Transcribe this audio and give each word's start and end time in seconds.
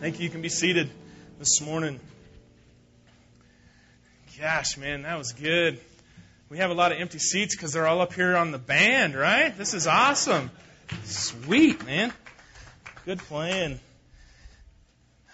Thank 0.00 0.20
you. 0.20 0.24
You 0.26 0.30
can 0.30 0.42
be 0.42 0.48
seated 0.48 0.90
this 1.40 1.60
morning. 1.60 1.98
Gosh, 4.38 4.76
man, 4.78 5.02
that 5.02 5.18
was 5.18 5.32
good. 5.32 5.80
We 6.48 6.58
have 6.58 6.70
a 6.70 6.74
lot 6.74 6.92
of 6.92 7.00
empty 7.00 7.18
seats 7.18 7.56
because 7.56 7.72
they're 7.72 7.88
all 7.88 8.00
up 8.00 8.12
here 8.12 8.36
on 8.36 8.52
the 8.52 8.58
band, 8.58 9.16
right? 9.16 9.58
This 9.58 9.74
is 9.74 9.88
awesome. 9.88 10.52
Sweet, 11.02 11.84
man. 11.84 12.12
Good 13.06 13.18
playing. 13.18 13.80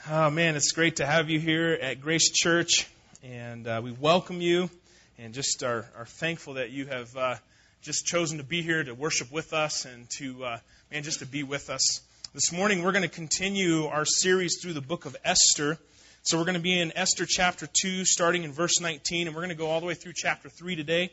Oh, 0.09 0.31
man, 0.31 0.57
it's 0.57 0.73
great 0.73 0.97
to 0.97 1.05
have 1.05 1.29
you 1.29 1.39
here 1.39 1.75
at 1.75 2.01
Grace 2.01 2.31
Church, 2.31 2.89
and 3.23 3.67
uh, 3.67 3.83
we 3.85 3.93
welcome 3.93 4.41
you 4.41 4.71
and 5.19 5.35
just 5.35 5.63
are, 5.63 5.85
are 5.95 6.07
thankful 6.07 6.55
that 6.55 6.71
you 6.71 6.87
have 6.87 7.15
uh, 7.19 7.35
just 7.83 8.07
chosen 8.07 8.39
to 8.39 8.45
be 8.45 8.63
here 8.63 8.83
to 8.83 8.95
worship 8.95 9.31
with 9.31 9.53
us 9.53 9.85
and 9.85 10.09
to, 10.11 10.43
uh, 10.43 10.59
man, 10.91 11.03
just 11.03 11.19
to 11.19 11.27
be 11.27 11.43
with 11.43 11.69
us. 11.69 12.01
This 12.35 12.51
morning, 12.51 12.83
we're 12.83 12.91
going 12.91 13.03
to 13.03 13.09
continue 13.09 13.87
our 13.87 14.05
series 14.05 14.59
through 14.61 14.73
the 14.73 14.81
book 14.81 15.07
of 15.07 15.17
Esther. 15.25 15.79
So, 16.23 16.37
we're 16.37 16.43
going 16.43 16.57
to 16.57 16.61
be 16.61 16.81
in 16.81 16.91
Esther 16.97 17.27
chapter 17.29 17.69
2, 17.69 18.05
starting 18.05 18.43
in 18.43 18.51
verse 18.51 18.81
19, 18.81 19.29
and 19.29 19.37
we're 19.37 19.43
going 19.43 19.51
to 19.51 19.55
go 19.55 19.71
all 19.71 19.79
the 19.79 19.87
way 19.87 19.95
through 19.95 20.15
chapter 20.17 20.49
3 20.49 20.75
today. 20.75 21.13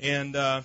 And, 0.00 0.34
uh, 0.34 0.62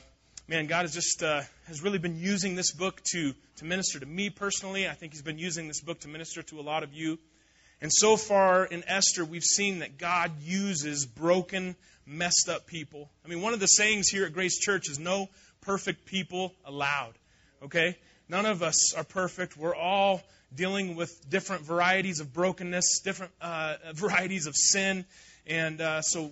man, 0.47 0.65
God 0.65 0.81
has 0.81 0.95
just 0.95 1.21
uh, 1.21 1.43
has 1.67 1.83
really 1.83 1.99
been 1.99 2.15
using 2.15 2.55
this 2.55 2.71
book 2.71 3.03
to, 3.11 3.35
to 3.57 3.65
minister 3.65 3.99
to 3.99 4.05
me 4.07 4.31
personally. 4.31 4.87
I 4.89 4.93
think 4.93 5.11
He's 5.11 5.21
been 5.21 5.37
using 5.37 5.67
this 5.67 5.81
book 5.81 5.99
to 5.99 6.07
minister 6.07 6.41
to 6.41 6.59
a 6.59 6.63
lot 6.63 6.81
of 6.81 6.91
you. 6.91 7.19
And 7.79 7.91
so 7.93 8.17
far 8.17 8.65
in 8.65 8.83
Esther, 8.87 9.23
we've 9.23 9.43
seen 9.43 9.77
that 9.77 9.99
God 9.99 10.31
uses 10.41 11.05
broken, 11.05 11.75
messed 12.07 12.49
up 12.49 12.65
people. 12.65 13.11
I 13.23 13.27
mean, 13.27 13.43
one 13.43 13.53
of 13.53 13.59
the 13.59 13.67
sayings 13.67 14.07
here 14.07 14.25
at 14.25 14.33
Grace 14.33 14.57
Church 14.57 14.89
is 14.89 14.97
no 14.97 15.29
perfect 15.61 16.05
people 16.07 16.55
allowed. 16.65 17.13
Okay? 17.61 17.95
None 18.29 18.45
of 18.45 18.63
us 18.63 18.93
are 18.95 19.03
perfect. 19.03 19.57
We're 19.57 19.75
all 19.75 20.21
dealing 20.55 20.95
with 20.95 21.29
different 21.29 21.63
varieties 21.63 22.19
of 22.19 22.33
brokenness, 22.33 23.01
different 23.03 23.31
uh, 23.41 23.75
varieties 23.93 24.47
of 24.47 24.55
sin. 24.55 25.05
And 25.45 25.81
uh, 25.81 26.01
so 26.01 26.31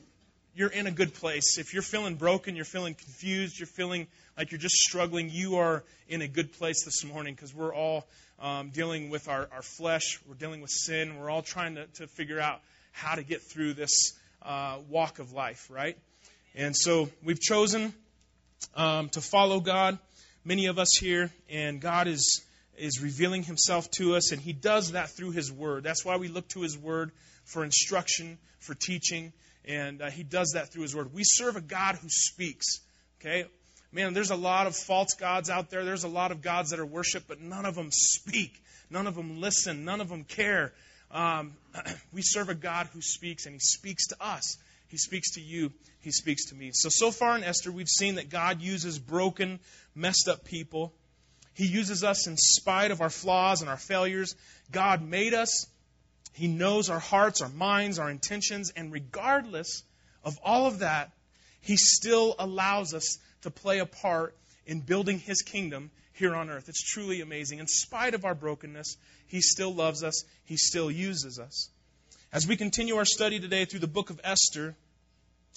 you're 0.56 0.70
in 0.70 0.88
a 0.88 0.92
good 0.92 1.14
place. 1.14 1.58
If 1.58 1.74
you're 1.74 1.84
feeling 1.84 2.16
broken, 2.16 2.56
you're 2.56 2.66
feeling 2.66 2.94
confused, 2.94 3.60
you're 3.60 3.68
feeling 3.68 4.08
like 4.38 4.52
you're 4.52 4.60
just 4.60 4.76
struggling, 4.76 5.30
you 5.30 5.58
are 5.58 5.84
in 6.08 6.22
a 6.22 6.28
good 6.28 6.54
place 6.54 6.86
this 6.86 7.04
morning 7.04 7.36
because 7.36 7.54
we're 7.54 7.74
all 7.74 8.08
um, 8.40 8.70
dealing 8.70 9.10
with 9.10 9.28
our, 9.28 9.48
our 9.54 9.62
flesh, 9.62 10.20
we're 10.28 10.36
dealing 10.36 10.62
with 10.62 10.72
sin, 10.72 11.18
we're 11.20 11.30
all 11.30 11.42
trying 11.42 11.76
to, 11.76 11.86
to 11.96 12.08
figure 12.08 12.40
out 12.40 12.62
how 12.92 13.16
to 13.16 13.24
get 13.24 13.42
through 13.42 13.74
this 13.74 14.14
uh, 14.42 14.78
walk 14.90 15.20
of 15.20 15.34
life, 15.34 15.68
right? 15.70 15.98
And 16.56 16.76
so 16.76 17.10
we've 17.24 17.40
chosen 17.40 17.94
um, 18.76 19.10
to 19.10 19.22
follow 19.22 19.60
God 19.60 20.00
many 20.44 20.68
of 20.68 20.80
us 20.80 20.98
here, 21.00 21.32
and 21.50 21.82
God 21.82 22.08
is 22.08 22.44
is 22.78 23.02
revealing 23.02 23.44
himself 23.44 23.92
to 23.92 24.16
us, 24.16 24.32
and 24.32 24.42
he 24.42 24.54
does 24.54 24.94
that 24.94 25.10
through 25.10 25.32
his 25.32 25.52
word. 25.52 25.84
That's 25.84 26.04
why 26.04 26.18
we 26.18 26.30
look 26.30 26.48
to 26.50 26.62
his 26.62 26.78
word 26.78 27.12
for 27.46 27.64
instruction, 27.64 28.38
for 28.60 28.74
teaching, 28.74 29.34
and 29.66 30.02
uh, 30.02 30.10
he 30.10 30.24
does 30.24 30.54
that 30.56 30.72
through 30.72 30.84
his 30.84 30.96
word. 30.96 31.14
We 31.14 31.24
serve 31.24 31.58
a 31.58 31.62
God 31.62 31.96
who 31.96 32.08
speaks. 32.10 32.80
Okay? 33.20 33.46
Man, 33.92 34.14
there's 34.14 34.32
a 34.32 34.36
lot 34.36 34.68
of 34.68 34.76
false 34.76 35.14
gods 35.14 35.50
out 35.50 35.70
there. 35.70 35.84
There's 35.84 36.06
a 36.06 36.10
lot 36.10 36.32
of 36.32 36.42
gods 36.42 36.70
that 36.70 36.80
are 36.80 36.86
worshiped, 36.86 37.28
but 37.28 37.42
none 37.42 37.66
of 37.66 37.76
them 37.76 37.90
speak. 37.92 38.64
None 38.90 39.06
of 39.06 39.16
them 39.16 39.42
listen. 39.42 39.86
None 39.86 40.02
of 40.02 40.10
them 40.10 40.24
care. 40.24 40.74
Um, 41.12 41.54
we 42.14 42.22
serve 42.22 42.50
a 42.50 42.56
God 42.56 42.88
who 42.94 43.02
speaks, 43.02 43.46
and 43.46 43.54
he 43.54 43.60
speaks 43.60 44.08
to 44.08 44.16
us. 44.24 44.58
He 44.92 44.98
speaks 44.98 45.32
to 45.32 45.42
you. 45.42 45.72
He 46.02 46.12
speaks 46.12 46.48
to 46.50 46.56
me. 46.56 46.72
So, 46.74 46.90
so 46.90 47.12
far 47.12 47.38
in 47.38 47.46
Esther, 47.46 47.72
we've 47.72 47.88
seen 47.88 48.16
that 48.16 48.30
God 48.30 48.62
uses 48.62 49.00
broken, 49.00 49.62
messed 49.96 50.28
up 50.28 50.44
people. 50.44 50.94
He 51.54 51.66
uses 51.66 52.04
us 52.04 52.28
in 52.28 52.36
spite 52.36 52.92
of 52.92 53.00
our 53.00 53.10
flaws 53.10 53.62
and 53.62 53.70
our 53.70 53.78
failures. 53.78 54.36
God 54.70 55.02
made 55.02 55.34
us. 55.34 55.66
He 56.34 56.48
knows 56.48 56.90
our 56.90 57.00
hearts, 57.00 57.42
our 57.42 57.50
minds, 57.50 58.00
our 58.00 58.10
intentions, 58.10 58.74
and 58.76 58.92
regardless 58.92 59.84
of 60.26 60.38
all 60.44 60.68
of 60.68 60.80
that, 60.80 61.12
He 61.62 61.78
still 61.78 62.36
allows 62.38 62.94
us 62.94 63.18
to 63.44 63.52
play 63.52 63.80
a 63.80 63.86
part 63.86 64.36
in 64.66 64.82
building 64.82 65.20
His 65.20 65.42
kingdom 65.42 65.90
here 66.14 66.36
on 66.36 66.50
earth. 66.50 66.68
It's 66.68 66.84
truly 66.84 67.22
amazing. 67.22 67.60
In 67.60 67.68
spite 67.68 68.14
of 68.14 68.26
our 68.26 68.36
brokenness, 68.36 68.98
He 69.28 69.40
still 69.40 69.74
loves 69.74 70.04
us, 70.04 70.26
He 70.44 70.58
still 70.58 70.92
uses 70.92 71.40
us. 71.40 71.70
As 72.34 72.48
we 72.48 72.56
continue 72.56 72.96
our 72.96 73.04
study 73.04 73.42
today 73.42 73.66
through 73.66 73.82
the 73.82 73.88
book 73.88 74.10
of 74.10 74.22
Esther, 74.24 74.74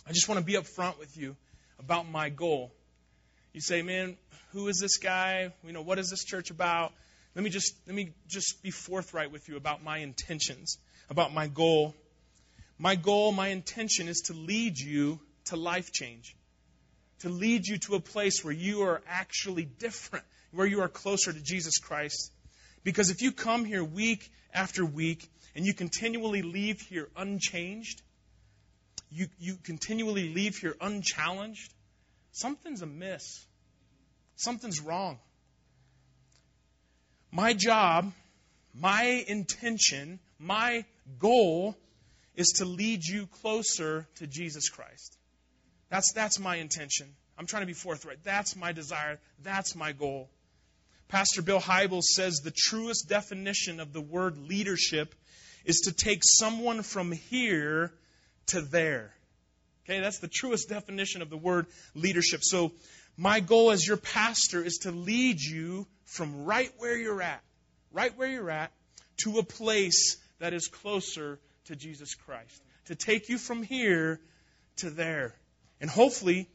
I 0.09 0.11
just 0.11 0.29
want 0.29 0.41
to 0.41 0.45
be 0.45 0.55
upfront 0.55 0.99
with 0.99 1.17
you 1.17 1.37
about 1.79 2.11
my 2.11 2.31
goal. 2.31 2.73
You 3.53 3.61
say, 3.61 3.83
man, 3.83 4.17
who 4.51 4.67
is 4.67 4.81
this 4.81 4.97
guy? 4.97 5.53
You 5.65 5.73
know, 5.73 5.83
what 5.83 6.01
is 6.01 6.11
this 6.11 6.25
church 6.25 6.51
about? 6.51 6.93
Let 7.37 7.45
me 7.45 7.51
just 7.51 7.77
let 7.87 7.95
me 7.95 8.13
just 8.27 8.61
be 8.65 8.73
forthright 8.73 9.31
with 9.31 9.49
you 9.49 9.57
about 9.57 9.84
my 9.84 9.99
intentions, 9.99 10.79
about 11.09 11.33
my 11.33 11.47
goal. 11.47 11.95
My 12.77 12.97
goal, 12.97 13.31
my 13.31 13.49
intention 13.51 14.09
is 14.09 14.23
to 14.23 14.33
lead 14.33 14.77
you 14.77 15.21
to 15.45 15.57
life 15.57 15.93
change. 15.93 16.34
To 17.21 17.29
lead 17.29 17.69
you 17.69 17.79
to 17.87 17.95
a 17.95 18.01
place 18.01 18.43
where 18.43 18.53
you 18.53 18.83
are 18.83 19.01
actually 19.09 19.65
different, 19.65 20.25
where 20.51 20.67
you 20.67 20.81
are 20.81 20.89
closer 20.89 21.33
to 21.33 21.41
Jesus 21.41 21.79
Christ. 21.79 22.33
Because 22.83 23.11
if 23.11 23.23
you 23.23 23.31
come 23.31 23.65
here 23.65 23.84
week 23.84 24.29
after 24.53 24.84
week 24.84 25.31
and 25.54 25.65
you 25.65 25.75
continually 25.75 26.42
leave 26.42 26.81
here 26.81 27.09
unchanged, 27.16 28.03
you, 29.10 29.28
you 29.38 29.56
continually 29.62 30.32
leave 30.34 30.56
here 30.56 30.76
unchallenged, 30.81 31.72
something's 32.32 32.82
amiss. 32.82 33.47
Something's 34.37 34.81
wrong. 34.81 35.19
My 37.31 37.53
job, 37.53 38.12
my 38.75 39.25
intention, 39.28 40.19
my 40.38 40.84
goal 41.19 41.76
is 42.34 42.54
to 42.56 42.65
lead 42.65 43.04
you 43.04 43.26
closer 43.26 44.06
to 44.16 44.26
Jesus 44.26 44.69
Christ. 44.69 45.16
That's, 45.88 46.12
that's 46.12 46.38
my 46.38 46.56
intention. 46.56 47.09
I'm 47.38 47.47
trying 47.47 47.62
to 47.62 47.66
be 47.66 47.75
forthright. 47.75 48.19
That's 48.25 48.56
my 48.56 48.72
desire. 48.72 49.19
That's 49.42 49.76
my 49.76 49.92
goal. 49.92 50.28
Pastor 51.09 51.42
Bill 51.42 51.60
Hybels 51.60 52.04
says 52.04 52.41
the 52.42 52.53
truest 52.56 53.09
definition 53.09 53.78
of 53.78 53.92
the 53.92 54.00
word 54.00 54.36
leadership 54.38 55.15
is 55.65 55.81
to 55.85 55.93
take 55.93 56.21
someone 56.23 56.83
from 56.83 57.13
here 57.13 57.93
to 58.47 58.61
there. 58.61 59.15
Okay, 59.85 60.01
that's 60.01 60.19
the 60.19 60.29
truest 60.29 60.69
definition 60.69 61.23
of 61.23 61.31
the 61.31 61.37
word 61.37 61.67
leadership. 61.95 62.41
So, 62.43 62.73
my 63.17 63.41
goal 63.41 63.71
as 63.71 63.87
your 63.87 63.97
pastor 63.97 64.65
is 64.65 64.79
to 64.79 64.91
lead 64.91 65.41
you 65.41 65.87
from 66.05 66.45
right 66.45 66.73
where 66.79 66.97
you're 66.97 67.23
at, 67.23 67.43
right 67.93 68.17
where 68.17 68.29
you're 68.29 68.51
at, 68.51 68.73
to 69.25 69.39
a 69.39 69.43
place 69.45 70.17
that 70.41 70.53
is 70.53 70.67
closer 70.67 71.39
to 71.67 71.77
Jesus 71.77 72.15
Christ. 72.15 72.63
To 72.87 72.95
take 72.95 73.29
you 73.29 73.39
from 73.39 73.63
here 73.63 74.21
to 74.77 74.91
there. 74.91 75.35
And 75.81 75.89
hopefully, 75.89 76.49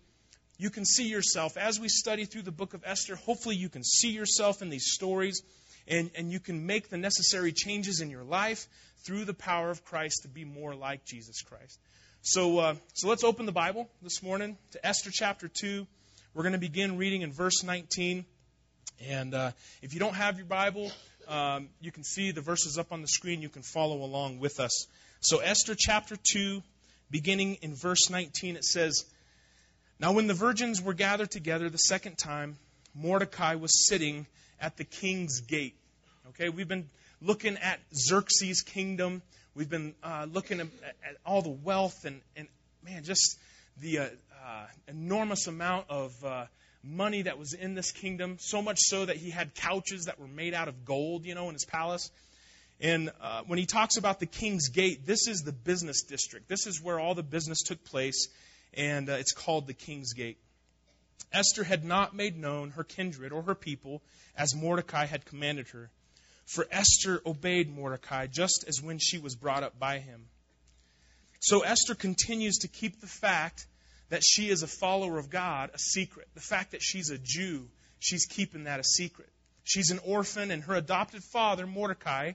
you 0.58 0.70
can 0.70 0.86
see 0.86 1.08
yourself, 1.08 1.56
as 1.56 1.80
we 1.80 1.88
study 1.88 2.26
through 2.26 2.42
the 2.42 2.52
book 2.52 2.74
of 2.74 2.84
Esther, 2.86 3.16
hopefully 3.16 3.56
you 3.56 3.70
can 3.70 3.84
see 3.84 4.10
yourself 4.10 4.62
in 4.62 4.70
these 4.70 4.92
stories 4.92 5.42
and, 5.88 6.12
and 6.16 6.32
you 6.32 6.40
can 6.40 6.66
make 6.66 6.90
the 6.90 6.98
necessary 6.98 7.52
changes 7.52 8.02
in 8.02 8.10
your 8.10 8.24
life 8.24 8.68
through 9.06 9.26
the 9.26 9.34
power 9.34 9.70
of 9.70 9.84
Christ 9.86 10.22
to 10.24 10.28
be 10.28 10.46
more 10.46 10.76
like 10.76 11.06
Jesus 11.06 11.42
Christ. 11.42 11.80
So, 12.22 12.60
uh, 12.60 12.76
so 12.94 13.08
let's 13.08 13.24
open 13.24 13.46
the 13.46 13.52
Bible 13.52 13.90
this 14.02 14.22
morning 14.22 14.58
to 14.72 14.86
Esther 14.86 15.10
chapter 15.12 15.48
2. 15.48 15.88
We're 16.34 16.44
going 16.44 16.54
to 16.54 16.60
begin 16.60 16.98
reading 16.98 17.22
in 17.22 17.32
verse 17.32 17.64
19. 17.64 18.26
And 19.08 19.34
uh, 19.34 19.52
if 19.82 19.94
you 19.94 20.00
don't 20.00 20.16
have 20.16 20.38
your 20.38 20.46
Bible, 20.46 20.92
um, 21.28 21.70
you 21.80 21.92
can 21.92 22.04
see 22.04 22.32
the 22.32 22.42
verses 22.42 22.78
up 22.78 22.92
on 22.92 23.02
the 23.02 23.08
screen. 23.08 23.42
You 23.42 23.50
can 23.50 23.62
follow 23.62 24.04
along 24.04 24.40
with 24.40 24.60
us. 24.60 24.88
So, 25.22 25.40
Esther 25.40 25.76
chapter 25.78 26.18
2, 26.34 26.62
beginning 27.10 27.56
in 27.62 27.76
verse 27.76 28.10
19, 28.10 28.58
it 28.58 28.66
says, 28.66 29.06
Now 30.00 30.12
when 30.12 30.28
the 30.28 30.34
virgins 30.34 30.82
were 30.82 30.94
gathered 30.94 31.32
together 31.32 31.70
the 31.70 31.78
second 31.78 32.18
time, 32.18 32.58
Mordecai 32.94 33.56
was 33.56 33.88
sitting 33.88 34.28
at 34.60 34.76
the 34.78 34.84
king's 34.84 35.42
gate. 35.42 35.76
Okay, 36.30 36.50
we've 36.50 36.68
been 36.68 36.90
looking 37.22 37.58
at 37.58 37.80
Xerxes' 37.94 38.62
kingdom. 38.62 39.22
We've 39.56 39.70
been 39.70 39.94
uh, 40.04 40.28
looking 40.32 40.60
at, 40.60 40.68
at, 40.84 41.18
all 41.26 41.42
the 41.42 41.50
wealth 41.50 42.06
and, 42.06 42.22
and 42.36 42.48
man, 42.84 43.04
just 43.04 43.38
the 43.82 44.00
uh, 44.00 44.04
uh, 44.46 44.66
enormous 44.88 45.48
amount 45.48 45.88
of 45.90 46.14
uh, 46.24 46.46
money 46.84 47.24
that 47.24 47.38
was 47.38 47.54
in 47.54 47.76
this 47.76 47.92
kingdom. 47.92 48.38
So 48.40 48.62
much 48.62 48.78
so 48.80 49.06
that 49.06 49.18
he 49.18 49.30
had 49.30 49.54
couches 49.56 50.06
that 50.06 50.20
were 50.20 50.28
made 50.28 50.54
out 50.54 50.68
of 50.68 50.86
gold, 50.86 51.26
you 51.26 51.36
know, 51.36 51.48
in 51.48 51.54
his 51.54 51.66
palace. 51.66 52.10
And 52.82 53.12
uh, 53.22 53.42
when 53.46 53.60
he 53.60 53.66
talks 53.66 53.98
about 53.98 54.20
the 54.20 54.26
king's 54.26 54.70
gate, 54.70 55.06
this 55.06 55.28
is 55.28 55.42
the 55.42 55.52
business 55.52 56.04
district. 56.04 56.48
This 56.48 56.66
is 56.66 56.82
where 56.82 57.00
all 57.00 57.14
the 57.14 57.24
business 57.24 57.62
took 57.64 57.84
place, 57.84 58.30
and 58.74 59.10
uh, 59.10 59.14
it's 59.14 59.34
called 59.34 59.68
the 59.68 59.74
king's 59.74 60.14
gate. 60.14 60.38
Esther 61.34 61.64
had 61.64 61.84
not 61.84 62.16
made 62.16 62.38
known 62.38 62.72
her 62.72 62.84
kindred 62.84 63.34
or 63.34 63.42
her 63.44 63.56
people 63.56 64.02
as 64.36 64.56
Mordecai 64.56 65.06
had 65.06 65.26
commanded 65.26 65.68
her. 65.70 65.92
For 66.50 66.66
Esther 66.72 67.22
obeyed 67.28 67.70
Mordecai 67.70 68.26
just 68.26 68.66
as 68.68 68.82
when 68.82 68.98
she 68.98 69.20
was 69.20 69.36
brought 69.36 69.62
up 69.62 69.78
by 69.78 70.00
him. 70.00 70.26
So 71.42 71.62
Esther 71.62 71.94
continues 71.94 72.58
to 72.60 72.68
keep 72.68 73.00
the 73.00 73.08
fact 73.08 73.68
that 74.10 74.24
she 74.24 74.50
is 74.50 74.64
a 74.64 74.68
follower 74.68 75.20
of 75.20 75.30
God 75.30 75.70
a 75.76 75.78
secret. 75.78 76.28
The 76.34 76.42
fact 76.42 76.72
that 76.72 76.82
she's 76.82 77.12
a 77.12 77.20
Jew, 77.20 77.68
she's 78.00 78.26
keeping 78.26 78.64
that 78.64 78.80
a 78.80 78.84
secret. 78.84 79.30
She's 79.64 79.92
an 79.92 80.00
orphan, 80.04 80.50
and 80.50 80.64
her 80.64 80.74
adopted 80.74 81.22
father, 81.24 81.68
Mordecai, 81.68 82.32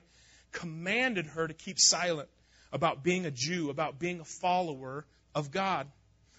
commanded 0.53 1.25
her 1.25 1.45
to 1.45 1.53
keep 1.53 1.75
silent 1.77 2.29
about 2.71 3.03
being 3.03 3.25
a 3.25 3.31
Jew, 3.31 3.69
about 3.69 3.99
being 3.99 4.21
a 4.21 4.25
follower 4.25 5.05
of 5.35 5.51
God. 5.51 5.87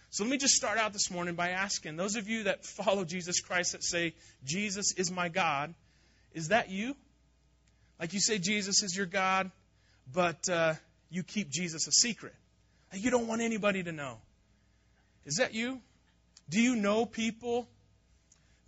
So 0.08 0.24
let 0.24 0.30
me 0.30 0.38
just 0.38 0.54
start 0.54 0.78
out 0.78 0.94
this 0.94 1.10
morning 1.10 1.34
by 1.34 1.50
asking 1.50 1.96
those 1.96 2.16
of 2.16 2.26
you 2.26 2.44
that 2.44 2.64
follow 2.64 3.04
Jesus 3.04 3.40
Christ 3.40 3.72
that 3.72 3.84
say, 3.84 4.14
Jesus 4.44 4.94
is 4.96 5.10
my 5.10 5.28
God, 5.28 5.74
is 6.32 6.48
that 6.48 6.70
you? 6.70 6.96
Like 7.98 8.12
you 8.12 8.20
say, 8.20 8.38
Jesus 8.38 8.82
is 8.82 8.96
your 8.96 9.06
God, 9.06 9.50
but 10.12 10.48
uh, 10.48 10.74
you 11.10 11.22
keep 11.22 11.50
Jesus 11.50 11.86
a 11.86 11.92
secret. 11.92 12.34
You 12.92 13.10
don't 13.10 13.26
want 13.26 13.42
anybody 13.42 13.82
to 13.82 13.92
know. 13.92 14.18
Is 15.24 15.36
that 15.36 15.54
you? 15.54 15.80
Do 16.48 16.60
you 16.60 16.76
know 16.76 17.06
people 17.06 17.68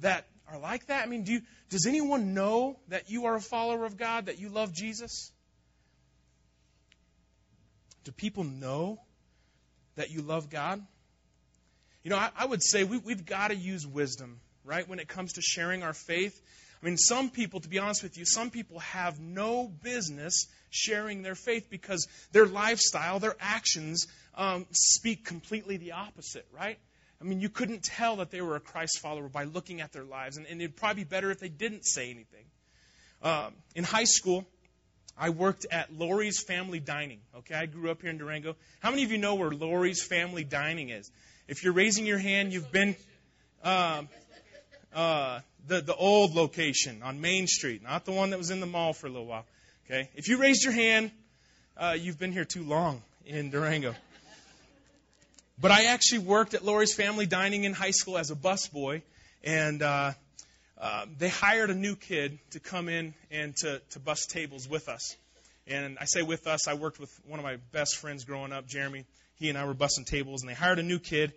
that 0.00 0.26
are 0.50 0.58
like 0.58 0.86
that? 0.86 1.04
I 1.04 1.08
mean, 1.08 1.22
do 1.22 1.32
you, 1.32 1.42
does 1.70 1.86
anyone 1.86 2.34
know 2.34 2.78
that 2.88 3.10
you 3.10 3.26
are 3.26 3.36
a 3.36 3.40
follower 3.40 3.84
of 3.84 3.96
God, 3.96 4.26
that 4.26 4.38
you 4.38 4.48
love 4.48 4.72
Jesus? 4.72 5.30
Do 8.04 8.12
people 8.12 8.44
know 8.44 8.98
that 9.96 10.10
you 10.10 10.22
love 10.22 10.50
God? 10.50 10.82
You 12.02 12.10
know, 12.10 12.16
I, 12.16 12.30
I 12.36 12.46
would 12.46 12.62
say 12.62 12.84
we, 12.84 12.98
we've 12.98 13.26
got 13.26 13.48
to 13.48 13.56
use 13.56 13.86
wisdom, 13.86 14.40
right, 14.64 14.88
when 14.88 14.98
it 14.98 15.08
comes 15.08 15.34
to 15.34 15.42
sharing 15.42 15.82
our 15.82 15.92
faith. 15.92 16.40
I 16.80 16.86
mean, 16.86 16.96
some 16.96 17.30
people, 17.30 17.60
to 17.60 17.69
be 17.69 17.78
honest 17.78 18.02
with 18.02 18.16
you, 18.16 18.25
some 18.25 18.50
people 18.50 18.78
have 18.80 19.19
no 19.19 19.66
business 19.66 20.46
sharing 20.70 21.22
their 21.22 21.34
faith 21.34 21.69
because 21.70 22.06
their 22.32 22.46
lifestyle, 22.46 23.19
their 23.19 23.36
actions 23.40 24.06
um, 24.36 24.66
speak 24.70 25.25
completely 25.25 25.76
the 25.76 25.92
opposite, 25.92 26.46
right? 26.52 26.78
I 27.20 27.25
mean, 27.25 27.40
you 27.40 27.48
couldn't 27.48 27.82
tell 27.82 28.16
that 28.16 28.30
they 28.30 28.40
were 28.40 28.54
a 28.54 28.60
Christ 28.60 29.00
follower 29.00 29.28
by 29.28 29.44
looking 29.44 29.80
at 29.80 29.92
their 29.92 30.04
lives, 30.04 30.36
and, 30.36 30.46
and 30.46 30.60
it'd 30.60 30.76
probably 30.76 31.02
be 31.02 31.08
better 31.08 31.30
if 31.32 31.40
they 31.40 31.48
didn't 31.48 31.84
say 31.84 32.10
anything. 32.10 32.44
Um, 33.22 33.54
in 33.75 33.82
high 33.82 34.04
school, 34.04 34.46
I 35.19 35.30
worked 35.30 35.66
at 35.72 35.92
Lori's 35.92 36.40
Family 36.40 36.78
Dining. 36.78 37.19
Okay, 37.38 37.56
I 37.56 37.66
grew 37.66 37.90
up 37.90 38.02
here 38.02 38.10
in 38.10 38.19
Durango. 38.19 38.54
How 38.78 38.90
many 38.90 39.02
of 39.02 39.10
you 39.10 39.19
know 39.19 39.34
where 39.34 39.50
Lori's 39.50 40.06
Family 40.06 40.44
Dining 40.44 40.90
is? 40.90 41.10
If 41.48 41.64
you're 41.64 41.72
raising 41.72 42.06
your 42.06 42.19
hand, 42.19 42.52
you've 42.52 42.70
been 42.70 42.94
um, 43.64 44.08
uh, 44.94 45.40
the 45.69 45.81
the 45.81 45.94
old 45.94 46.35
location 46.35 47.03
on 47.03 47.20
Main 47.20 47.47
Street, 47.47 47.82
not 47.82 48.05
the 48.05 48.12
one 48.12 48.31
that 48.31 48.38
was 48.38 48.50
in 48.50 48.61
the 48.61 48.67
mall 48.67 48.93
for 48.93 49.06
a 49.06 49.11
little 49.11 49.26
while. 49.26 49.44
Okay, 49.87 50.09
if 50.17 50.29
you 50.29 50.38
raised 50.38 50.65
your 50.65 50.73
hand, 50.73 51.11
uh, 51.76 51.97
you've 51.99 52.19
been 52.19 52.32
here 52.32 52.44
too 52.44 52.65
long 52.65 53.03
in 53.25 53.50
Durango. 53.50 53.94
But 55.61 55.73
I 55.73 55.87
actually 55.87 56.20
worked 56.20 56.55
at 56.55 56.65
Lori's 56.65 56.94
Family 56.94 57.26
Dining 57.26 57.65
in 57.65 57.73
high 57.73 57.91
school 57.91 58.17
as 58.17 58.31
a 58.31 58.37
busboy, 58.37 59.03
and 59.43 59.82
uh, 59.82 60.12
uh, 60.81 61.06
they 61.19 61.29
hired 61.29 61.71
a 61.71 61.75
new 61.75 61.97
kid 61.97 62.38
to 62.50 62.61
come 62.61 62.88
in 62.88 63.12
and 63.31 63.56
to, 63.56 63.81
to 63.91 63.99
bus 63.99 64.26
tables 64.26 64.69
with 64.69 64.88
us. 64.88 65.17
And 65.67 65.99
I 66.00 66.05
say 66.05 66.23
with 66.23 66.47
us, 66.47 66.69
I 66.69 66.75
worked 66.75 67.00
with 67.00 67.12
one 67.26 67.41
of 67.41 67.44
my 67.44 67.56
best 67.73 67.97
friends 67.97 68.25
growing 68.25 68.53
up, 68.53 68.69
Jeremy. 68.69 69.05
He 69.41 69.49
and 69.49 69.59
I 69.59 69.64
were 69.64 69.75
bussing 69.75 70.06
tables, 70.06 70.43
and 70.43 70.49
they 70.49 70.55
hired 70.55 70.79
a 70.79 70.82
new 70.82 71.00
kid. 71.00 71.32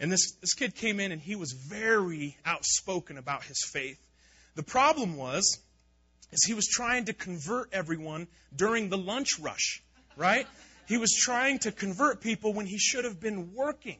And 0.00 0.10
this, 0.10 0.32
this 0.40 0.54
kid 0.54 0.74
came 0.74 0.98
in, 0.98 1.12
and 1.12 1.20
he 1.20 1.36
was 1.36 1.52
very 1.52 2.36
outspoken 2.44 3.18
about 3.18 3.44
his 3.44 3.62
faith. 3.70 4.00
The 4.56 4.62
problem 4.62 5.16
was, 5.16 5.58
is 6.32 6.44
he 6.46 6.54
was 6.54 6.66
trying 6.66 7.04
to 7.04 7.12
convert 7.12 7.72
everyone 7.72 8.26
during 8.56 8.88
the 8.88 8.96
lunch 8.98 9.38
rush, 9.40 9.82
right? 10.16 10.46
He 10.88 10.96
was 10.96 11.12
trying 11.12 11.58
to 11.60 11.72
convert 11.72 12.22
people 12.22 12.54
when 12.54 12.66
he 12.66 12.78
should 12.78 13.04
have 13.04 13.20
been 13.20 13.52
working. 13.54 13.98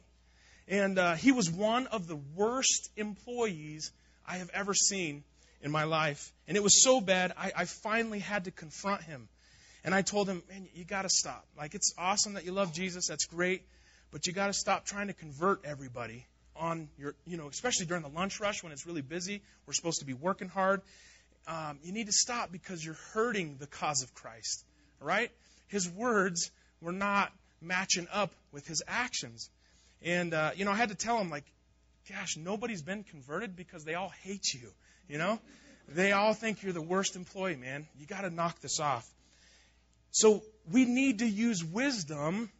And 0.66 0.98
uh, 0.98 1.14
he 1.14 1.32
was 1.32 1.50
one 1.50 1.86
of 1.88 2.06
the 2.06 2.16
worst 2.34 2.90
employees 2.96 3.92
I 4.26 4.38
have 4.38 4.50
ever 4.54 4.72
seen 4.72 5.24
in 5.60 5.70
my 5.70 5.84
life. 5.84 6.32
And 6.48 6.56
it 6.56 6.62
was 6.62 6.82
so 6.82 7.00
bad, 7.00 7.32
I, 7.36 7.52
I 7.54 7.64
finally 7.64 8.20
had 8.20 8.44
to 8.44 8.50
confront 8.50 9.02
him. 9.02 9.28
And 9.84 9.94
I 9.94 10.02
told 10.02 10.28
him, 10.28 10.42
man, 10.48 10.68
you 10.74 10.84
got 10.84 11.02
to 11.02 11.08
stop. 11.08 11.44
Like, 11.56 11.74
it's 11.74 11.94
awesome 11.98 12.34
that 12.34 12.44
you 12.44 12.52
love 12.52 12.72
Jesus. 12.72 13.06
That's 13.08 13.24
great. 13.26 13.62
But 14.10 14.26
you 14.26 14.32
got 14.32 14.48
to 14.48 14.52
stop 14.52 14.84
trying 14.84 15.06
to 15.06 15.12
convert 15.12 15.64
everybody 15.64 16.26
on 16.56 16.88
your, 16.98 17.14
you 17.26 17.36
know, 17.36 17.48
especially 17.48 17.86
during 17.86 18.02
the 18.02 18.08
lunch 18.08 18.40
rush 18.40 18.62
when 18.62 18.72
it's 18.72 18.86
really 18.86 19.02
busy. 19.02 19.42
We're 19.66 19.72
supposed 19.72 20.00
to 20.00 20.06
be 20.06 20.14
working 20.14 20.48
hard. 20.48 20.82
Um, 21.46 21.78
you 21.82 21.92
need 21.92 22.06
to 22.06 22.12
stop 22.12 22.52
because 22.52 22.84
you're 22.84 22.98
hurting 23.14 23.56
the 23.58 23.66
cause 23.66 24.02
of 24.02 24.14
Christ. 24.14 24.64
right? 25.00 25.30
His 25.68 25.88
words 25.88 26.50
were 26.80 26.92
not 26.92 27.32
matching 27.60 28.08
up 28.12 28.32
with 28.52 28.66
his 28.66 28.82
actions. 28.86 29.48
And, 30.02 30.34
uh, 30.34 30.50
you 30.56 30.64
know, 30.64 30.72
I 30.72 30.76
had 30.76 30.90
to 30.90 30.94
tell 30.94 31.18
him, 31.18 31.30
like, 31.30 31.44
gosh, 32.08 32.36
nobody's 32.36 32.82
been 32.82 33.04
converted 33.04 33.56
because 33.56 33.84
they 33.84 33.94
all 33.94 34.12
hate 34.22 34.54
you, 34.54 34.70
you 35.08 35.18
know? 35.18 35.38
They 35.88 36.12
all 36.12 36.34
think 36.34 36.62
you're 36.62 36.72
the 36.72 36.82
worst 36.82 37.16
employee, 37.16 37.56
man. 37.56 37.86
You 37.98 38.06
got 38.06 38.22
to 38.22 38.30
knock 38.30 38.60
this 38.60 38.80
off. 38.80 39.08
So 40.12 40.42
we 40.70 40.84
need 40.84 41.18
to 41.20 41.26
use 41.26 41.64
wisdom 41.64 42.50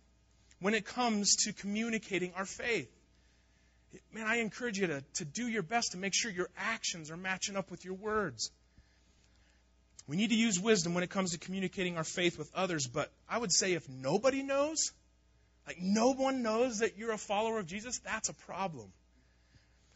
when 0.60 0.74
it 0.74 0.84
comes 0.84 1.36
to 1.44 1.52
communicating 1.52 2.32
our 2.36 2.44
faith. 2.44 2.90
Man, 4.12 4.26
I 4.26 4.36
encourage 4.36 4.78
you 4.78 4.86
to, 4.86 5.02
to 5.14 5.24
do 5.24 5.48
your 5.48 5.62
best 5.62 5.92
to 5.92 5.98
make 5.98 6.14
sure 6.14 6.30
your 6.30 6.50
actions 6.56 7.10
are 7.10 7.16
matching 7.16 7.56
up 7.56 7.70
with 7.70 7.84
your 7.84 7.94
words. 7.94 8.50
We 10.06 10.16
need 10.16 10.30
to 10.30 10.36
use 10.36 10.60
wisdom 10.60 10.94
when 10.94 11.04
it 11.04 11.10
comes 11.10 11.32
to 11.32 11.38
communicating 11.38 11.96
our 11.96 12.04
faith 12.04 12.38
with 12.38 12.50
others, 12.54 12.86
but 12.86 13.10
I 13.28 13.38
would 13.38 13.52
say 13.52 13.72
if 13.74 13.88
nobody 13.88 14.42
knows, 14.42 14.92
like 15.66 15.78
no 15.80 16.12
one 16.12 16.42
knows 16.42 16.78
that 16.78 16.98
you're 16.98 17.12
a 17.12 17.18
follower 17.18 17.58
of 17.58 17.66
Jesus, 17.66 17.98
that's 18.04 18.28
a 18.28 18.34
problem. 18.34 18.92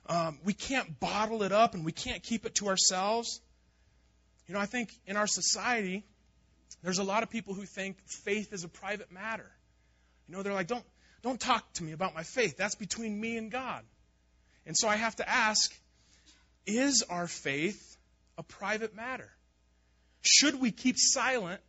Um, 0.07 0.39
we 0.45 0.53
can't 0.53 1.01
bottle 1.01 1.43
it 1.43 1.53
up 1.53 1.75
and 1.75 1.85
we 1.85 1.93
can't 1.93 2.23
keep 2.23 2.47
it 2.47 2.57
to 2.57 2.69
ourselves. 2.69 3.41
You 4.47 4.55
know, 4.55 4.61
I 4.61 4.67
think 4.67 4.93
in 5.07 5.17
our 5.17 5.27
society, 5.27 6.05
there's 6.83 6.99
a 6.99 7.05
lot 7.05 7.23
of 7.23 7.31
people 7.31 7.55
who 7.55 7.65
think 7.65 7.97
faith 8.07 8.53
is 8.53 8.65
a 8.65 8.69
private 8.69 9.11
matter. 9.11 9.51
You 10.29 10.37
know, 10.37 10.43
they're 10.43 10.55
like, 10.55 10.67
don't, 10.67 10.85
don't 11.23 11.41
talk 11.41 11.73
to 11.75 11.85
me 11.85 11.93
about 11.93 12.15
my 12.15 12.23
faith. 12.23 12.57
That's 12.57 12.75
between 12.75 13.21
me 13.21 13.37
and 13.37 13.51
God. 13.51 13.83
And 14.67 14.77
so 14.77 14.89
I 14.89 14.97
have 14.97 15.17
to 15.17 15.29
ask, 15.29 15.75
is 16.67 17.05
our 17.09 17.27
faith 17.27 17.97
a 18.39 18.43
private 18.43 18.95
matter? 18.95 19.31
Should 20.23 20.61
we 20.61 20.71
keep 20.71 20.97
silent 20.99 21.61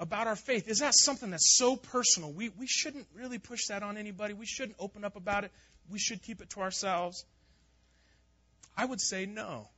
about 0.00 0.26
our 0.26 0.36
faith? 0.36 0.68
Is 0.68 0.78
that 0.80 0.94
something 0.94 1.30
that's 1.30 1.56
so 1.56 1.76
personal? 1.76 2.32
We, 2.32 2.48
we 2.50 2.66
shouldn't 2.66 3.06
really 3.14 3.38
push 3.38 3.66
that 3.68 3.82
on 3.82 3.96
anybody. 3.96 4.34
We 4.34 4.46
shouldn't 4.46 4.76
open 4.78 5.04
up 5.04 5.16
about 5.16 5.44
it. 5.44 5.52
We 5.90 5.98
should 5.98 6.22
keep 6.22 6.42
it 6.42 6.50
to 6.50 6.60
ourselves. 6.60 7.24
I 8.76 8.84
would 8.84 9.00
say 9.00 9.26
no. 9.26 9.68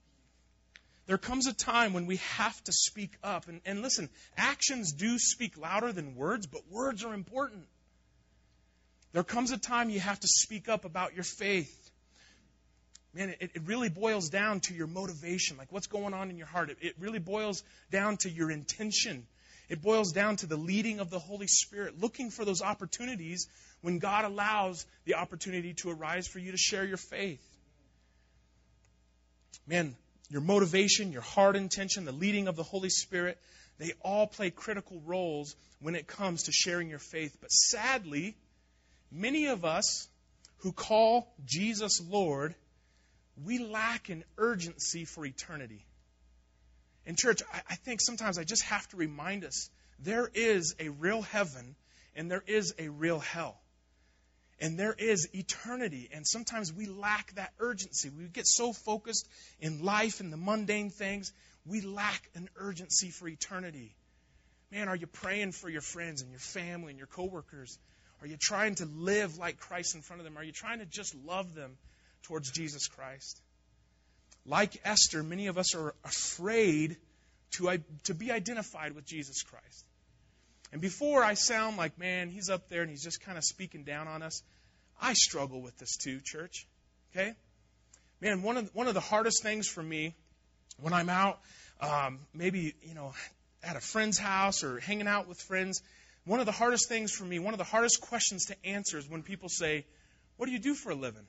There 1.06 1.18
comes 1.18 1.46
a 1.46 1.52
time 1.52 1.92
when 1.92 2.06
we 2.06 2.16
have 2.36 2.62
to 2.64 2.72
speak 2.72 3.16
up. 3.22 3.48
And, 3.48 3.60
and 3.64 3.82
listen, 3.82 4.08
actions 4.36 4.92
do 4.92 5.18
speak 5.18 5.58
louder 5.58 5.92
than 5.92 6.14
words, 6.14 6.46
but 6.46 6.62
words 6.70 7.04
are 7.04 7.14
important. 7.14 7.64
There 9.12 9.24
comes 9.24 9.50
a 9.50 9.58
time 9.58 9.90
you 9.90 10.00
have 10.00 10.20
to 10.20 10.28
speak 10.28 10.68
up 10.68 10.84
about 10.84 11.14
your 11.14 11.24
faith 11.24 11.76
man, 13.14 13.30
it, 13.40 13.50
it 13.54 13.62
really 13.66 13.88
boils 13.88 14.28
down 14.28 14.60
to 14.60 14.74
your 14.74 14.86
motivation, 14.86 15.56
like 15.56 15.72
what's 15.72 15.86
going 15.86 16.14
on 16.14 16.30
in 16.30 16.36
your 16.36 16.46
heart. 16.46 16.70
It, 16.70 16.78
it 16.80 16.94
really 16.98 17.18
boils 17.18 17.62
down 17.90 18.16
to 18.18 18.30
your 18.30 18.50
intention. 18.50 19.26
It 19.68 19.82
boils 19.82 20.12
down 20.12 20.36
to 20.36 20.46
the 20.46 20.56
leading 20.56 21.00
of 21.00 21.10
the 21.10 21.18
Holy 21.18 21.46
Spirit, 21.46 22.00
looking 22.00 22.30
for 22.30 22.44
those 22.44 22.62
opportunities 22.62 23.48
when 23.82 23.98
God 23.98 24.24
allows 24.24 24.86
the 25.04 25.14
opportunity 25.14 25.74
to 25.74 25.90
arise 25.90 26.26
for 26.26 26.38
you 26.38 26.52
to 26.52 26.58
share 26.58 26.84
your 26.84 26.96
faith. 26.96 27.42
Man, 29.66 29.94
your 30.28 30.40
motivation, 30.40 31.12
your 31.12 31.22
heart 31.22 31.56
intention, 31.56 32.04
the 32.04 32.12
leading 32.12 32.48
of 32.48 32.56
the 32.56 32.62
Holy 32.62 32.90
Spirit, 32.90 33.38
they 33.78 33.92
all 34.02 34.26
play 34.26 34.50
critical 34.50 35.00
roles 35.04 35.54
when 35.80 35.94
it 35.94 36.06
comes 36.06 36.44
to 36.44 36.52
sharing 36.52 36.90
your 36.90 36.98
faith. 36.98 37.36
But 37.40 37.50
sadly, 37.50 38.36
many 39.10 39.46
of 39.46 39.64
us 39.64 40.08
who 40.58 40.72
call 40.72 41.32
Jesus 41.44 42.00
Lord 42.00 42.54
we 43.44 43.58
lack 43.58 44.08
an 44.08 44.24
urgency 44.38 45.04
for 45.04 45.24
eternity. 45.24 45.84
In 47.06 47.16
church, 47.16 47.42
I, 47.68 47.74
think 47.76 48.00
sometimes 48.00 48.38
I 48.38 48.44
just 48.44 48.64
have 48.64 48.86
to 48.88 48.96
remind 48.96 49.44
us 49.44 49.70
there 49.98 50.30
is 50.32 50.74
a 50.78 50.90
real 50.90 51.22
heaven 51.22 51.74
and 52.14 52.30
there 52.30 52.44
is 52.46 52.74
a 52.78 52.88
real 52.88 53.18
hell. 53.18 53.58
And 54.60 54.78
there 54.78 54.92
is 54.92 55.28
eternity. 55.34 56.10
And 56.12 56.26
sometimes 56.26 56.70
we 56.70 56.86
lack 56.86 57.34
that 57.36 57.52
urgency. 57.58 58.10
We 58.10 58.24
get 58.24 58.46
so 58.46 58.74
focused 58.74 59.26
in 59.58 59.82
life 59.82 60.20
and 60.20 60.30
the 60.30 60.36
mundane 60.36 60.90
things, 60.90 61.32
we 61.64 61.80
lack 61.80 62.28
an 62.34 62.50
urgency 62.56 63.08
for 63.08 63.26
eternity. 63.26 63.96
Man, 64.70 64.88
are 64.88 64.96
you 64.96 65.06
praying 65.06 65.52
for 65.52 65.70
your 65.70 65.80
friends 65.80 66.20
and 66.20 66.30
your 66.30 66.40
family 66.40 66.90
and 66.90 66.98
your 66.98 67.06
coworkers? 67.06 67.78
Are 68.20 68.26
you 68.26 68.36
trying 68.38 68.74
to 68.76 68.84
live 68.84 69.38
like 69.38 69.58
Christ 69.58 69.94
in 69.94 70.02
front 70.02 70.20
of 70.20 70.24
them? 70.24 70.36
Are 70.36 70.44
you 70.44 70.52
trying 70.52 70.80
to 70.80 70.86
just 70.86 71.14
love 71.14 71.54
them 71.54 71.76
towards 72.22 72.50
Jesus 72.50 72.86
Christ. 72.86 73.40
Like 74.46 74.80
Esther, 74.84 75.22
many 75.22 75.48
of 75.48 75.58
us 75.58 75.74
are 75.74 75.94
afraid 76.04 76.96
to, 77.52 77.78
to 78.04 78.14
be 78.14 78.30
identified 78.30 78.94
with 78.94 79.04
Jesus 79.04 79.42
Christ. 79.42 79.84
And 80.72 80.80
before 80.80 81.24
I 81.24 81.34
sound 81.34 81.76
like, 81.76 81.98
man, 81.98 82.30
he's 82.30 82.48
up 82.48 82.68
there 82.68 82.82
and 82.82 82.90
he's 82.90 83.02
just 83.02 83.20
kind 83.20 83.36
of 83.36 83.44
speaking 83.44 83.84
down 83.84 84.08
on 84.08 84.22
us, 84.22 84.42
I 85.00 85.14
struggle 85.14 85.60
with 85.60 85.76
this 85.78 85.96
too, 85.96 86.20
church. 86.22 86.66
Okay? 87.12 87.32
Man, 88.20 88.42
one 88.42 88.56
of, 88.56 88.74
one 88.74 88.86
of 88.86 88.94
the 88.94 89.00
hardest 89.00 89.42
things 89.42 89.66
for 89.66 89.82
me 89.82 90.14
when 90.78 90.92
I'm 90.92 91.08
out, 91.08 91.40
um, 91.80 92.20
maybe, 92.32 92.74
you 92.82 92.94
know, 92.94 93.12
at 93.62 93.76
a 93.76 93.80
friend's 93.80 94.18
house 94.18 94.62
or 94.62 94.78
hanging 94.78 95.08
out 95.08 95.26
with 95.26 95.40
friends, 95.40 95.82
one 96.30 96.38
of 96.38 96.46
the 96.46 96.52
hardest 96.52 96.88
things 96.88 97.10
for 97.10 97.24
me, 97.24 97.40
one 97.40 97.54
of 97.54 97.58
the 97.58 97.64
hardest 97.64 98.00
questions 98.00 98.44
to 98.44 98.64
answer 98.64 98.96
is 98.96 99.10
when 99.10 99.24
people 99.24 99.48
say, 99.48 99.84
What 100.36 100.46
do 100.46 100.52
you 100.52 100.60
do 100.60 100.74
for 100.74 100.90
a 100.90 100.94
living? 100.94 101.26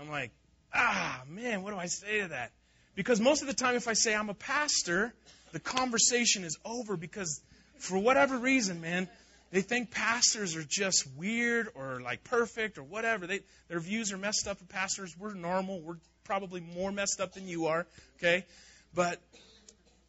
I'm 0.00 0.08
like, 0.08 0.30
Ah, 0.72 1.22
man, 1.28 1.64
what 1.64 1.72
do 1.72 1.78
I 1.78 1.86
say 1.86 2.20
to 2.20 2.28
that? 2.28 2.52
Because 2.94 3.20
most 3.20 3.42
of 3.42 3.48
the 3.48 3.54
time, 3.54 3.74
if 3.74 3.88
I 3.88 3.94
say 3.94 4.14
I'm 4.14 4.30
a 4.30 4.34
pastor, 4.34 5.12
the 5.50 5.58
conversation 5.58 6.44
is 6.44 6.58
over 6.64 6.96
because 6.96 7.40
for 7.80 7.98
whatever 7.98 8.38
reason, 8.38 8.80
man, 8.80 9.08
they 9.50 9.62
think 9.62 9.90
pastors 9.90 10.54
are 10.54 10.64
just 10.68 11.04
weird 11.16 11.70
or 11.74 12.00
like 12.00 12.22
perfect 12.22 12.78
or 12.78 12.84
whatever. 12.84 13.26
They, 13.26 13.40
their 13.66 13.80
views 13.80 14.12
are 14.12 14.18
messed 14.18 14.46
up 14.46 14.58
pastors. 14.68 15.16
We're 15.18 15.34
normal. 15.34 15.80
We're 15.80 15.98
probably 16.22 16.60
more 16.60 16.92
messed 16.92 17.20
up 17.20 17.32
than 17.32 17.48
you 17.48 17.66
are, 17.66 17.84
okay? 18.18 18.46
But 18.94 19.20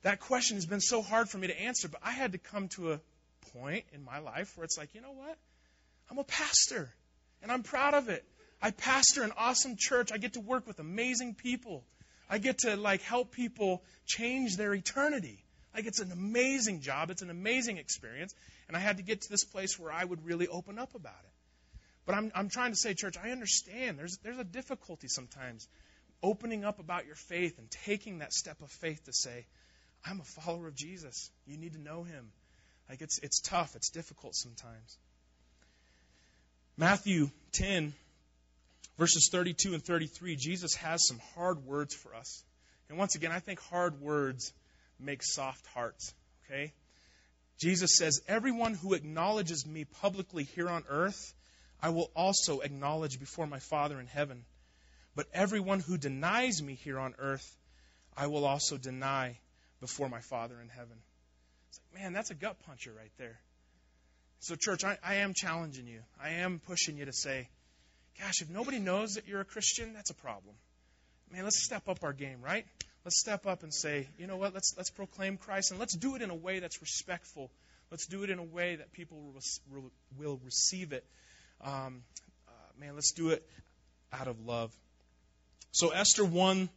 that 0.03 0.19
question 0.19 0.57
has 0.57 0.65
been 0.65 0.81
so 0.81 1.01
hard 1.01 1.29
for 1.29 1.37
me 1.37 1.47
to 1.47 1.61
answer, 1.61 1.87
but 1.87 2.01
I 2.03 2.11
had 2.11 2.31
to 2.31 2.37
come 2.37 2.69
to 2.69 2.93
a 2.93 2.99
point 3.53 3.85
in 3.93 4.03
my 4.03 4.19
life 4.19 4.55
where 4.55 4.63
it's 4.63 4.77
like, 4.77 4.93
you 4.93 5.01
know 5.01 5.11
what? 5.11 5.37
I'm 6.09 6.17
a 6.17 6.23
pastor, 6.23 6.93
and 7.41 7.51
I'm 7.51 7.63
proud 7.63 7.93
of 7.93 8.09
it. 8.09 8.25
I 8.61 8.71
pastor 8.71 9.23
an 9.23 9.31
awesome 9.37 9.75
church. 9.77 10.11
I 10.11 10.17
get 10.17 10.33
to 10.33 10.41
work 10.41 10.67
with 10.67 10.79
amazing 10.79 11.35
people. 11.35 11.83
I 12.29 12.37
get 12.37 12.59
to 12.59 12.75
like 12.75 13.01
help 13.01 13.31
people 13.31 13.83
change 14.05 14.57
their 14.57 14.73
eternity. 14.73 15.43
Like 15.73 15.85
it's 15.85 15.99
an 15.99 16.11
amazing 16.11 16.81
job. 16.81 17.09
It's 17.09 17.21
an 17.21 17.29
amazing 17.29 17.77
experience. 17.77 18.33
And 18.67 18.75
I 18.75 18.79
had 18.79 18.97
to 18.97 19.03
get 19.03 19.21
to 19.21 19.29
this 19.29 19.45
place 19.45 19.79
where 19.79 19.91
I 19.91 20.03
would 20.03 20.25
really 20.25 20.47
open 20.47 20.77
up 20.77 20.93
about 20.93 21.19
it. 21.23 21.31
But 22.05 22.15
I'm, 22.15 22.31
I'm 22.35 22.49
trying 22.49 22.71
to 22.71 22.77
say, 22.77 22.93
church, 22.93 23.15
I 23.23 23.29
understand. 23.29 23.97
There's, 23.97 24.17
there's 24.23 24.39
a 24.39 24.43
difficulty 24.43 25.07
sometimes 25.07 25.67
opening 26.21 26.65
up 26.65 26.79
about 26.79 27.05
your 27.05 27.15
faith 27.15 27.57
and 27.59 27.69
taking 27.85 28.19
that 28.19 28.33
step 28.33 28.61
of 28.61 28.69
faith 28.69 29.05
to 29.05 29.13
say, 29.13 29.45
I'm 30.05 30.21
a 30.21 30.41
follower 30.41 30.67
of 30.67 30.75
Jesus. 30.75 31.29
You 31.45 31.57
need 31.57 31.73
to 31.73 31.81
know 31.81 32.03
him. 32.03 32.31
Like 32.89 33.01
it's 33.01 33.19
it's 33.19 33.39
tough, 33.39 33.75
it's 33.75 33.89
difficult 33.89 34.35
sometimes. 34.35 34.97
Matthew 36.77 37.29
10 37.53 37.93
verses 38.97 39.29
32 39.31 39.73
and 39.73 39.83
33, 39.83 40.35
Jesus 40.35 40.75
has 40.75 41.05
some 41.07 41.19
hard 41.35 41.65
words 41.65 41.93
for 41.93 42.15
us. 42.15 42.43
And 42.89 42.97
once 42.97 43.15
again, 43.15 43.31
I 43.31 43.39
think 43.39 43.59
hard 43.61 44.01
words 44.01 44.51
make 44.99 45.21
soft 45.23 45.65
hearts, 45.67 46.13
okay? 46.45 46.73
Jesus 47.59 47.95
says, 47.97 48.21
"Everyone 48.27 48.73
who 48.73 48.93
acknowledges 48.93 49.65
me 49.65 49.85
publicly 49.85 50.43
here 50.43 50.69
on 50.69 50.83
earth, 50.87 51.33
I 51.81 51.89
will 51.89 52.11
also 52.15 52.61
acknowledge 52.61 53.19
before 53.19 53.47
my 53.47 53.59
Father 53.59 53.99
in 53.99 54.07
heaven." 54.07 54.45
But 55.15 55.27
everyone 55.33 55.81
who 55.81 55.97
denies 55.97 56.61
me 56.61 56.75
here 56.75 56.99
on 56.99 57.15
earth, 57.19 57.57
I 58.15 58.27
will 58.27 58.45
also 58.45 58.77
deny 58.77 59.37
before 59.79 60.09
my 60.09 60.21
Father 60.21 60.59
in 60.61 60.69
heaven. 60.69 60.97
It's 61.69 61.79
like, 61.93 62.01
man, 62.01 62.13
that's 62.13 62.31
a 62.31 62.35
gut 62.35 62.57
puncher 62.65 62.91
right 62.95 63.11
there. 63.17 63.39
So, 64.39 64.55
church, 64.55 64.83
I, 64.83 64.97
I 65.03 65.15
am 65.15 65.33
challenging 65.35 65.87
you. 65.87 66.01
I 66.21 66.29
am 66.41 66.59
pushing 66.65 66.97
you 66.97 67.05
to 67.05 67.13
say, 67.13 67.49
gosh, 68.19 68.41
if 68.41 68.49
nobody 68.49 68.79
knows 68.79 69.15
that 69.15 69.27
you're 69.27 69.41
a 69.41 69.45
Christian, 69.45 69.93
that's 69.93 70.09
a 70.09 70.15
problem. 70.15 70.55
Man, 71.31 71.43
let's 71.43 71.63
step 71.63 71.87
up 71.87 72.03
our 72.03 72.13
game, 72.13 72.41
right? 72.41 72.65
Let's 73.05 73.19
step 73.19 73.45
up 73.45 73.63
and 73.63 73.73
say, 73.73 74.07
you 74.17 74.27
know 74.27 74.37
what? 74.37 74.53
Let's 74.53 74.73
let's 74.77 74.89
proclaim 74.89 75.37
Christ 75.37 75.71
and 75.71 75.79
let's 75.79 75.95
do 75.95 76.15
it 76.15 76.21
in 76.21 76.29
a 76.29 76.35
way 76.35 76.59
that's 76.59 76.81
respectful. 76.81 77.49
Let's 77.91 78.05
do 78.05 78.23
it 78.23 78.29
in 78.29 78.39
a 78.39 78.43
way 78.43 78.75
that 78.75 78.91
people 78.91 79.33
will, 79.71 79.91
will 80.17 80.39
receive 80.43 80.91
it. 80.91 81.03
Um, 81.61 82.03
uh, 82.47 82.51
man, 82.79 82.95
let's 82.95 83.13
do 83.13 83.29
it 83.29 83.47
out 84.13 84.27
of 84.27 84.45
love. 84.45 84.71
So 85.71 85.89
Esther 85.89 86.25
won 86.25 86.69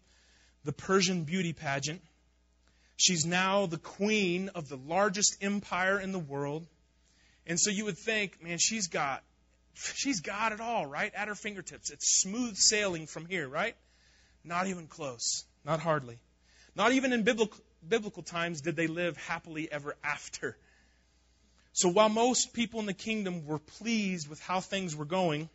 the 0.64 0.72
Persian 0.72 1.24
beauty 1.24 1.52
pageant. 1.52 2.02
She's 3.02 3.26
now 3.26 3.66
the 3.66 3.78
queen 3.78 4.50
of 4.54 4.68
the 4.68 4.76
largest 4.76 5.38
empire 5.40 5.98
in 5.98 6.12
the 6.12 6.20
world. 6.20 6.64
And 7.48 7.58
so 7.58 7.70
you 7.70 7.86
would 7.86 7.98
think, 7.98 8.40
man, 8.40 8.58
she's 8.60 8.86
got 8.86 9.24
she's 9.74 10.20
got 10.20 10.52
it 10.52 10.60
all, 10.60 10.86
right? 10.86 11.12
At 11.12 11.26
her 11.26 11.34
fingertips. 11.34 11.90
It's 11.90 12.20
smooth 12.20 12.56
sailing 12.56 13.08
from 13.08 13.26
here, 13.26 13.48
right? 13.48 13.74
Not 14.44 14.68
even 14.68 14.86
close. 14.86 15.44
Not 15.64 15.80
hardly. 15.80 16.20
Not 16.76 16.92
even 16.92 17.12
in 17.12 17.24
biblical, 17.24 17.58
biblical 17.86 18.22
times 18.22 18.60
did 18.60 18.76
they 18.76 18.86
live 18.86 19.16
happily 19.16 19.70
ever 19.72 19.96
after. 20.04 20.56
So 21.72 21.88
while 21.88 22.08
most 22.08 22.52
people 22.52 22.78
in 22.78 22.86
the 22.86 22.94
kingdom 22.94 23.46
were 23.46 23.58
pleased 23.58 24.28
with 24.28 24.40
how 24.40 24.60
things 24.60 24.94
were 24.94 25.06
going, 25.06 25.48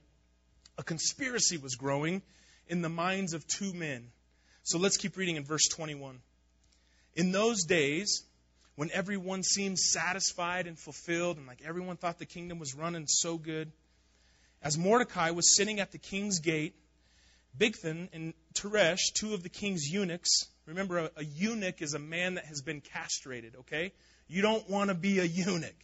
a 0.77 0.83
conspiracy 0.83 1.55
was 1.55 1.75
growing 1.75 2.23
in 2.67 2.81
the 2.81 2.89
minds 2.89 3.31
of 3.31 3.47
two 3.47 3.71
men. 3.71 4.09
So 4.63 4.79
let's 4.79 4.97
keep 4.97 5.15
reading 5.15 5.37
in 5.37 5.45
verse 5.45 5.69
21. 5.69 6.19
In 7.17 7.33
those 7.33 7.65
days, 7.65 8.23
when 8.75 8.89
everyone 8.91 9.43
seemed 9.43 9.77
satisfied 9.77 10.67
and 10.67 10.79
fulfilled, 10.79 11.37
and 11.37 11.47
like 11.47 11.61
everyone 11.65 11.97
thought 11.97 12.19
the 12.19 12.25
kingdom 12.25 12.59
was 12.59 12.73
running 12.73 13.07
so 13.07 13.37
good, 13.37 13.69
as 14.63 14.77
Mordecai 14.77 15.31
was 15.31 15.55
sitting 15.55 15.81
at 15.81 15.91
the 15.91 15.97
king's 15.97 16.39
gate, 16.39 16.75
Bigthan 17.59 18.07
and 18.13 18.33
Teresh, 18.53 19.13
two 19.13 19.33
of 19.33 19.43
the 19.43 19.49
king's 19.49 19.91
eunuchs, 19.91 20.45
remember 20.65 20.99
a, 20.99 21.11
a 21.17 21.25
eunuch 21.25 21.81
is 21.81 21.93
a 21.93 21.99
man 21.99 22.35
that 22.35 22.45
has 22.45 22.61
been 22.61 22.79
castrated, 22.79 23.55
okay? 23.61 23.91
You 24.29 24.41
don't 24.41 24.69
want 24.69 24.89
to 24.89 24.93
be 24.93 25.19
a 25.19 25.25
eunuch. 25.25 25.75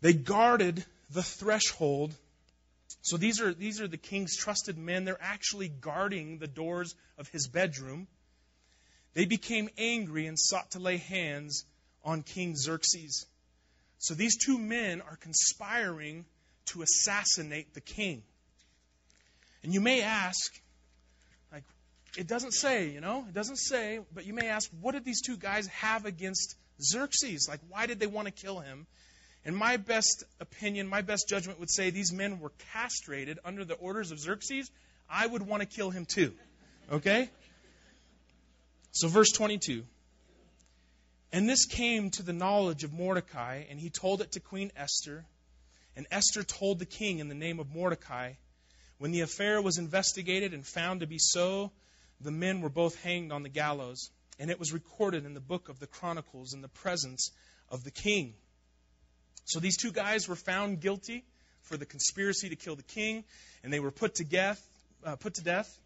They 0.00 0.14
guarded 0.14 0.84
the 1.10 1.22
threshold 1.22 2.16
so 3.02 3.16
these 3.16 3.40
are, 3.40 3.52
these 3.52 3.80
are 3.80 3.88
the 3.88 3.96
king's 3.96 4.36
trusted 4.36 4.76
men. 4.76 5.04
They're 5.04 5.18
actually 5.20 5.68
guarding 5.68 6.38
the 6.38 6.46
doors 6.46 6.94
of 7.18 7.28
his 7.28 7.48
bedroom. 7.48 8.06
They 9.14 9.24
became 9.24 9.68
angry 9.76 10.26
and 10.26 10.38
sought 10.38 10.70
to 10.72 10.78
lay 10.78 10.96
hands 10.96 11.64
on 12.04 12.22
King 12.22 12.56
Xerxes. 12.56 13.26
So 13.98 14.14
these 14.14 14.36
two 14.36 14.58
men 14.58 15.00
are 15.00 15.16
conspiring 15.16 16.24
to 16.66 16.82
assassinate 16.82 17.74
the 17.74 17.80
king. 17.80 18.22
And 19.62 19.72
you 19.72 19.80
may 19.80 20.02
ask, 20.02 20.60
like, 21.52 21.64
it 22.16 22.26
doesn't 22.26 22.52
say, 22.52 22.88
you 22.88 23.00
know, 23.00 23.24
it 23.28 23.34
doesn't 23.34 23.58
say, 23.58 24.00
but 24.12 24.26
you 24.26 24.34
may 24.34 24.48
ask, 24.48 24.70
what 24.80 24.92
did 24.92 25.04
these 25.04 25.22
two 25.22 25.36
guys 25.36 25.66
have 25.68 26.04
against 26.04 26.56
Xerxes? 26.80 27.46
Like, 27.48 27.60
why 27.68 27.86
did 27.86 28.00
they 28.00 28.06
want 28.06 28.26
to 28.26 28.32
kill 28.32 28.58
him? 28.58 28.86
In 29.44 29.54
my 29.54 29.76
best 29.76 30.24
opinion, 30.40 30.88
my 30.88 31.02
best 31.02 31.28
judgment 31.28 31.60
would 31.60 31.70
say 31.70 31.90
these 31.90 32.12
men 32.12 32.40
were 32.40 32.52
castrated 32.72 33.38
under 33.44 33.64
the 33.64 33.74
orders 33.74 34.10
of 34.10 34.18
Xerxes. 34.18 34.70
I 35.08 35.26
would 35.26 35.42
want 35.42 35.62
to 35.62 35.66
kill 35.66 35.90
him 35.90 36.06
too. 36.06 36.32
Okay? 36.90 37.28
So, 38.92 39.08
verse 39.08 39.32
22. 39.32 39.84
And 41.32 41.48
this 41.48 41.64
came 41.64 42.10
to 42.10 42.22
the 42.22 42.34
knowledge 42.34 42.84
of 42.84 42.92
Mordecai, 42.92 43.64
and 43.70 43.80
he 43.80 43.88
told 43.88 44.20
it 44.20 44.32
to 44.32 44.40
Queen 44.40 44.70
Esther. 44.76 45.24
And 45.96 46.06
Esther 46.10 46.42
told 46.42 46.78
the 46.78 46.86
king 46.86 47.18
in 47.18 47.28
the 47.28 47.34
name 47.34 47.58
of 47.58 47.74
Mordecai. 47.74 48.34
When 48.98 49.10
the 49.10 49.22
affair 49.22 49.60
was 49.62 49.78
investigated 49.78 50.52
and 50.52 50.66
found 50.66 51.00
to 51.00 51.06
be 51.06 51.18
so, 51.18 51.72
the 52.20 52.30
men 52.30 52.60
were 52.60 52.68
both 52.68 53.02
hanged 53.02 53.32
on 53.32 53.42
the 53.42 53.48
gallows. 53.48 54.10
And 54.38 54.50
it 54.50 54.58
was 54.58 54.72
recorded 54.72 55.24
in 55.24 55.32
the 55.32 55.40
book 55.40 55.70
of 55.70 55.78
the 55.78 55.86
Chronicles 55.86 56.52
in 56.52 56.60
the 56.60 56.68
presence 56.68 57.30
of 57.70 57.84
the 57.84 57.90
king. 57.90 58.34
So 59.46 59.58
these 59.58 59.78
two 59.78 59.90
guys 59.90 60.28
were 60.28 60.36
found 60.36 60.80
guilty 60.80 61.24
for 61.62 61.78
the 61.78 61.86
conspiracy 61.86 62.50
to 62.50 62.56
kill 62.56 62.76
the 62.76 62.82
king, 62.82 63.24
and 63.64 63.72
they 63.72 63.80
were 63.80 63.90
put 63.90 64.16
to 64.16 64.24
death. 64.24 64.62
Uh, 65.04 65.16
put 65.16 65.34
to 65.34 65.42
death. 65.42 65.78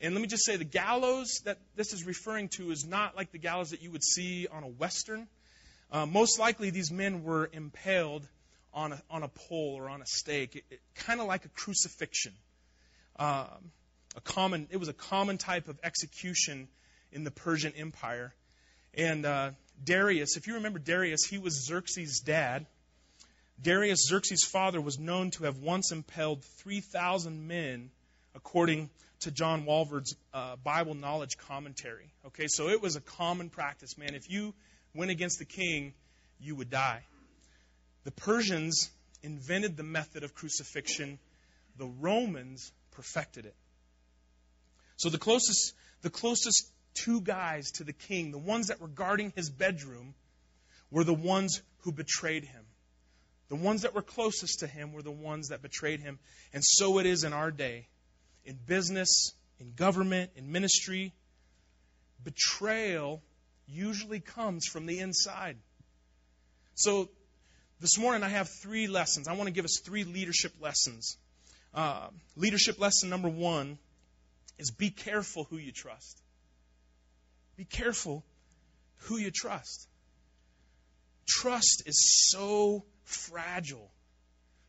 And 0.00 0.14
let 0.14 0.20
me 0.20 0.26
just 0.28 0.44
say, 0.44 0.56
the 0.56 0.64
gallows 0.64 1.40
that 1.44 1.58
this 1.76 1.92
is 1.92 2.06
referring 2.06 2.48
to 2.50 2.70
is 2.70 2.84
not 2.86 3.16
like 3.16 3.32
the 3.32 3.38
gallows 3.38 3.70
that 3.70 3.82
you 3.82 3.90
would 3.90 4.02
see 4.02 4.46
on 4.50 4.62
a 4.62 4.68
western. 4.68 5.28
Uh, 5.92 6.06
most 6.06 6.38
likely, 6.38 6.70
these 6.70 6.90
men 6.90 7.22
were 7.22 7.50
impaled 7.52 8.26
on 8.72 8.92
a, 8.92 9.02
on 9.10 9.22
a 9.22 9.28
pole 9.28 9.74
or 9.76 9.90
on 9.90 10.00
a 10.00 10.06
stake, 10.06 10.64
kind 10.94 11.20
of 11.20 11.26
like 11.26 11.44
a 11.44 11.48
crucifixion. 11.48 12.32
Um, 13.16 13.72
a 14.16 14.20
common, 14.22 14.68
it 14.70 14.78
was 14.78 14.88
a 14.88 14.94
common 14.94 15.38
type 15.38 15.68
of 15.68 15.78
execution 15.82 16.68
in 17.12 17.24
the 17.24 17.30
Persian 17.30 17.72
Empire. 17.76 18.32
And 18.94 19.26
uh, 19.26 19.50
Darius, 19.84 20.36
if 20.36 20.46
you 20.46 20.54
remember 20.54 20.78
Darius, 20.78 21.24
he 21.24 21.38
was 21.38 21.66
Xerxes' 21.66 22.20
dad. 22.20 22.66
Darius, 23.60 24.06
Xerxes' 24.08 24.44
father, 24.44 24.80
was 24.80 24.98
known 24.98 25.30
to 25.32 25.44
have 25.44 25.58
once 25.58 25.92
impaled 25.92 26.42
3,000 26.62 27.46
men, 27.46 27.90
according 28.34 28.88
to 29.20 29.30
John 29.30 29.64
Walvoord's 29.64 30.16
uh, 30.32 30.56
Bible 30.56 30.94
knowledge 30.94 31.36
commentary. 31.36 32.10
Okay, 32.26 32.46
so 32.48 32.68
it 32.68 32.82
was 32.82 32.96
a 32.96 33.00
common 33.00 33.50
practice, 33.50 33.98
man. 33.98 34.14
If 34.14 34.30
you 34.30 34.54
went 34.94 35.10
against 35.10 35.38
the 35.38 35.44
king, 35.44 35.94
you 36.40 36.54
would 36.56 36.70
die. 36.70 37.02
The 38.04 38.10
Persians 38.12 38.90
invented 39.22 39.76
the 39.76 39.82
method 39.82 40.24
of 40.24 40.34
crucifixion, 40.34 41.18
the 41.76 41.86
Romans 41.86 42.72
perfected 42.92 43.46
it. 43.46 43.54
So 44.96 45.10
the 45.10 45.18
closest, 45.18 45.74
the 46.02 46.10
closest 46.10 46.70
two 46.94 47.20
guys 47.20 47.70
to 47.72 47.84
the 47.84 47.92
king, 47.92 48.30
the 48.30 48.38
ones 48.38 48.68
that 48.68 48.80
were 48.80 48.88
guarding 48.88 49.32
his 49.36 49.50
bedroom, 49.50 50.14
were 50.90 51.04
the 51.04 51.14
ones 51.14 51.62
who 51.78 51.92
betrayed 51.92 52.44
him. 52.44 52.64
The 53.48 53.56
ones 53.56 53.82
that 53.82 53.94
were 53.94 54.02
closest 54.02 54.60
to 54.60 54.66
him 54.66 54.92
were 54.92 55.02
the 55.02 55.10
ones 55.10 55.48
that 55.48 55.62
betrayed 55.62 56.00
him. 56.00 56.18
And 56.52 56.64
so 56.64 56.98
it 56.98 57.06
is 57.06 57.24
in 57.24 57.32
our 57.32 57.50
day. 57.50 57.88
In 58.44 58.58
business, 58.66 59.32
in 59.58 59.72
government, 59.74 60.30
in 60.36 60.50
ministry, 60.50 61.12
betrayal 62.22 63.22
usually 63.66 64.20
comes 64.20 64.66
from 64.66 64.86
the 64.86 64.98
inside. 64.98 65.56
So 66.74 67.10
this 67.80 67.98
morning 67.98 68.22
I 68.22 68.28
have 68.28 68.48
three 68.62 68.86
lessons. 68.86 69.28
I 69.28 69.34
want 69.34 69.46
to 69.46 69.52
give 69.52 69.64
us 69.64 69.80
three 69.84 70.04
leadership 70.04 70.54
lessons. 70.60 71.16
Uh, 71.72 72.08
leadership 72.36 72.80
lesson 72.80 73.10
number 73.10 73.28
one 73.28 73.78
is 74.58 74.70
be 74.70 74.90
careful 74.90 75.44
who 75.44 75.56
you 75.56 75.72
trust. 75.72 76.20
Be 77.56 77.64
careful 77.64 78.24
who 78.96 79.16
you 79.16 79.30
trust. 79.30 79.88
Trust 81.28 81.84
is 81.86 82.28
so 82.30 82.84
fragile. 83.04 83.90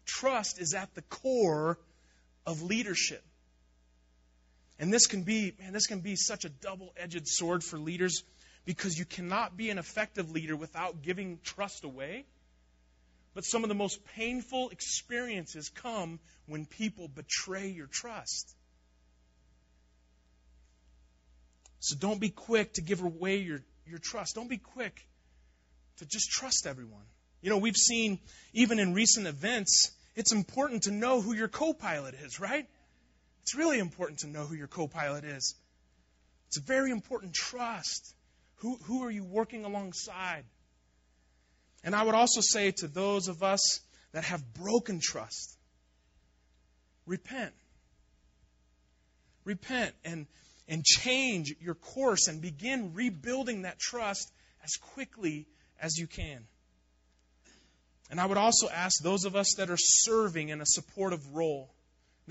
Trust 0.06 0.60
is 0.60 0.74
at 0.74 0.94
the 0.94 1.01
core 1.04 1.80
of 2.46 2.62
leadership. 2.62 3.24
And 4.82 4.92
this 4.92 5.06
can 5.06 5.22
be, 5.22 5.54
man, 5.60 5.74
this 5.74 5.86
can 5.86 6.00
be 6.00 6.16
such 6.16 6.44
a 6.44 6.50
double-edged 6.50 7.28
sword 7.28 7.64
for 7.64 7.78
leaders 7.78 8.24
because 8.66 8.98
you 8.98 9.06
cannot 9.06 9.56
be 9.56 9.70
an 9.70 9.78
effective 9.78 10.32
leader 10.32 10.56
without 10.56 11.04
giving 11.04 11.38
trust 11.44 11.84
away. 11.84 12.26
But 13.36 13.46
some 13.46 13.64
of 13.64 13.70
the 13.70 13.76
most 13.76 14.04
painful 14.16 14.70
experiences 14.70 15.70
come 15.70 16.20
when 16.48 16.66
people 16.66 17.08
betray 17.08 17.68
your 17.68 17.86
trust. 17.86 18.56
So 21.80 21.96
don't 21.96 22.20
be 22.20 22.30
quick 22.30 22.74
to 22.74 22.82
give 22.82 23.04
away 23.04 23.38
your, 23.38 23.62
your 23.86 24.00
trust. 24.00 24.34
Don't 24.34 24.50
be 24.50 24.58
quick 24.58 25.06
to 25.98 26.08
just 26.08 26.32
trust 26.32 26.66
everyone. 26.66 27.06
You 27.44 27.52
know, 27.52 27.60
we've 27.60 27.78
seen, 27.78 28.20
even 28.54 28.80
in 28.80 28.96
recent 28.96 29.28
events, 29.28 29.92
it's 30.16 30.32
important 30.32 30.84
to 30.84 30.92
know 30.92 31.22
who 31.22 31.36
your 31.36 31.48
co 31.48 31.72
pilot 31.72 32.16
is, 32.16 32.40
right? 32.40 32.68
It's 33.42 33.56
really 33.56 33.80
important 33.80 34.20
to 34.20 34.28
know 34.28 34.46
who 34.46 34.56
your 34.56 34.68
co 34.68 34.88
pilot 34.88 35.24
is. 35.24 35.56
It's 36.48 36.58
a 36.58 36.62
very 36.62 36.92
important 36.92 37.34
trust. 37.34 38.14
Who, 38.58 38.78
who 38.84 39.04
are 39.04 39.12
you 39.12 39.24
working 39.24 39.66
alongside? 39.66 40.44
And 41.84 41.96
I 41.96 42.04
would 42.04 42.14
also 42.14 42.42
say 42.42 42.72
to 42.78 42.88
those 42.88 43.28
of 43.28 43.42
us 43.42 43.80
that 44.12 44.24
have 44.26 44.54
broken 44.54 45.00
trust, 45.02 45.58
repent. 47.06 47.54
Repent 49.46 49.96
and, 50.06 50.28
and 50.68 50.84
change 50.84 51.56
your 51.60 51.74
course 51.74 52.28
and 52.28 52.42
begin 52.42 52.94
rebuilding 52.94 53.64
that 53.64 53.80
trust 53.80 54.32
as 54.64 54.76
quickly 54.94 55.48
as 55.82 55.98
you 55.98 56.06
can. 56.06 56.46
And 58.12 58.20
I 58.20 58.26
would 58.26 58.38
also 58.38 58.70
ask 58.70 59.02
those 59.02 59.26
of 59.26 59.36
us 59.36 59.56
that 59.58 59.72
are 59.72 59.78
serving 59.78 60.50
in 60.50 60.62
a 60.62 60.66
supportive 60.66 61.34
role. 61.34 61.74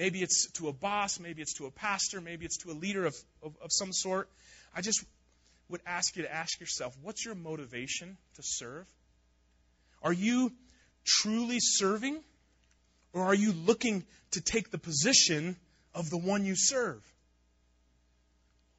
Maybe 0.00 0.22
it's 0.22 0.50
to 0.52 0.68
a 0.68 0.72
boss, 0.72 1.20
maybe 1.20 1.42
it's 1.42 1.52
to 1.58 1.66
a 1.66 1.70
pastor, 1.70 2.22
maybe 2.22 2.46
it's 2.46 2.56
to 2.64 2.70
a 2.70 2.72
leader 2.72 3.04
of, 3.04 3.14
of, 3.42 3.52
of 3.62 3.70
some 3.70 3.92
sort. 3.92 4.30
I 4.74 4.80
just 4.80 5.04
would 5.68 5.82
ask 5.86 6.16
you 6.16 6.22
to 6.22 6.34
ask 6.34 6.58
yourself 6.58 6.96
what's 7.02 7.22
your 7.22 7.34
motivation 7.34 8.16
to 8.36 8.42
serve? 8.42 8.86
Are 10.02 10.14
you 10.14 10.52
truly 11.06 11.58
serving? 11.60 12.18
Or 13.12 13.24
are 13.24 13.34
you 13.34 13.52
looking 13.52 14.06
to 14.30 14.40
take 14.40 14.70
the 14.70 14.78
position 14.78 15.56
of 15.94 16.08
the 16.08 16.16
one 16.16 16.46
you 16.46 16.54
serve? 16.56 17.02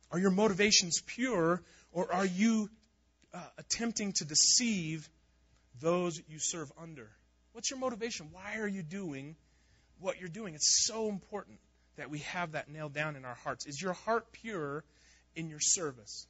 Are 0.10 0.18
your 0.18 0.32
motivations 0.32 1.04
pure, 1.06 1.62
or 1.92 2.12
are 2.12 2.26
you 2.26 2.68
uh, 3.32 3.44
attempting 3.60 4.14
to 4.14 4.26
deceive 4.26 5.08
those 5.82 6.20
you 6.28 6.40
serve 6.40 6.72
under? 6.82 7.12
What's 7.54 7.70
your 7.70 7.80
motivation? 7.80 8.30
Why 8.32 8.58
are 8.58 8.68
you 8.68 8.82
doing 8.82 9.36
what 10.02 10.20
you're 10.20 10.30
doing? 10.30 10.56
It's 10.56 10.86
so 10.86 11.08
important 11.08 11.60
that 11.98 12.10
we 12.10 12.20
have 12.20 12.54
that 12.54 12.70
nailed 12.70 12.94
down 12.94 13.16
in 13.16 13.26
our 13.26 13.36
hearts. 13.36 13.66
Is 13.66 13.82
your 13.82 13.94
heart 13.94 14.32
pure 14.32 14.84
in 15.36 15.50
your 15.50 15.60
service? 15.60 16.26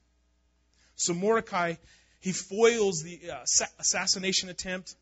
So 0.95 1.13
Mordecai, 1.13 1.75
he 2.19 2.31
foils 2.31 3.01
the 3.03 3.31
uh, 3.31 3.65
assassination 3.79 4.49
attempt, 4.49 4.95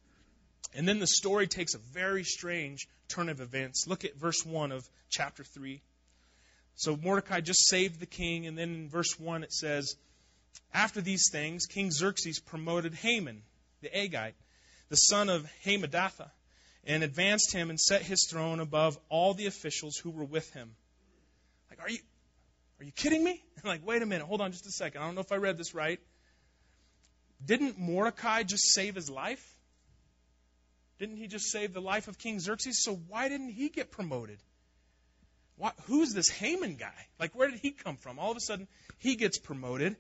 and 0.73 0.88
then 0.88 0.99
the 0.99 1.07
story 1.07 1.47
takes 1.47 1.73
a 1.73 1.79
very 1.93 2.23
strange 2.23 2.87
turn 3.09 3.29
of 3.29 3.41
events. 3.41 3.85
Look 3.87 4.05
at 4.05 4.15
verse 4.15 4.46
1 4.46 4.72
of 4.72 4.87
chapter 5.09 5.44
3. 5.44 5.81
So 6.75 6.96
Mordecai 6.96 7.41
just 7.41 7.67
saved 7.67 8.00
the 8.00 8.05
king, 8.05 8.48
and 8.48 8.57
then 8.57 8.74
in 8.74 8.89
verse 8.89 9.20
1 9.20 9.44
it 9.44 9.51
says, 9.51 9.96
After 10.74 11.01
these 11.01 11.29
things, 11.31 11.65
King 11.65 11.91
Xerxes 11.91 12.39
promoted 12.39 12.94
Haman, 12.94 13.41
the 13.81 13.89
Agagite, 13.89 14.35
the 14.87 14.96
son 14.96 15.29
of 15.29 15.50
Hammedatha, 15.65 16.31
and 16.85 17.03
advanced 17.03 17.53
him 17.53 17.70
and 17.70 17.79
set 17.79 18.01
his 18.01 18.27
throne 18.29 18.59
above 18.59 18.98
all 19.09 19.33
the 19.33 19.46
officials 19.46 19.98
who 19.98 20.09
were 20.09 20.24
with 20.24 20.51
him. 20.53 20.75
Like, 21.70 21.79
are 21.81 21.89
you 21.89 22.00
are 22.79 22.85
you 22.85 22.92
kidding 22.92 23.24
me? 23.24 23.44
like, 23.63 23.85
wait 23.85 24.01
a 24.01 24.05
minute, 24.05 24.25
hold 24.25 24.42
on 24.42 24.51
just 24.51 24.65
a 24.65 24.72
second. 24.72 25.01
I 25.01 25.05
don't 25.05 25.15
know 25.15 25.22
if 25.22 25.31
I 25.31 25.35
read 25.35 25.57
this 25.57 25.74
right. 25.74 26.00
Didn't 27.46 27.77
Mordecai 27.77 28.44
just 28.44 28.74
save 28.74 28.96
his 28.96 29.09
life? 29.09 29.46
Didn't 30.98 31.18
he 31.18 31.27
just 31.27 31.50
save 31.51 31.74
the 31.74 31.81
life 31.81 32.07
of 32.07 32.18
King 32.18 32.39
Xerxes? 32.39 32.83
So 32.83 33.00
why 33.07 33.29
didn't 33.29 33.51
he 33.51 33.70
get 33.70 33.92
promoted? 33.92 34.39
Who's 35.85 36.13
this 36.13 36.29
Haman 36.29 36.75
guy? 36.75 37.07
Like, 37.20 37.35
where 37.35 37.50
did 37.50 37.59
he 37.59 37.72
come 37.72 37.98
from? 37.98 38.20
All 38.20 38.31
of 38.31 38.37
a 38.37 38.42
sudden, 38.42 38.68
he 38.98 39.15
gets 39.15 39.37
promoted. 39.37 39.96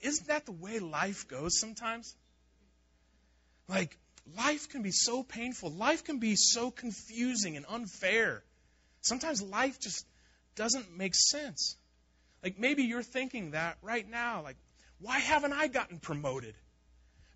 Isn't 0.00 0.28
that 0.28 0.46
the 0.46 0.52
way 0.52 0.78
life 0.78 1.28
goes 1.28 1.58
sometimes? 1.58 2.16
Like, 3.68 3.96
life 4.36 4.68
can 4.68 4.82
be 4.82 4.92
so 4.92 5.22
painful. 5.22 5.70
Life 5.70 6.04
can 6.04 6.18
be 6.18 6.34
so 6.36 6.70
confusing 6.70 7.56
and 7.56 7.66
unfair. 7.68 8.42
Sometimes 9.00 9.42
life 9.42 9.80
just 9.80 10.06
doesn't 10.56 10.96
make 10.96 11.14
sense. 11.14 11.76
Like, 12.42 12.58
maybe 12.58 12.84
you're 12.84 13.02
thinking 13.02 13.52
that 13.52 13.78
right 13.82 14.08
now. 14.08 14.42
Like, 14.42 14.56
why 15.00 15.18
haven't 15.18 15.52
I 15.52 15.68
gotten 15.68 15.98
promoted? 15.98 16.54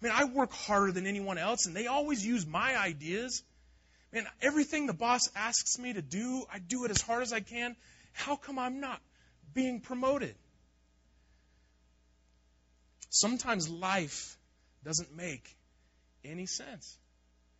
I 0.01 0.07
mean, 0.07 0.14
I 0.14 0.25
work 0.25 0.53
harder 0.53 0.92
than 0.92 1.07
anyone 1.07 1.38
else, 1.38 1.66
and 1.66 1.75
they 1.75 1.87
always 1.87 2.25
use 2.25 2.47
my 2.47 2.77
ideas. 2.79 3.42
Man, 4.12 4.27
everything 4.42 4.87
the 4.87 4.92
boss 4.94 5.31
asks 5.35 5.79
me 5.79 5.92
to 5.92 6.03
do, 6.03 6.44
I 6.53 6.59
do 6.59 6.85
it 6.85 6.90
as 6.90 7.01
hard 7.01 7.23
as 7.23 7.33
I 7.33 7.40
can. 7.40 7.77
How 8.12 8.37
come 8.37 8.59
I'm 8.59 8.81
not 8.81 9.01
being 9.55 9.81
promoted? 9.81 10.35
Sometimes 13.11 13.68
life 13.68 14.37
doesn't 14.85 15.14
make 15.16 15.57
any 16.24 16.46
sense. 16.46 16.96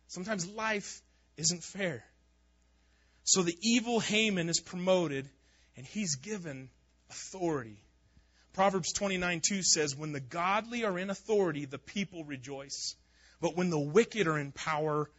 Sometimes 0.07 0.47
life 0.47 1.01
isn't 1.37 1.63
fair. 1.63 2.03
So 3.23 3.41
the 3.41 3.57
evil 3.61 3.99
Haman 3.99 4.49
is 4.49 4.59
promoted, 4.59 5.27
and 5.75 5.85
he's 5.85 6.15
given 6.15 6.69
authority. 7.09 7.77
Proverbs 8.53 8.93
29 8.93 9.41
2 9.45 9.63
says, 9.63 9.95
When 9.95 10.11
the 10.11 10.19
godly 10.19 10.85
are 10.85 10.97
in 10.97 11.09
authority, 11.09 11.65
the 11.65 11.79
people 11.79 12.23
rejoice. 12.23 12.95
But 13.41 13.57
when 13.57 13.69
the 13.69 13.79
wicked 13.79 14.27
are 14.27 14.37
in 14.37 14.51
power, 14.51 15.09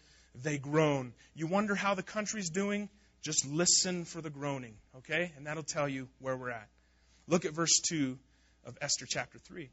they 0.43 0.59
groan. 0.59 1.13
You 1.35 1.47
wonder 1.47 1.75
how 1.75 1.95
the 1.95 2.03
country's 2.03 2.51
doing? 2.51 2.89
Just 3.23 3.47
listen 3.47 4.05
for 4.05 4.21
the 4.21 4.31
groaning, 4.31 4.75
okay? 4.99 5.33
And 5.37 5.47
that'll 5.47 5.65
tell 5.65 5.89
you 5.89 6.09
where 6.21 6.37
we're 6.37 6.51
at. 6.51 6.69
Look 7.27 7.45
at 7.45 7.53
verse 7.53 7.81
2 7.89 8.17
of 8.65 8.79
Esther 8.81 9.07
chapter 9.09 9.39
3. 9.39 9.69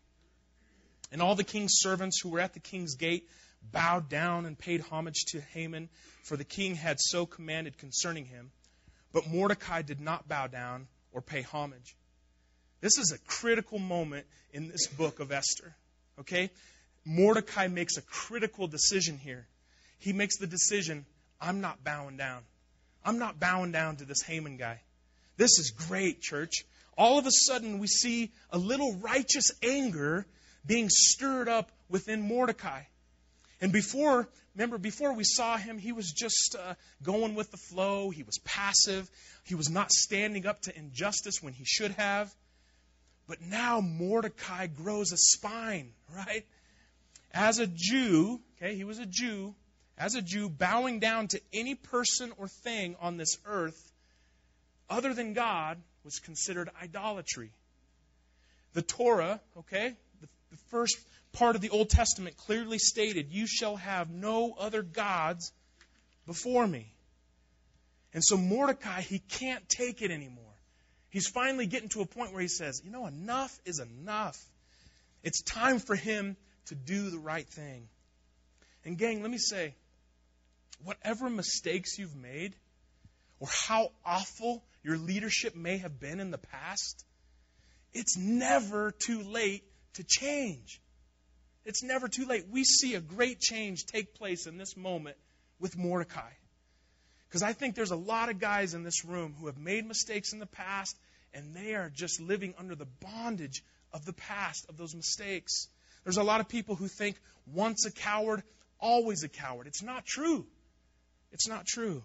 And 1.11 1.21
all 1.21 1.35
the 1.35 1.43
king's 1.43 1.73
servants 1.75 2.19
who 2.21 2.29
were 2.29 2.39
at 2.39 2.53
the 2.53 2.59
king's 2.59 2.95
gate 2.95 3.29
bowed 3.71 4.09
down 4.09 4.45
and 4.45 4.57
paid 4.57 4.81
homage 4.81 5.25
to 5.27 5.41
Haman, 5.53 5.89
for 6.23 6.37
the 6.37 6.43
king 6.43 6.75
had 6.75 6.99
so 6.99 7.25
commanded 7.25 7.77
concerning 7.77 8.25
him. 8.25 8.51
But 9.11 9.27
Mordecai 9.27 9.81
did 9.81 9.99
not 9.99 10.27
bow 10.27 10.47
down 10.47 10.87
or 11.11 11.21
pay 11.21 11.41
homage. 11.41 11.95
This 12.81 12.97
is 12.97 13.11
a 13.11 13.19
critical 13.29 13.79
moment 13.79 14.25
in 14.51 14.67
this 14.67 14.87
book 14.87 15.19
of 15.19 15.31
Esther. 15.31 15.75
Okay? 16.19 16.49
Mordecai 17.05 17.67
makes 17.67 17.97
a 17.97 18.01
critical 18.01 18.67
decision 18.67 19.17
here. 19.17 19.47
He 19.99 20.13
makes 20.13 20.37
the 20.37 20.47
decision 20.47 21.05
I'm 21.39 21.61
not 21.61 21.83
bowing 21.83 22.17
down. 22.17 22.41
I'm 23.05 23.19
not 23.19 23.39
bowing 23.39 23.71
down 23.71 23.97
to 23.97 24.05
this 24.05 24.21
Haman 24.21 24.57
guy. 24.57 24.81
This 25.37 25.59
is 25.59 25.71
great, 25.71 26.21
church. 26.21 26.65
All 26.97 27.17
of 27.17 27.25
a 27.25 27.31
sudden, 27.31 27.79
we 27.79 27.87
see 27.87 28.31
a 28.49 28.57
little 28.57 28.95
righteous 28.97 29.51
anger 29.61 30.25
being 30.65 30.89
stirred 30.89 31.49
up 31.49 31.71
within 31.89 32.21
Mordecai. 32.21 32.83
And 33.63 33.71
before, 33.71 34.27
remember, 34.55 34.77
before 34.77 35.13
we 35.13 35.23
saw 35.23 35.55
him, 35.55 35.77
he 35.77 35.93
was 35.93 36.11
just 36.11 36.57
uh, 36.59 36.73
going 37.01 37.33
with 37.33 37.49
the 37.49 37.57
flow. 37.57 38.09
He 38.09 38.23
was 38.23 38.37
passive. 38.39 39.09
He 39.45 39.55
was 39.55 39.69
not 39.69 39.89
standing 39.89 40.45
up 40.45 40.63
to 40.63 40.77
injustice 40.77 41.41
when 41.41 41.53
he 41.53 41.63
should 41.63 41.91
have. 41.91 42.29
But 43.25 43.39
now 43.41 43.79
Mordecai 43.79 44.67
grows 44.67 45.13
a 45.13 45.17
spine, 45.17 45.93
right? 46.13 46.45
As 47.33 47.59
a 47.59 47.65
Jew, 47.65 48.41
okay, 48.57 48.75
he 48.75 48.83
was 48.83 48.99
a 48.99 49.05
Jew. 49.05 49.55
As 49.97 50.15
a 50.15 50.21
Jew, 50.21 50.49
bowing 50.49 50.99
down 50.99 51.29
to 51.29 51.39
any 51.53 51.75
person 51.75 52.33
or 52.37 52.49
thing 52.49 52.97
on 52.99 53.15
this 53.15 53.37
earth 53.45 53.93
other 54.89 55.13
than 55.13 55.31
God 55.31 55.77
was 56.03 56.19
considered 56.19 56.69
idolatry. 56.81 57.51
The 58.73 58.81
Torah, 58.81 59.39
okay, 59.59 59.93
the 60.19 60.57
first 60.69 60.97
part 61.33 61.55
of 61.55 61.61
the 61.61 61.69
Old 61.69 61.89
Testament 61.89 62.37
clearly 62.37 62.77
stated, 62.77 63.31
You 63.31 63.47
shall 63.47 63.75
have 63.75 64.09
no 64.09 64.53
other 64.57 64.81
gods 64.81 65.51
before 66.25 66.65
me. 66.65 66.93
And 68.13 68.23
so 68.23 68.37
Mordecai, 68.37 69.01
he 69.01 69.19
can't 69.19 69.67
take 69.67 70.01
it 70.01 70.11
anymore. 70.11 70.43
He's 71.09 71.27
finally 71.27 71.67
getting 71.67 71.89
to 71.89 72.01
a 72.01 72.05
point 72.05 72.31
where 72.31 72.41
he 72.41 72.47
says, 72.47 72.81
You 72.83 72.91
know, 72.91 73.07
enough 73.07 73.57
is 73.65 73.79
enough. 73.79 74.37
It's 75.23 75.41
time 75.41 75.79
for 75.79 75.95
him 75.95 76.37
to 76.67 76.75
do 76.75 77.09
the 77.09 77.19
right 77.19 77.47
thing. 77.47 77.87
And, 78.85 78.97
gang, 78.97 79.21
let 79.21 79.31
me 79.31 79.37
say 79.37 79.75
whatever 80.83 81.29
mistakes 81.29 81.97
you've 81.97 82.15
made 82.15 82.55
or 83.39 83.47
how 83.67 83.91
awful 84.05 84.63
your 84.83 84.97
leadership 84.97 85.55
may 85.55 85.77
have 85.77 85.99
been 85.99 86.19
in 86.19 86.31
the 86.31 86.37
past, 86.37 87.05
it's 87.93 88.17
never 88.17 88.91
too 88.91 89.23
late 89.23 89.63
to 89.93 90.03
change. 90.03 90.81
It's 91.65 91.83
never 91.83 92.07
too 92.07 92.25
late. 92.25 92.45
We 92.49 92.63
see 92.63 92.95
a 92.95 93.01
great 93.01 93.39
change 93.39 93.85
take 93.85 94.15
place 94.15 94.47
in 94.47 94.57
this 94.57 94.75
moment 94.75 95.17
with 95.59 95.77
Mordecai. 95.77 96.31
Because 97.27 97.43
I 97.43 97.53
think 97.53 97.75
there's 97.75 97.91
a 97.91 97.95
lot 97.95 98.29
of 98.29 98.39
guys 98.39 98.73
in 98.73 98.83
this 98.83 99.05
room 99.05 99.35
who 99.39 99.47
have 99.47 99.57
made 99.57 99.85
mistakes 99.85 100.33
in 100.33 100.39
the 100.39 100.45
past 100.45 100.95
and 101.33 101.55
they 101.55 101.73
are 101.73 101.89
just 101.89 102.21
living 102.21 102.53
under 102.59 102.75
the 102.75 102.85
bondage 102.85 103.63
of 103.91 104.05
the 104.05 104.13
past, 104.13 104.65
of 104.69 104.77
those 104.77 104.93
mistakes. 104.93 105.67
There's 106.03 106.17
a 106.17 106.23
lot 106.23 106.41
of 106.41 106.47
people 106.47 106.75
who 106.75 106.87
think 106.87 107.17
once 107.47 107.85
a 107.85 107.91
coward, 107.91 108.43
always 108.79 109.23
a 109.23 109.29
coward. 109.29 109.67
It's 109.67 109.81
not 109.81 110.05
true. 110.05 110.45
It's 111.31 111.47
not 111.47 111.65
true. 111.65 112.03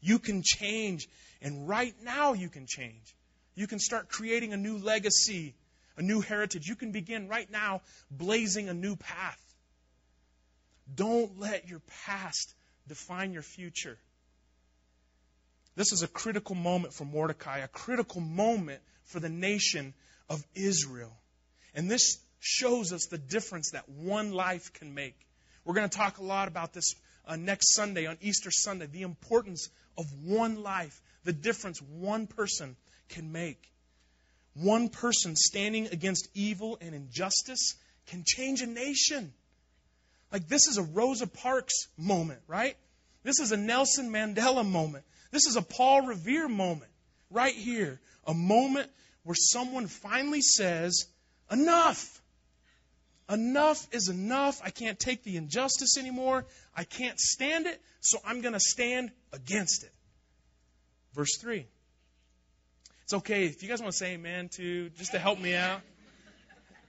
You 0.00 0.18
can 0.18 0.42
change, 0.44 1.08
and 1.40 1.68
right 1.68 1.94
now 2.02 2.32
you 2.32 2.48
can 2.48 2.66
change. 2.66 3.14
You 3.54 3.66
can 3.66 3.78
start 3.78 4.08
creating 4.08 4.52
a 4.52 4.56
new 4.56 4.78
legacy, 4.78 5.54
a 5.96 6.02
new 6.02 6.20
heritage. 6.20 6.68
You 6.68 6.76
can 6.76 6.92
begin 6.92 7.28
right 7.28 7.50
now 7.50 7.82
blazing 8.10 8.68
a 8.68 8.74
new 8.74 8.96
path. 8.96 9.40
Don't 10.94 11.38
let 11.38 11.68
your 11.68 11.80
past 12.04 12.54
define 12.88 13.32
your 13.32 13.42
future. 13.42 13.98
This 15.74 15.92
is 15.92 16.02
a 16.02 16.08
critical 16.08 16.54
moment 16.54 16.92
for 16.92 17.04
Mordecai, 17.04 17.58
a 17.58 17.68
critical 17.68 18.20
moment 18.20 18.82
for 19.04 19.20
the 19.20 19.30
nation 19.30 19.94
of 20.28 20.44
Israel. 20.54 21.16
And 21.74 21.90
this 21.90 22.18
shows 22.40 22.92
us 22.92 23.06
the 23.06 23.18
difference 23.18 23.70
that 23.70 23.88
one 23.88 24.32
life 24.32 24.72
can 24.74 24.94
make. 24.94 25.16
We're 25.64 25.74
going 25.74 25.88
to 25.88 25.96
talk 25.96 26.18
a 26.18 26.24
lot 26.24 26.48
about 26.48 26.72
this 26.72 26.94
uh, 27.26 27.36
next 27.36 27.74
Sunday, 27.74 28.06
on 28.06 28.18
Easter 28.20 28.50
Sunday, 28.50 28.86
the 28.86 29.02
importance 29.02 29.68
of 29.96 30.04
one 30.24 30.62
life, 30.62 31.00
the 31.24 31.32
difference 31.32 31.80
one 31.80 32.26
person 32.26 32.76
can 33.08 33.30
make. 33.30 33.70
One 34.54 34.88
person 34.88 35.34
standing 35.36 35.86
against 35.86 36.28
evil 36.34 36.78
and 36.80 36.94
injustice 36.94 37.74
can 38.06 38.24
change 38.26 38.60
a 38.60 38.66
nation. 38.66 39.32
Like, 40.30 40.48
this 40.48 40.66
is 40.66 40.78
a 40.78 40.82
Rosa 40.82 41.26
Parks 41.26 41.88
moment, 41.96 42.40
right? 42.46 42.76
This 43.22 43.38
is 43.38 43.52
a 43.52 43.56
Nelson 43.56 44.10
Mandela 44.10 44.66
moment. 44.68 45.04
This 45.30 45.46
is 45.46 45.56
a 45.56 45.62
Paul 45.62 46.06
Revere 46.06 46.48
moment, 46.48 46.90
right 47.30 47.54
here. 47.54 48.00
A 48.26 48.34
moment 48.34 48.90
where 49.24 49.36
someone 49.36 49.86
finally 49.86 50.42
says, 50.42 51.06
Enough! 51.50 52.20
Enough 53.30 53.86
is 53.92 54.08
enough. 54.08 54.60
I 54.62 54.70
can't 54.70 54.98
take 54.98 55.22
the 55.22 55.36
injustice 55.36 55.96
anymore. 55.96 56.44
I 56.76 56.84
can't 56.84 57.18
stand 57.18 57.66
it, 57.66 57.80
so 58.00 58.18
I'm 58.26 58.42
going 58.42 58.52
to 58.52 58.60
stand 58.60 59.10
against 59.32 59.84
it. 59.84 59.92
Verse 61.14 61.38
3. 61.40 61.66
It's 63.12 63.18
okay 63.18 63.44
if 63.44 63.62
you 63.62 63.68
guys 63.68 63.78
want 63.82 63.92
to 63.92 63.98
say 63.98 64.14
amen 64.14 64.48
to 64.56 64.88
just 64.88 65.12
to 65.12 65.18
help 65.18 65.38
me 65.38 65.54
out. 65.54 65.82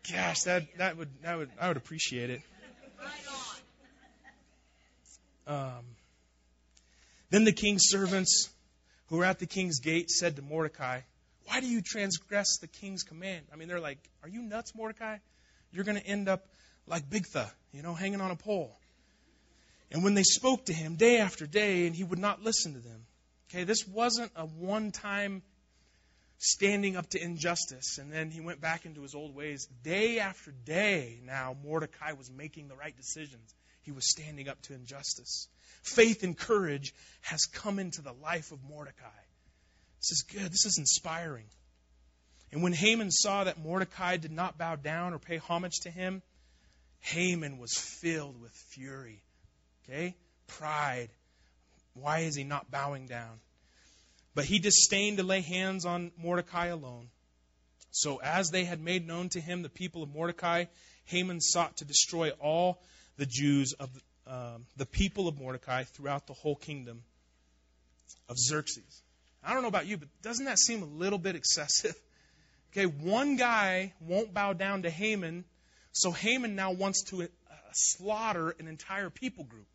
Gosh, 0.10 0.44
that, 0.44 0.64
that 0.78 0.96
would 0.96 1.10
that 1.22 1.38
would 1.38 1.50
I 1.60 1.68
would 1.68 1.76
appreciate 1.76 2.30
it. 2.30 2.42
Um, 5.46 5.84
then 7.30 7.44
the 7.44 7.52
king's 7.52 7.82
servants 7.88 8.50
who 9.08 9.18
were 9.18 9.26
at 9.26 9.40
the 9.40 9.46
king's 9.46 9.82
gate 9.82 10.10
said 10.10 10.38
to 10.38 10.42
Mordecai, 10.42 11.02
Why 11.48 11.60
do 11.60 11.68
you 11.68 11.82
transgress 11.82 12.58
the 12.62 12.68
king's 12.68 13.04
command? 13.04 13.48
I 13.52 13.58
mean, 13.58 13.68
they're 13.68 13.82
like, 13.82 14.00
Are 14.24 14.30
you 14.30 14.44
nuts, 14.44 14.74
Mordecai? 14.74 15.18
you're 15.74 15.84
going 15.84 16.00
to 16.00 16.08
end 16.08 16.30
up 16.30 16.48
like 16.88 17.10
Bigtha, 17.10 17.52
you 17.74 17.82
know, 17.82 17.96
hanging 17.96 18.22
on 18.22 18.32
a 18.32 18.38
pole. 18.38 18.78
And 19.92 20.06
when 20.06 20.14
they 20.14 20.24
spoke 20.24 20.68
to 20.68 20.74
him 20.74 20.96
day 20.96 21.18
after 21.18 21.46
day, 21.46 21.86
and 21.86 21.94
he 21.94 22.06
would 22.06 22.18
not 22.18 22.42
listen 22.42 22.76
to 22.76 22.80
them. 22.80 23.08
Okay, 23.50 23.66
this 23.66 23.86
wasn't 23.86 24.32
a 24.38 24.46
one 24.46 24.94
time 24.94 25.44
standing 26.38 26.96
up 26.96 27.10
to 27.12 27.24
injustice 27.24 27.98
and 27.98 28.12
then 28.12 28.30
he 28.30 28.42
went 28.42 28.60
back 28.60 28.86
into 28.86 29.02
his 29.02 29.16
old 29.16 29.36
ways. 29.36 29.68
Day 29.84 30.20
after 30.20 30.52
day, 30.52 31.20
now 31.26 31.56
Mordecai 31.64 32.14
was 32.14 32.30
making 32.30 32.68
the 32.68 32.76
right 32.76 32.96
decisions. 32.96 33.54
He 33.84 33.92
was 33.92 34.10
standing 34.10 34.48
up 34.48 34.62
to 34.64 34.74
injustice. 34.74 35.48
Faith 35.84 36.24
and 36.24 36.38
courage 36.38 36.94
has 37.22 37.46
come 37.46 37.80
into 37.80 38.02
the 38.02 38.14
life 38.14 38.52
of 38.52 38.64
Mordecai. 38.64 39.08
This 40.00 40.12
is 40.12 40.26
good. 40.34 40.52
This 40.52 40.66
is 40.66 40.78
inspiring. 40.78 41.46
And 42.52 42.62
when 42.62 42.74
Haman 42.74 43.10
saw 43.10 43.46
that 43.46 43.58
Mordecai 43.58 44.18
did 44.18 44.32
not 44.32 44.58
bow 44.58 44.76
down 44.76 45.14
or 45.14 45.20
pay 45.20 45.38
homage 45.38 45.80
to 45.84 45.90
him, 45.90 46.22
Haman 47.00 47.58
was 47.58 47.74
filled 47.74 48.40
with 48.40 48.52
fury. 48.52 49.24
Okay? 49.84 50.16
Pride. 50.48 51.10
Why 51.94 52.20
is 52.20 52.36
he 52.36 52.44
not 52.44 52.72
bowing 52.72 53.08
down? 53.08 53.40
But 54.36 54.46
he 54.46 54.60
disdained 54.60 55.18
to 55.18 55.24
lay 55.24 55.42
hands 55.42 55.86
on 55.86 56.12
Mordecai 56.18 56.68
alone. 56.68 57.10
So, 57.92 58.18
as 58.18 58.50
they 58.50 58.64
had 58.64 58.82
made 58.82 59.06
known 59.06 59.30
to 59.30 59.42
him 59.42 59.62
the 59.62 59.70
people 59.70 60.02
of 60.02 60.10
Mordecai, 60.10 60.66
Haman 61.06 61.42
sought 61.42 61.78
to 61.78 61.86
destroy 61.86 62.32
all 62.32 62.82
the 63.18 63.28
Jews 63.28 63.74
of 63.80 63.90
um, 64.26 64.66
the 64.78 64.86
people 64.86 65.28
of 65.28 65.38
Mordecai 65.38 65.84
throughout 65.84 66.26
the 66.26 66.34
whole 66.34 66.56
kingdom 66.56 67.04
of 68.30 68.38
Xerxes. 68.40 69.04
I 69.44 69.54
don't 69.54 69.62
know 69.62 69.68
about 69.68 69.86
you, 69.86 69.98
but 69.98 70.08
doesn't 70.22 70.46
that 70.46 70.58
seem 70.58 70.82
a 70.82 70.86
little 70.86 71.20
bit 71.20 71.36
excessive? 71.36 71.96
Okay, 72.76 72.88
one 72.88 73.36
guy 73.36 73.94
won't 74.00 74.34
bow 74.34 74.54
down 74.54 74.82
to 74.82 74.90
Haman, 74.90 75.46
so 75.92 76.10
Haman 76.10 76.56
now 76.56 76.72
wants 76.72 77.04
to 77.12 77.22
uh, 77.22 77.26
slaughter 77.72 78.56
an 78.58 78.68
entire 78.68 79.12
people 79.12 79.44
group. 79.44 79.68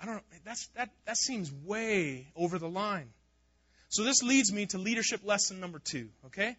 I 0.00 0.06
don't 0.06 0.16
know. 0.16 0.22
That's, 0.44 0.66
that, 0.76 0.90
that 1.06 1.16
seems 1.16 1.50
way 1.64 2.28
over 2.36 2.58
the 2.58 2.68
line. 2.68 3.08
So 3.88 4.04
this 4.04 4.22
leads 4.22 4.52
me 4.52 4.66
to 4.66 4.78
leadership 4.78 5.22
lesson 5.24 5.60
number 5.60 5.78
two, 5.78 6.08
okay? 6.26 6.56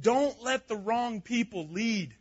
Don't 0.00 0.42
let 0.42 0.68
the 0.68 0.76
wrong 0.76 1.20
people 1.20 1.68
lead. 1.70 2.14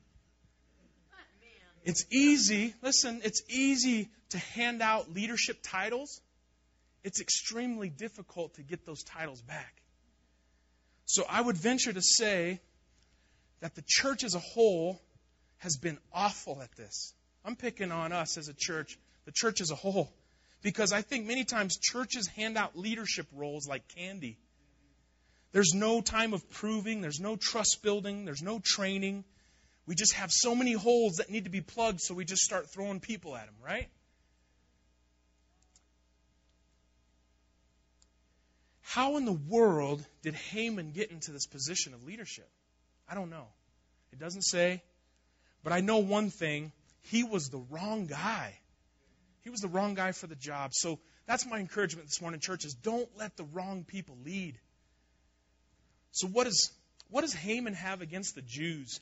It's 1.84 2.06
easy, 2.12 2.74
listen, 2.82 3.22
it's 3.24 3.42
easy 3.48 4.10
to 4.30 4.38
hand 4.38 4.82
out 4.82 5.14
leadership 5.14 5.60
titles. 5.64 6.20
It's 7.04 7.22
extremely 7.22 7.90
difficult 7.90 8.56
to 8.56 8.62
get 8.62 8.86
those 8.86 9.04
titles 9.04 9.42
back. 9.42 9.74
So 11.06 11.24
I 11.30 11.40
would 11.40 11.56
venture 11.56 11.94
to 11.94 12.02
say 12.02 12.60
that 13.62 13.76
the 13.76 13.84
church 13.88 14.26
as 14.26 14.36
a 14.36 14.40
whole 14.40 15.02
has 15.60 15.78
been 15.78 15.98
awful 16.14 16.62
at 16.62 16.76
this. 16.76 17.14
I'm 17.46 17.56
picking 17.56 17.94
on 17.94 18.12
us 18.12 18.38
as 18.38 18.50
a 18.50 18.54
church, 18.54 19.00
the 19.24 19.32
church 19.32 19.62
as 19.62 19.72
a 19.72 19.76
whole, 19.76 20.12
because 20.68 20.92
I 20.92 21.02
think 21.02 21.26
many 21.26 21.46
times 21.46 21.78
churches 21.78 22.28
hand 22.28 22.58
out 22.58 22.78
leadership 22.78 23.26
roles 23.32 23.70
like 23.70 23.88
candy. 23.96 24.38
There's 25.54 25.72
no 25.74 26.02
time 26.02 26.34
of 26.34 26.50
proving, 26.50 27.00
there's 27.00 27.22
no 27.22 27.38
trust 27.38 27.80
building, 27.82 28.26
there's 28.26 28.42
no 28.42 28.60
training. 28.62 29.24
We 29.86 29.96
just 29.96 30.16
have 30.16 30.30
so 30.30 30.54
many 30.56 30.74
holes 30.74 31.20
that 31.20 31.30
need 31.30 31.46
to 31.46 31.50
be 31.50 31.62
plugged, 31.62 32.02
so 32.02 32.14
we 32.14 32.26
just 32.26 32.42
start 32.42 32.70
throwing 32.70 33.00
people 33.00 33.38
at 33.38 33.46
them, 33.46 33.56
right? 33.66 33.88
How 38.82 39.16
in 39.16 39.24
the 39.24 39.32
world 39.32 40.06
did 40.22 40.36
Haman 40.36 40.92
get 40.92 41.12
into 41.12 41.32
this 41.32 41.48
position 41.48 41.94
of 41.94 42.04
leadership? 42.04 42.50
I 43.10 43.16
don't 43.16 43.30
know. 43.30 43.48
It 44.12 44.20
doesn't 44.20 44.44
say. 44.44 44.84
But 45.64 45.72
I 45.72 45.80
know 45.80 46.00
one 46.00 46.30
thing 46.30 46.74
he 47.04 47.24
was 47.24 47.48
the 47.48 47.64
wrong 47.70 48.08
guy. 48.08 48.60
He 49.48 49.50
was 49.50 49.62
the 49.62 49.70
wrong 49.70 49.94
guy 49.94 50.12
for 50.12 50.28
the 50.28 50.36
job. 50.36 50.72
So 50.74 51.00
that's 51.26 51.46
my 51.46 51.58
encouragement 51.58 52.10
this 52.10 52.20
morning, 52.20 52.42
church, 52.42 52.66
is 52.66 52.74
don't 52.74 53.08
let 53.18 53.38
the 53.38 53.46
wrong 53.46 53.86
people 53.86 54.18
lead. 54.26 54.60
So 56.12 56.28
what, 56.28 56.48
is, 56.48 56.70
what 57.10 57.22
does 57.22 57.34
Haman 57.34 57.74
have 57.74 58.02
against 58.02 58.36
the 58.36 58.42
Jews? 58.42 59.00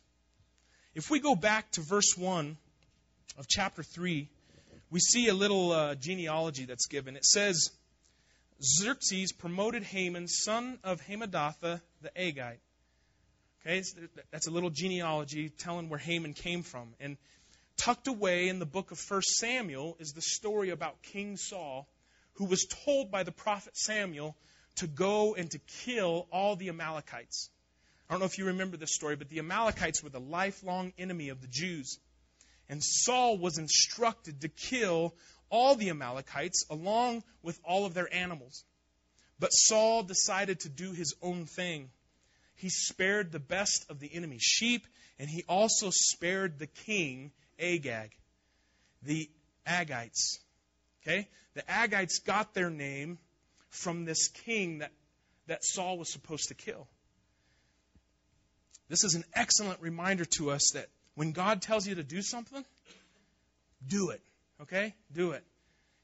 If 0.93 1.10
we 1.10 1.19
go 1.19 1.36
back 1.36 1.71
to 1.71 1.81
verse 1.81 2.15
1 2.15 2.58
of 3.39 3.47
chapter 3.47 3.81
3, 3.81 4.29
we 4.91 4.99
see 4.99 5.29
a 5.29 5.34
little 5.34 5.71
uh, 5.71 5.95
genealogy 5.95 6.65
that's 6.65 6.86
given. 6.86 7.15
It 7.15 7.25
says, 7.25 7.71
Xerxes 8.62 9.31
promoted 9.31 9.81
Haman, 9.81 10.27
son 10.27 10.77
of 10.84 11.01
Hammedatha 11.01 11.81
the 12.03 12.12
Agagite. 12.15 12.60
Okay, 13.65 13.81
that's 14.31 14.45
a 14.45 14.51
little 14.51 14.69
genealogy 14.69 15.49
telling 15.49 15.89
where 15.89 15.97
Haman 15.97 16.34
came 16.34 16.62
from. 16.62 16.93
And 16.99 17.17
tucked 17.77 18.07
away 18.07 18.47
in 18.47 18.59
the 18.59 18.65
book 18.65 18.91
of 18.91 19.03
1 19.09 19.21
Samuel 19.21 19.95
is 19.99 20.13
the 20.13 20.21
story 20.21 20.69
about 20.69 21.01
King 21.01 21.38
Saul, 21.38 21.88
who 22.33 22.45
was 22.45 22.67
told 22.85 23.11
by 23.11 23.23
the 23.23 23.31
prophet 23.31 23.77
Samuel 23.77 24.35
to 24.77 24.88
go 24.88 25.35
and 25.35 25.49
to 25.51 25.59
kill 25.59 26.27
all 26.31 26.55
the 26.55 26.69
Amalekites. 26.69 27.49
I 28.09 28.13
don't 28.13 28.19
know 28.19 28.25
if 28.25 28.38
you 28.38 28.45
remember 28.45 28.77
this 28.77 28.93
story, 28.93 29.15
but 29.15 29.29
the 29.29 29.39
Amalekites 29.39 30.03
were 30.03 30.09
the 30.09 30.19
lifelong 30.19 30.93
enemy 30.97 31.29
of 31.29 31.41
the 31.41 31.47
Jews. 31.47 31.97
And 32.69 32.83
Saul 32.83 33.38
was 33.38 33.57
instructed 33.57 34.41
to 34.41 34.49
kill 34.49 35.15
all 35.49 35.75
the 35.75 35.89
Amalekites 35.89 36.65
along 36.69 37.23
with 37.41 37.59
all 37.63 37.85
of 37.85 37.93
their 37.93 38.13
animals. 38.13 38.63
But 39.39 39.49
Saul 39.49 40.03
decided 40.03 40.61
to 40.61 40.69
do 40.69 40.91
his 40.91 41.15
own 41.21 41.45
thing. 41.45 41.89
he 42.55 42.69
spared 42.69 43.31
the 43.31 43.39
best 43.39 43.85
of 43.89 43.99
the 43.99 44.13
enemy's 44.13 44.41
sheep, 44.41 44.88
and 45.19 45.29
he 45.29 45.43
also 45.47 45.89
spared 45.91 46.57
the 46.57 46.67
king, 46.67 47.31
Agag, 47.60 48.12
the 49.04 49.30
Agites. 49.68 50.39
Okay? 51.02 51.28
The 51.54 51.62
Agites 51.63 52.24
got 52.26 52.54
their 52.54 52.70
name 52.70 53.18
from 53.70 54.06
this 54.06 54.28
king 54.28 54.80
that, 54.80 54.91
that 55.48 55.63
Saul 55.63 55.98
was 55.98 56.12
supposed 56.12 56.50
to 56.50 56.54
kill. 56.54 56.88
This 58.88 59.04
is 59.04 59.15
an 59.15 59.24
excellent 59.34 59.82
reminder 59.82 60.26
to 60.38 60.52
us 60.52 60.72
that 60.74 60.88
when 61.15 61.32
God 61.32 61.62
tells 61.62 61.88
you 61.88 61.96
to 61.96 62.04
do 62.04 62.22
something, 62.22 62.63
do 63.88 64.10
it. 64.10 64.22
Okay? 64.62 64.94
Do 65.13 65.32
it. 65.32 65.44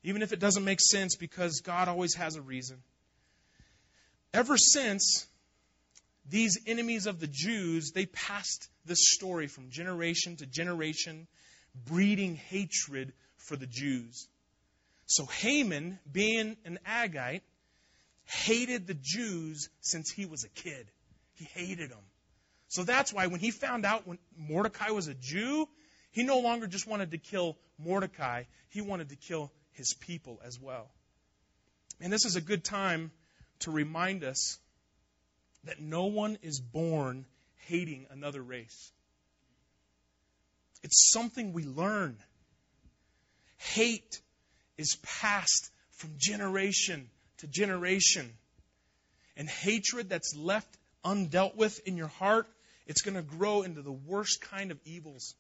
Even 0.04 0.22
if 0.22 0.34
it 0.34 0.40
doesn't 0.40 0.66
make 0.66 0.80
sense, 0.82 1.16
because 1.16 1.62
God 1.62 1.88
always 1.88 2.16
has 2.16 2.36
a 2.36 2.42
reason. 2.42 2.78
Ever 4.34 4.58
since 4.58 5.28
these 6.30 6.60
enemies 6.68 7.08
of 7.08 7.20
the 7.20 7.28
Jews, 7.28 7.92
they 7.94 8.06
passed 8.06 8.70
this 8.86 9.00
story 9.02 9.48
from 9.48 9.70
generation 9.70 10.38
to 10.38 10.46
generation, 10.46 11.28
breeding 11.86 12.36
hatred 12.36 13.14
for 13.38 13.56
the 13.56 13.68
Jews. 13.68 14.28
So 15.06 15.26
Haman, 15.26 16.00
being 16.10 16.58
an 16.66 16.80
Agite, 16.88 17.42
hated 18.26 18.88
the 18.88 18.98
Jews 19.02 19.70
since 19.82 20.12
he 20.12 20.26
was 20.26 20.44
a 20.44 20.50
kid. 20.50 20.88
He 21.34 21.46
hated 21.46 21.90
them. 21.90 22.04
So 22.70 22.84
that's 22.84 23.12
why 23.12 23.28
when 23.28 23.40
he 23.40 23.52
found 23.52 23.86
out 23.86 24.08
when 24.08 24.20
Mordecai 24.38 24.92
was 24.92 25.08
a 25.08 25.14
Jew, 25.14 25.68
he 26.12 26.24
no 26.24 26.40
longer 26.40 26.68
just 26.68 26.88
wanted 26.88 27.12
to 27.12 27.18
kill 27.18 27.58
Mordecai, 27.78 28.44
he 28.70 28.82
wanted 28.82 29.10
to 29.10 29.16
kill 29.16 29.52
his 29.74 29.94
people 30.00 30.40
as 30.46 30.60
well. 30.60 30.90
And 32.00 32.12
this 32.12 32.26
is 32.26 32.36
a 32.36 32.42
good 32.42 32.64
time 32.64 33.12
to 33.60 33.72
remind 33.72 34.24
us 34.24 34.58
that 35.66 35.80
no 35.80 36.06
one 36.06 36.38
is 36.42 36.60
born 36.60 37.26
hating 37.68 38.08
another 38.10 38.42
race. 38.42 38.92
It's 40.84 41.12
something 41.12 41.54
we 41.54 41.64
learn. 41.64 42.18
Hate 43.58 44.22
is 44.78 44.98
passed 45.22 45.70
from 45.92 46.12
generation 46.18 47.10
to 47.38 47.48
generation. 47.48 48.34
And 49.38 49.48
hatred 49.48 50.10
that's 50.10 50.36
left 50.36 50.78
undealt 51.06 51.56
with 51.56 51.80
in 51.88 51.98
your 51.98 52.08
heart 52.08 52.48
it's 52.92 53.02
going 53.02 53.16
to 53.16 53.22
grow 53.22 53.62
into 53.62 53.82
the 53.82 53.92
worst 53.92 54.42
kind 54.42 54.72
of 54.72 54.80
evils. 54.86 55.36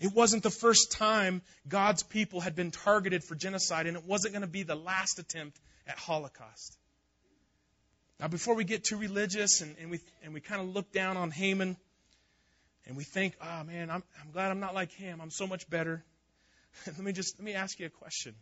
It 0.00 0.12
wasn't 0.12 0.42
the 0.42 0.50
first 0.50 0.92
time 0.92 1.40
God's 1.66 2.02
people 2.02 2.40
had 2.40 2.54
been 2.56 2.70
targeted 2.70 3.22
for 3.24 3.34
genocide, 3.34 3.86
and 3.86 3.96
it 3.96 4.04
wasn't 4.04 4.34
going 4.34 4.42
to 4.42 4.48
be 4.48 4.62
the 4.62 4.74
last 4.74 5.18
attempt 5.18 5.58
at 5.86 5.96
Holocaust. 5.96 6.76
Now, 8.20 8.28
before 8.28 8.54
we 8.54 8.64
get 8.64 8.84
too 8.84 8.96
religious 8.96 9.60
and, 9.60 9.76
and 9.80 9.90
we, 9.90 10.00
and 10.22 10.32
we 10.32 10.40
kind 10.40 10.60
of 10.60 10.74
look 10.74 10.92
down 10.92 11.16
on 11.16 11.30
Haman 11.30 11.76
and 12.86 12.96
we 12.96 13.04
think, 13.04 13.34
oh 13.42 13.64
man, 13.64 13.90
I'm, 13.90 14.02
I'm 14.22 14.30
glad 14.32 14.50
I'm 14.50 14.60
not 14.60 14.74
like 14.74 14.92
him. 14.92 15.20
I'm 15.20 15.30
so 15.30 15.46
much 15.46 15.68
better. 15.68 16.04
let 16.86 16.98
me 16.98 17.12
just 17.12 17.38
let 17.38 17.44
me 17.44 17.54
ask 17.54 17.78
you 17.78 17.86
a 17.86 17.90
question. 17.90 18.34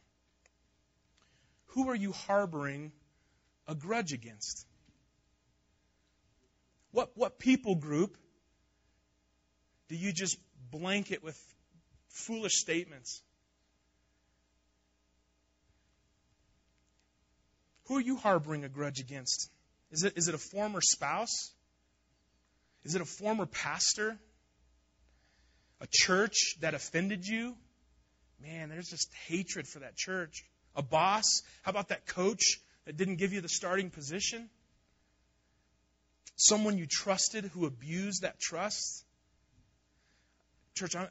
Who 1.68 1.88
are 1.88 1.94
you 1.94 2.12
harboring 2.12 2.92
a 3.66 3.74
grudge 3.74 4.12
against? 4.12 4.66
What, 6.90 7.12
what 7.14 7.38
people 7.38 7.74
group 7.74 8.18
do 9.88 9.96
you 9.96 10.12
just 10.12 10.36
blanket 10.70 11.24
with 11.24 11.38
foolish 12.08 12.56
statements? 12.56 13.22
Who 17.86 17.96
are 17.96 18.00
you 18.00 18.16
harboring 18.16 18.64
a 18.64 18.68
grudge 18.68 19.00
against? 19.00 19.50
Is 19.92 20.04
it, 20.04 20.14
is 20.16 20.28
it 20.28 20.34
a 20.34 20.38
former 20.38 20.80
spouse? 20.80 21.52
Is 22.84 22.94
it 22.94 23.00
a 23.00 23.06
former 23.06 23.46
pastor? 23.46 24.18
A 25.80 25.86
church 25.90 26.56
that 26.60 26.74
offended 26.74 27.26
you? 27.26 27.54
Man, 28.40 28.70
there's 28.70 28.88
just 28.88 29.08
hatred 29.28 29.66
for 29.68 29.80
that 29.80 29.96
church. 29.96 30.44
A 30.74 30.82
boss? 30.82 31.42
How 31.62 31.70
about 31.70 31.88
that 31.88 32.06
coach 32.06 32.58
that 32.86 32.96
didn't 32.96 33.16
give 33.16 33.32
you 33.32 33.40
the 33.40 33.48
starting 33.48 33.90
position? 33.90 34.48
someone 36.36 36.78
you 36.78 36.86
trusted 36.86 37.44
who 37.46 37.66
abused 37.66 38.22
that 38.22 38.38
trust. 38.40 39.04
Church, 40.74 40.96
I'm, 40.96 41.08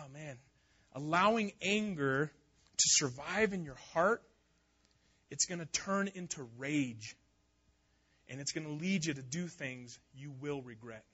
oh 0.00 0.08
man, 0.12 0.36
allowing 0.94 1.52
anger 1.62 2.30
to 2.76 2.84
survive 2.86 3.52
in 3.52 3.64
your 3.64 3.76
heart, 3.92 4.22
it's 5.30 5.46
going 5.46 5.58
to 5.58 5.66
turn 5.66 6.08
into 6.14 6.48
rage. 6.56 7.14
And 8.28 8.40
it's 8.40 8.52
going 8.52 8.66
to 8.66 8.72
lead 8.72 9.06
you 9.06 9.14
to 9.14 9.22
do 9.22 9.46
things 9.46 9.98
you 10.14 10.32
will 10.40 10.60
regret. 10.60 11.04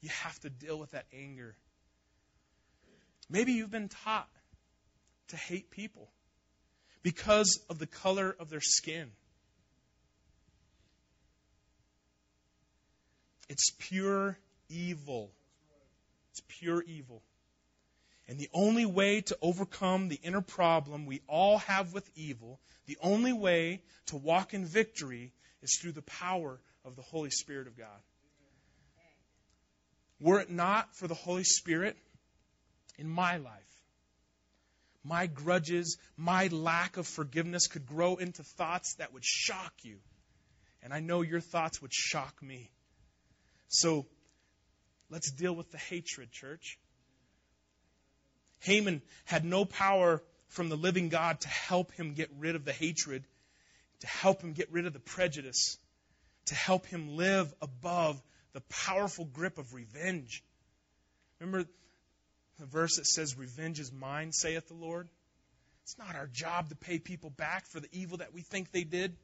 You 0.00 0.10
have 0.22 0.38
to 0.40 0.50
deal 0.50 0.78
with 0.78 0.92
that 0.92 1.06
anger. 1.12 1.54
Maybe 3.28 3.52
you've 3.52 3.70
been 3.70 3.88
taught 3.88 4.28
to 5.28 5.36
hate 5.36 5.70
people 5.70 6.08
because 7.02 7.60
of 7.68 7.78
the 7.78 7.86
color 7.86 8.34
of 8.38 8.50
their 8.50 8.60
skin. 8.60 9.10
It's 13.48 13.70
pure 13.78 14.38
evil. 14.68 15.30
It's 16.30 16.42
pure 16.48 16.82
evil. 16.82 17.22
And 18.28 18.38
the 18.38 18.48
only 18.54 18.86
way 18.86 19.20
to 19.22 19.36
overcome 19.42 20.08
the 20.08 20.18
inner 20.22 20.40
problem 20.40 21.06
we 21.06 21.20
all 21.28 21.58
have 21.58 21.92
with 21.92 22.08
evil, 22.16 22.60
the 22.86 22.96
only 23.02 23.32
way 23.32 23.82
to 24.06 24.16
walk 24.16 24.54
in 24.54 24.64
victory 24.64 25.32
is 25.62 25.78
through 25.80 25.92
the 25.92 26.02
power 26.02 26.60
of 26.84 26.96
the 26.96 27.02
Holy 27.02 27.30
Spirit 27.30 27.66
of 27.66 27.76
God. 27.76 27.88
Were 30.20 30.40
it 30.40 30.50
not 30.50 30.94
for 30.94 31.08
the 31.08 31.14
Holy 31.14 31.44
Spirit 31.44 31.96
in 32.98 33.08
my 33.08 33.38
life, 33.38 33.62
my 35.04 35.26
grudges, 35.26 35.98
my 36.16 36.46
lack 36.48 36.96
of 36.96 37.06
forgiveness 37.06 37.66
could 37.66 37.86
grow 37.86 38.16
into 38.16 38.44
thoughts 38.44 38.94
that 38.98 39.12
would 39.12 39.24
shock 39.24 39.72
you. 39.82 39.98
And 40.82 40.92
I 40.92 41.00
know 41.00 41.22
your 41.22 41.40
thoughts 41.40 41.82
would 41.82 41.92
shock 41.92 42.40
me. 42.42 42.70
So 43.68 44.06
let's 45.10 45.30
deal 45.32 45.54
with 45.54 45.70
the 45.72 45.78
hatred, 45.78 46.30
church. 46.30 46.78
Haman 48.60 49.02
had 49.24 49.44
no 49.44 49.64
power 49.64 50.22
from 50.48 50.68
the 50.68 50.76
living 50.76 51.08
God 51.08 51.40
to 51.40 51.48
help 51.48 51.92
him 51.92 52.14
get 52.14 52.30
rid 52.38 52.54
of 52.54 52.64
the 52.64 52.72
hatred, 52.72 53.24
to 54.02 54.06
help 54.08 54.42
him 54.42 54.52
get 54.52 54.70
rid 54.72 54.84
of 54.86 54.92
the 54.92 54.98
prejudice, 54.98 55.78
to 56.46 56.54
help 56.54 56.86
him 56.86 57.16
live 57.16 57.52
above 57.62 58.20
the 58.52 58.60
powerful 58.62 59.24
grip 59.24 59.58
of 59.58 59.72
revenge. 59.74 60.42
Remember 61.38 61.68
the 62.58 62.66
verse 62.66 62.96
that 62.96 63.06
says, 63.06 63.38
Revenge 63.38 63.78
is 63.78 63.92
mine, 63.92 64.32
saith 64.32 64.66
the 64.66 64.74
Lord? 64.74 65.08
It's 65.84 65.96
not 65.98 66.16
our 66.16 66.26
job 66.26 66.68
to 66.68 66.74
pay 66.74 66.98
people 66.98 67.30
back 67.30 67.66
for 67.66 67.78
the 67.78 67.88
evil 67.92 68.18
that 68.18 68.34
we 68.34 68.42
think 68.42 68.72
they 68.72 68.84
did. 68.84 69.16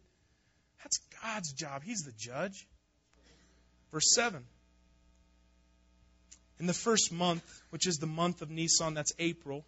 That's 0.82 0.98
God's 1.22 1.52
job. 1.52 1.82
He's 1.84 2.02
the 2.02 2.12
judge. 2.16 2.66
Verse 3.92 4.14
7. 4.14 4.44
In 6.60 6.66
the 6.66 6.74
first 6.74 7.12
month, 7.12 7.44
which 7.70 7.86
is 7.86 7.96
the 7.96 8.06
month 8.06 8.42
of 8.42 8.50
Nisan, 8.50 8.94
that's 8.94 9.12
April, 9.18 9.64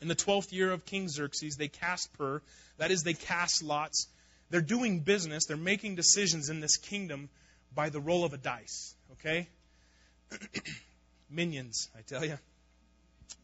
in 0.00 0.08
the 0.08 0.14
twelfth 0.14 0.52
year 0.52 0.72
of 0.72 0.84
King 0.84 1.08
Xerxes, 1.08 1.56
they 1.56 1.68
cast 1.68 2.12
Pur, 2.14 2.42
that 2.78 2.90
is, 2.90 3.02
they 3.02 3.14
cast 3.14 3.62
lots. 3.62 4.08
They're 4.50 4.60
doing 4.60 5.00
business, 5.00 5.46
they're 5.46 5.56
making 5.56 5.96
decisions 5.96 6.48
in 6.48 6.60
this 6.60 6.76
kingdom 6.76 7.28
by 7.74 7.88
the 7.88 8.00
roll 8.00 8.24
of 8.24 8.32
a 8.32 8.36
dice, 8.36 8.94
okay? 9.12 9.48
Minions, 11.30 11.88
I 11.96 12.02
tell 12.02 12.24
you. 12.24 12.38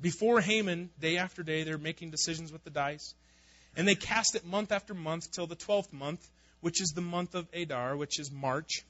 Before 0.00 0.40
Haman, 0.40 0.90
day 0.98 1.16
after 1.16 1.42
day, 1.42 1.64
they're 1.64 1.78
making 1.78 2.10
decisions 2.10 2.52
with 2.52 2.64
the 2.64 2.70
dice. 2.70 3.14
And 3.76 3.86
they 3.86 3.94
cast 3.94 4.34
it 4.34 4.44
month 4.44 4.72
after 4.72 4.94
month 4.94 5.30
till 5.30 5.46
the 5.46 5.54
twelfth 5.54 5.92
month, 5.92 6.28
which 6.60 6.80
is 6.80 6.90
the 6.90 7.00
month 7.00 7.34
of 7.34 7.46
Adar, 7.52 7.96
which 7.96 8.18
is 8.18 8.30
March. 8.30 8.84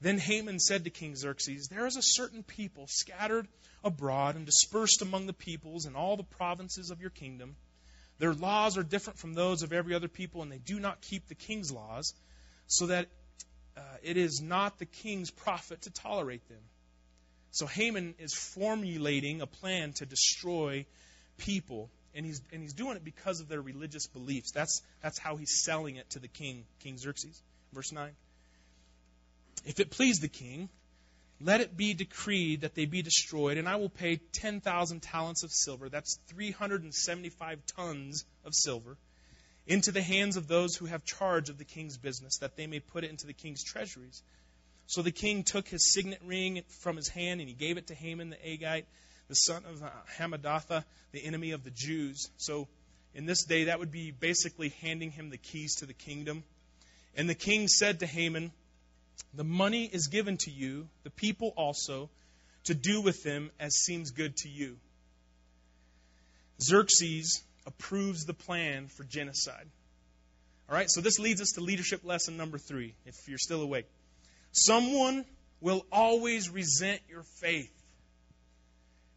Then 0.00 0.18
Haman 0.18 0.58
said 0.58 0.84
to 0.84 0.90
King 0.90 1.16
Xerxes, 1.16 1.68
There 1.68 1.86
is 1.86 1.96
a 1.96 2.02
certain 2.02 2.42
people 2.42 2.86
scattered 2.88 3.48
abroad 3.82 4.36
and 4.36 4.44
dispersed 4.44 5.00
among 5.00 5.26
the 5.26 5.32
peoples 5.32 5.86
in 5.86 5.96
all 5.96 6.16
the 6.16 6.22
provinces 6.22 6.90
of 6.90 7.00
your 7.00 7.10
kingdom. 7.10 7.56
Their 8.18 8.34
laws 8.34 8.76
are 8.78 8.82
different 8.82 9.18
from 9.18 9.34
those 9.34 9.62
of 9.62 9.72
every 9.72 9.94
other 9.94 10.08
people, 10.08 10.42
and 10.42 10.50
they 10.50 10.58
do 10.58 10.80
not 10.80 11.00
keep 11.00 11.28
the 11.28 11.34
king's 11.34 11.70
laws, 11.70 12.14
so 12.66 12.86
that 12.86 13.08
uh, 13.76 13.80
it 14.02 14.16
is 14.16 14.40
not 14.42 14.78
the 14.78 14.86
king's 14.86 15.30
profit 15.30 15.82
to 15.82 15.90
tolerate 15.90 16.46
them. 16.48 16.62
So 17.50 17.66
Haman 17.66 18.14
is 18.18 18.34
formulating 18.34 19.40
a 19.40 19.46
plan 19.46 19.92
to 19.94 20.06
destroy 20.06 20.86
people, 21.38 21.90
and 22.14 22.24
he's, 22.24 22.40
and 22.52 22.62
he's 22.62 22.74
doing 22.74 22.96
it 22.96 23.04
because 23.04 23.40
of 23.40 23.48
their 23.48 23.60
religious 23.62 24.06
beliefs. 24.06 24.50
That's, 24.52 24.82
that's 25.02 25.18
how 25.18 25.36
he's 25.36 25.62
selling 25.62 25.96
it 25.96 26.08
to 26.10 26.18
the 26.18 26.28
king, 26.28 26.64
King 26.80 26.98
Xerxes. 26.98 27.40
Verse 27.72 27.92
9. 27.92 28.10
If 29.64 29.80
it 29.80 29.90
please 29.90 30.20
the 30.20 30.28
king, 30.28 30.68
let 31.40 31.60
it 31.60 31.76
be 31.76 31.94
decreed 31.94 32.62
that 32.62 32.74
they 32.74 32.86
be 32.86 33.02
destroyed, 33.02 33.58
and 33.58 33.68
I 33.68 33.76
will 33.76 33.90
pay 33.90 34.16
10,000 34.16 35.02
talents 35.02 35.42
of 35.42 35.52
silver, 35.52 35.88
that's 35.88 36.18
375 36.28 37.58
tons 37.76 38.24
of 38.44 38.54
silver, 38.54 38.96
into 39.66 39.92
the 39.92 40.02
hands 40.02 40.36
of 40.36 40.48
those 40.48 40.76
who 40.76 40.86
have 40.86 41.04
charge 41.04 41.50
of 41.50 41.58
the 41.58 41.64
king's 41.64 41.98
business, 41.98 42.38
that 42.38 42.56
they 42.56 42.66
may 42.66 42.80
put 42.80 43.04
it 43.04 43.10
into 43.10 43.26
the 43.26 43.32
king's 43.32 43.64
treasuries. 43.64 44.22
So 44.86 45.02
the 45.02 45.10
king 45.10 45.42
took 45.42 45.66
his 45.68 45.92
signet 45.92 46.20
ring 46.24 46.62
from 46.80 46.96
his 46.96 47.08
hand 47.08 47.40
and 47.40 47.48
he 47.48 47.54
gave 47.54 47.76
it 47.76 47.88
to 47.88 47.94
Haman 47.94 48.30
the 48.30 48.36
Agagite, 48.36 48.84
the 49.28 49.34
son 49.34 49.64
of 49.68 49.82
Hammedatha, 50.16 50.84
the 51.10 51.24
enemy 51.24 51.50
of 51.50 51.64
the 51.64 51.70
Jews. 51.70 52.30
So 52.36 52.68
in 53.12 53.26
this 53.26 53.44
day, 53.44 53.64
that 53.64 53.80
would 53.80 53.90
be 53.90 54.12
basically 54.12 54.68
handing 54.80 55.10
him 55.10 55.30
the 55.30 55.38
keys 55.38 55.76
to 55.76 55.86
the 55.86 55.92
kingdom. 55.92 56.44
And 57.16 57.28
the 57.28 57.34
king 57.34 57.66
said 57.66 58.00
to 58.00 58.06
Haman, 58.06 58.52
The 59.34 59.44
money 59.44 59.84
is 59.84 60.08
given 60.08 60.36
to 60.38 60.50
you, 60.50 60.88
the 61.02 61.10
people 61.10 61.52
also, 61.56 62.10
to 62.64 62.74
do 62.74 63.00
with 63.00 63.22
them 63.22 63.50
as 63.60 63.74
seems 63.74 64.10
good 64.10 64.36
to 64.38 64.48
you. 64.48 64.78
Xerxes 66.60 67.42
approves 67.66 68.24
the 68.24 68.34
plan 68.34 68.88
for 68.88 69.04
genocide. 69.04 69.66
All 70.68 70.74
right, 70.74 70.90
so 70.90 71.00
this 71.00 71.18
leads 71.18 71.40
us 71.40 71.52
to 71.54 71.60
leadership 71.60 72.04
lesson 72.04 72.36
number 72.36 72.58
three, 72.58 72.94
if 73.04 73.14
you're 73.28 73.38
still 73.38 73.62
awake. 73.62 73.86
Someone 74.52 75.24
will 75.60 75.84
always 75.92 76.50
resent 76.50 77.00
your 77.08 77.22
faith. 77.40 77.70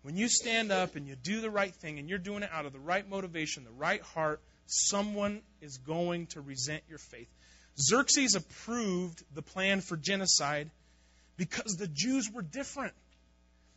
When 0.04 0.16
you 0.16 0.30
stand 0.30 0.72
up 0.72 0.96
and 0.96 1.08
you 1.08 1.16
do 1.16 1.42
the 1.42 1.50
right 1.50 1.74
thing 1.74 2.00
and 2.00 2.10
you're 2.10 2.20
doing 2.20 2.44
it 2.44 2.50
out 2.54 2.66
of 2.66 2.74
the 2.74 2.80
right 2.80 3.08
motivation, 3.08 3.64
the 3.64 3.72
right 3.72 4.02
heart, 4.02 4.42
someone 4.66 5.42
is 5.62 5.78
going 5.78 6.28
to 6.28 6.42
resent 6.42 6.84
your 6.88 7.00
faith. 7.00 7.30
Xerxes 7.80 8.36
approved 8.36 9.24
the 9.34 9.42
plan 9.42 9.82
for 9.82 9.96
genocide 9.96 10.70
because 11.38 11.78
the 11.78 11.88
Jews 11.88 12.30
were 12.30 12.42
different. 12.42 12.94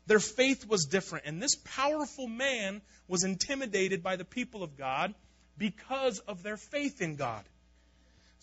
Their 0.07 0.19
faith 0.19 0.67
was 0.67 0.87
different. 0.87 1.27
And 1.27 1.41
this 1.41 1.55
powerful 1.55 2.27
man 2.27 2.83
was 3.07 3.25
intimidated 3.25 4.03
by 4.03 4.17
the 4.17 4.25
people 4.25 4.63
of 4.63 4.77
God 4.77 5.15
because 5.57 6.19
of 6.21 6.43
their 6.43 6.57
faith 6.57 7.01
in 7.01 7.17
God. 7.17 7.45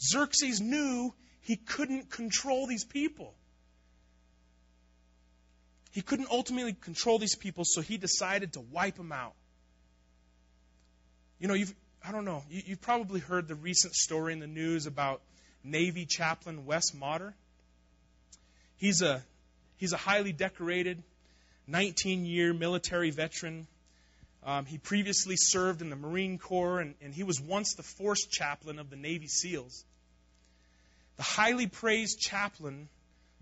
Xerxes 0.02 0.62
knew 0.62 1.14
he 1.42 1.58
couldn't 1.58 2.10
control 2.10 2.66
these 2.66 2.86
people. 2.86 3.34
He 5.92 6.02
couldn't 6.02 6.30
ultimately 6.32 6.74
control 6.74 7.20
these 7.20 7.36
people, 7.36 7.64
so 7.66 7.82
he 7.82 7.98
decided 7.98 8.54
to 8.54 8.62
wipe 8.62 8.96
them 8.96 9.12
out. 9.12 9.34
You 11.40 11.48
know, 11.48 11.56
you've, 11.56 11.74
I 12.06 12.12
don't 12.12 12.26
know, 12.26 12.44
you, 12.50 12.62
have 12.70 12.82
probably 12.82 13.20
heard 13.20 13.48
the 13.48 13.56
recent 13.56 13.96
story 13.96 14.34
in 14.34 14.40
the 14.40 14.48
news 14.48 14.86
about 14.86 15.22
Navy 15.64 16.06
chaplain 16.06 16.66
Wes 16.66 16.94
Modder. 16.94 17.34
He's 18.78 19.02
a, 19.02 19.24
he's 19.78 19.94
a 19.94 19.98
highly 19.98 20.32
decorated 20.32 21.04
19 21.68 22.26
year 22.26 22.54
military 22.54 23.12
veteran. 23.12 23.68
Um, 24.44 24.66
he 24.66 24.78
previously 24.78 25.36
served 25.38 25.82
in 25.82 25.90
the 25.90 25.96
Marine 25.96 26.38
Corps, 26.38 26.80
and, 26.80 26.96
and 27.02 27.14
he 27.14 27.24
was 27.24 27.42
once 27.42 27.76
the 27.76 27.84
force 27.84 28.26
chaplain 28.26 28.80
of 28.80 28.90
the 28.90 28.96
Navy 28.96 29.28
SEALs. 29.28 29.84
The 31.18 31.24
highly 31.24 31.68
praised 31.68 32.20
chaplain 32.20 32.88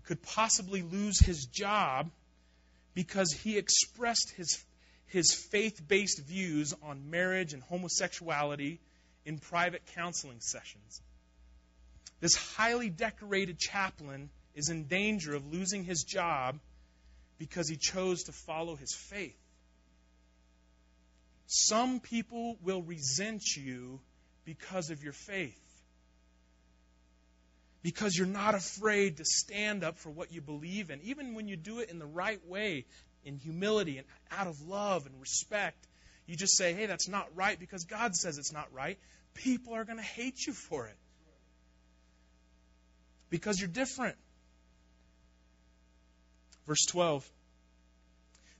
could 0.04 0.20
possibly 0.22 0.82
lose 0.82 1.20
his 1.20 1.46
job 1.46 2.10
because 2.94 3.30
he 3.30 3.56
expressed 3.56 4.32
his, 4.36 4.64
his 5.06 5.32
faith 5.32 5.80
based 5.86 6.20
views 6.26 6.74
on 6.82 7.10
marriage 7.10 7.52
and 7.52 7.62
homosexuality 7.62 8.80
in 9.24 9.38
private 9.38 9.82
counseling 9.94 10.40
sessions. 10.40 11.00
This 12.20 12.34
highly 12.34 12.90
decorated 12.90 13.58
chaplain 13.58 14.30
is 14.54 14.68
in 14.68 14.84
danger 14.84 15.34
of 15.34 15.52
losing 15.52 15.84
his 15.84 16.02
job 16.02 16.58
because 17.38 17.68
he 17.68 17.76
chose 17.76 18.24
to 18.24 18.32
follow 18.32 18.74
his 18.74 18.92
faith. 18.94 19.38
Some 21.46 22.00
people 22.00 22.58
will 22.62 22.82
resent 22.82 23.42
you 23.56 24.00
because 24.44 24.90
of 24.90 25.02
your 25.02 25.12
faith. 25.12 25.56
Because 27.82 28.16
you're 28.16 28.26
not 28.26 28.54
afraid 28.54 29.18
to 29.18 29.24
stand 29.24 29.84
up 29.84 29.98
for 29.98 30.10
what 30.10 30.32
you 30.32 30.40
believe 30.40 30.90
in, 30.90 31.00
even 31.04 31.34
when 31.34 31.46
you 31.46 31.56
do 31.56 31.78
it 31.78 31.90
in 31.90 31.98
the 31.98 32.06
right 32.06 32.44
way, 32.46 32.84
in 33.24 33.36
humility 33.36 33.98
and 33.98 34.06
out 34.30 34.46
of 34.46 34.60
love 34.62 35.06
and 35.06 35.20
respect. 35.20 35.86
You 36.26 36.36
just 36.36 36.56
say, 36.56 36.74
hey, 36.74 36.86
that's 36.86 37.08
not 37.08 37.28
right 37.34 37.58
because 37.58 37.84
God 37.84 38.14
says 38.14 38.36
it's 38.36 38.52
not 38.52 38.72
right. 38.72 38.98
People 39.34 39.74
are 39.74 39.84
going 39.84 39.98
to 39.98 40.04
hate 40.04 40.46
you 40.46 40.52
for 40.52 40.86
it. 40.86 40.96
Because 43.30 43.60
you're 43.60 43.68
different. 43.68 44.16
Verse 46.66 46.84
12 46.86 47.28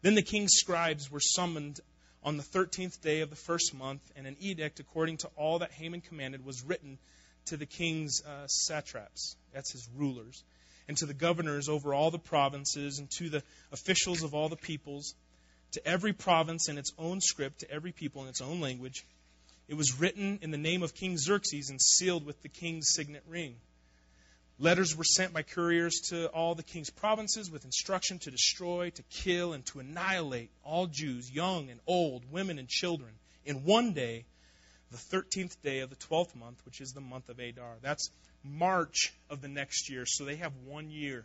Then 0.03 0.15
the 0.15 0.23
king's 0.23 0.53
scribes 0.55 1.11
were 1.11 1.21
summoned 1.21 1.81
on 2.23 2.37
the 2.37 2.43
thirteenth 2.43 3.01
day 3.01 3.21
of 3.21 3.31
the 3.31 3.37
first 3.37 3.75
month, 3.75 4.03
and 4.17 4.27
an 4.27 4.37
edict 4.41 4.81
according 4.81 5.19
to 5.19 5.31
all 5.37 5.61
that 5.61 5.73
Haman 5.73 6.01
commanded 6.01 6.45
was 6.45 6.63
written 6.65 6.99
to 7.47 7.57
the 7.57 7.67
king's 7.67 8.23
uh, 8.25 8.47
satraps, 8.47 9.37
that's 9.53 9.73
his 9.73 9.89
rulers, 9.97 10.43
and 10.89 10.97
to 10.97 11.07
the 11.07 11.15
governors 11.15 11.69
over 11.69 11.95
all 11.95 12.11
the 12.11 12.19
provinces, 12.19 12.99
and 12.99 13.11
to 13.19 13.31
the 13.31 13.43
officials 13.73 14.23
of 14.23 14.35
all 14.35 14.49
the 14.49 14.57
peoples, 14.57 15.15
to 15.73 15.87
every 15.87 16.13
province 16.13 16.69
in 16.69 16.79
its 16.79 16.93
own 16.99 17.21
script, 17.21 17.61
to 17.61 17.71
every 17.71 17.93
people 17.93 18.23
in 18.23 18.29
its 18.29 18.41
own 18.41 18.61
language. 18.61 19.07
It 19.69 19.75
was 19.75 20.01
written 20.01 20.39
in 20.43 20.51
the 20.51 20.59
name 20.59 20.83
of 20.83 20.95
King 20.95 21.19
Xerxes 21.19 21.69
and 21.71 21.81
sealed 21.81 22.25
with 22.25 22.43
the 22.43 22.49
king's 22.49 22.89
signet 22.95 23.23
ring. 23.29 23.57
Letters 24.61 24.97
were 24.97 25.05
sent 25.05 25.33
by 25.33 25.43
couriers 25.43 26.01
to 26.09 26.27
all 26.29 26.57
the 26.57 26.65
king's 26.65 26.91
provinces 26.91 27.49
with 27.49 27.65
instruction 27.65 28.19
to 28.21 28.31
destroy, 28.31 28.91
to 28.91 29.03
kill, 29.05 29.53
and 29.53 29.65
to 29.67 29.79
annihilate 29.79 30.51
all 30.65 30.89
Jews, 30.89 31.31
young 31.31 31.71
and 31.71 31.79
old, 31.87 32.25
women 32.33 32.59
and 32.59 32.69
children, 32.69 33.13
in 33.45 33.65
one 33.65 33.93
day, 33.93 34.25
the 34.91 34.97
13th 34.97 35.57
day 35.63 35.81
of 35.81 35.91
the 35.91 35.97
12th 35.97 36.35
month, 36.35 36.61
which 36.65 36.81
is 36.81 36.91
the 36.91 37.01
month 37.01 37.29
of 37.29 37.39
Adar. 37.39 37.77
That's 37.83 38.11
March 38.43 39.13
of 39.31 39.41
the 39.41 39.49
next 39.49 39.91
year, 39.91 40.05
so 40.07 40.25
they 40.25 40.37
have 40.37 40.53
one 40.67 40.91
year. 40.91 41.25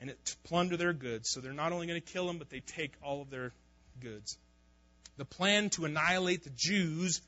And 0.00 0.10
it, 0.10 0.24
to 0.24 0.36
plunder 0.44 0.76
their 0.76 0.92
goods. 0.92 1.30
So 1.30 1.40
they're 1.40 1.52
not 1.52 1.72
only 1.72 1.86
going 1.86 2.00
to 2.00 2.12
kill 2.12 2.26
them, 2.26 2.38
but 2.38 2.50
they 2.50 2.60
take 2.60 2.92
all 3.02 3.22
of 3.22 3.30
their 3.30 3.52
goods. 4.00 4.36
The 5.16 5.24
plan 5.24 5.70
to 5.70 5.84
annihilate 5.84 6.42
the 6.42 6.52
Jews 6.56 7.20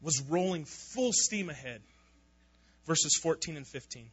was 0.00 0.20
rolling 0.28 0.64
full 0.64 1.12
steam 1.12 1.50
ahead 1.50 1.82
verses 2.86 3.18
14 3.22 3.56
and 3.56 3.66
15. 3.66 4.10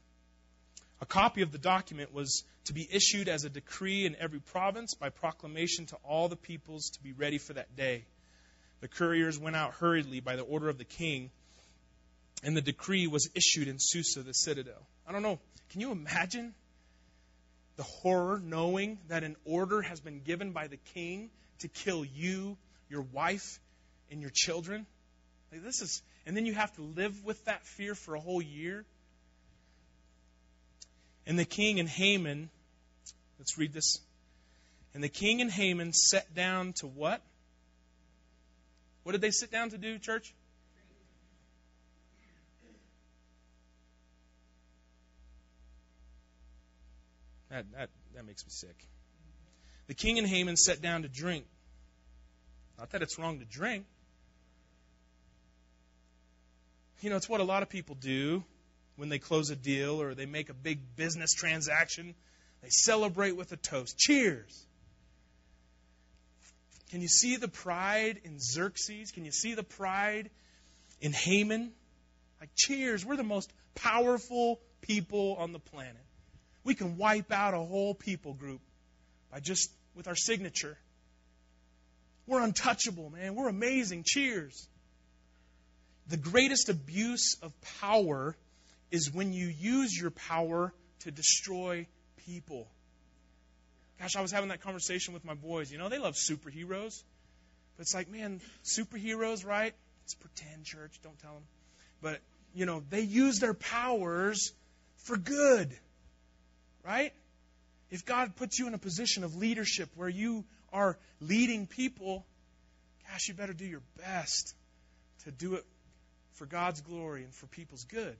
A 1.01 1.05
copy 1.05 1.41
of 1.41 1.51
the 1.51 1.57
document 1.57 2.13
was 2.13 2.43
to 2.65 2.73
be 2.73 2.87
issued 2.91 3.29
as 3.29 3.45
a 3.45 3.49
decree 3.49 4.05
in 4.05 4.15
every 4.19 4.39
province 4.39 4.93
by 4.93 5.09
proclamation 5.09 5.85
to 5.87 5.95
all 6.03 6.27
the 6.27 6.35
peoples 6.35 6.89
to 6.89 7.03
be 7.03 7.13
ready 7.13 7.37
for 7.37 7.53
that 7.53 7.75
day. 7.75 8.03
The 8.81 8.87
couriers 8.87 9.39
went 9.39 9.55
out 9.55 9.73
hurriedly 9.75 10.19
by 10.19 10.35
the 10.35 10.43
order 10.43 10.69
of 10.69 10.77
the 10.77 10.85
king, 10.85 11.31
and 12.43 12.55
the 12.55 12.61
decree 12.61 13.07
was 13.07 13.29
issued 13.33 13.67
in 13.67 13.77
Susa, 13.79 14.23
the 14.23 14.33
citadel. 14.33 14.85
I 15.07 15.11
don't 15.11 15.23
know. 15.23 15.39
Can 15.71 15.81
you 15.81 15.91
imagine 15.91 16.53
the 17.77 17.83
horror 17.83 18.41
knowing 18.43 18.97
that 19.07 19.23
an 19.23 19.35
order 19.45 19.81
has 19.81 19.99
been 19.99 20.21
given 20.21 20.51
by 20.51 20.67
the 20.67 20.77
king 20.93 21.29
to 21.59 21.67
kill 21.67 22.03
you, 22.03 22.57
your 22.89 23.01
wife, 23.01 23.59
and 24.11 24.21
your 24.21 24.31
children? 24.33 24.85
Like 25.51 25.63
this 25.63 25.81
is 25.81 26.01
and 26.25 26.35
then 26.35 26.45
you 26.45 26.53
have 26.53 26.73
to 26.75 26.81
live 26.81 27.23
with 27.23 27.43
that 27.45 27.65
fear 27.65 27.95
for 27.95 28.15
a 28.15 28.19
whole 28.19 28.41
year. 28.41 28.85
And 31.25 31.37
the 31.37 31.45
king 31.45 31.79
and 31.79 31.87
Haman, 31.87 32.49
let's 33.37 33.57
read 33.57 33.73
this. 33.73 33.99
And 34.93 35.03
the 35.03 35.09
king 35.09 35.41
and 35.41 35.51
Haman 35.51 35.93
sat 35.93 36.33
down 36.33 36.73
to 36.77 36.87
what? 36.87 37.21
What 39.03 39.13
did 39.13 39.21
they 39.21 39.31
sit 39.31 39.51
down 39.51 39.69
to 39.69 39.77
do, 39.77 39.97
church? 39.99 40.33
That, 47.49 47.65
that, 47.75 47.89
that 48.15 48.25
makes 48.25 48.45
me 48.45 48.51
sick. 48.51 48.75
The 49.87 49.95
king 49.95 50.19
and 50.19 50.27
Haman 50.27 50.55
sat 50.55 50.81
down 50.81 51.01
to 51.01 51.07
drink. 51.07 51.45
Not 52.77 52.91
that 52.91 53.01
it's 53.01 53.17
wrong 53.17 53.39
to 53.39 53.45
drink. 53.45 53.85
You 57.01 57.09
know, 57.09 57.15
it's 57.15 57.29
what 57.29 57.39
a 57.39 57.45
lot 57.45 57.63
of 57.63 57.69
people 57.69 57.95
do 57.95 58.43
when 58.97 59.09
they 59.09 59.19
close 59.19 59.49
a 59.49 59.55
deal 59.55 60.01
or 60.01 60.13
they 60.13 60.25
make 60.25 60.49
a 60.49 60.53
big 60.53 60.95
business 60.95 61.33
transaction. 61.33 62.13
They 62.61 62.69
celebrate 62.69 63.37
with 63.37 63.51
a 63.53 63.57
toast. 63.57 63.97
Cheers. 63.97 64.65
Can 66.89 67.01
you 67.01 67.07
see 67.07 67.37
the 67.37 67.47
pride 67.47 68.19
in 68.23 68.39
Xerxes? 68.39 69.11
Can 69.11 69.23
you 69.23 69.31
see 69.31 69.53
the 69.53 69.63
pride 69.63 70.29
in 70.99 71.13
Haman? 71.13 71.71
Like, 72.39 72.49
cheers, 72.55 73.05
we're 73.05 73.15
the 73.15 73.23
most 73.23 73.51
powerful 73.75 74.59
people 74.81 75.35
on 75.39 75.53
the 75.53 75.59
planet. 75.59 75.95
We 76.63 76.73
can 76.75 76.97
wipe 76.97 77.31
out 77.31 77.53
a 77.53 77.59
whole 77.59 77.93
people 77.93 78.33
group 78.33 78.61
by 79.31 79.39
just 79.39 79.71
with 79.95 80.07
our 80.07 80.15
signature. 80.15 80.77
We're 82.27 82.41
untouchable, 82.41 83.09
man. 83.09 83.35
We're 83.35 83.49
amazing. 83.49 84.03
Cheers. 84.05 84.67
The 86.09 86.17
greatest 86.17 86.69
abuse 86.69 87.37
of 87.41 87.53
power 87.79 88.35
is 88.91 89.11
when 89.13 89.31
you 89.31 89.47
use 89.47 89.95
your 89.95 90.09
power 90.09 90.73
to 91.01 91.11
destroy 91.11 91.85
people. 92.25 92.67
Gosh, 93.99 94.15
I 94.15 94.21
was 94.21 94.31
having 94.31 94.49
that 94.49 94.61
conversation 94.61 95.13
with 95.13 95.23
my 95.23 95.35
boys. 95.35 95.71
You 95.71 95.77
know, 95.77 95.87
they 95.89 95.99
love 95.99 96.15
superheroes. 96.15 97.03
But 97.77 97.83
it's 97.83 97.93
like, 97.93 98.09
man, 98.09 98.41
superheroes, 98.63 99.45
right? 99.45 99.73
It's 100.05 100.15
pretend 100.15 100.65
church, 100.65 100.99
don't 101.03 101.17
tell 101.19 101.33
them. 101.33 101.43
But, 102.01 102.19
you 102.55 102.65
know, 102.65 102.81
they 102.89 103.01
use 103.01 103.39
their 103.39 103.53
powers 103.53 104.51
for 105.05 105.15
good. 105.15 105.77
right? 106.85 107.13
If 107.91 108.05
God 108.05 108.35
puts 108.35 108.59
you 108.59 108.67
in 108.67 108.73
a 108.73 108.77
position 108.79 109.23
of 109.23 109.35
leadership 109.35 109.89
where 109.95 110.09
you 110.09 110.45
are 110.71 110.97
leading 111.19 111.67
people, 111.67 112.25
gosh, 113.07 113.27
you 113.27 113.33
better 113.33 113.53
do 113.53 113.65
your 113.65 113.81
best 113.97 114.55
to 115.25 115.31
do 115.31 115.55
it 115.55 115.65
for 116.39 116.45
God's 116.45 116.79
glory 116.79 117.25
and 117.25 117.35
for 117.35 117.47
people's 117.47 117.83
good. 117.83 118.15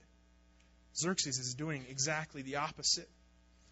Xerxes 0.95 1.39
is 1.39 1.53
doing 1.53 1.86
exactly 1.89 2.41
the 2.41 2.57
opposite. 2.57 3.07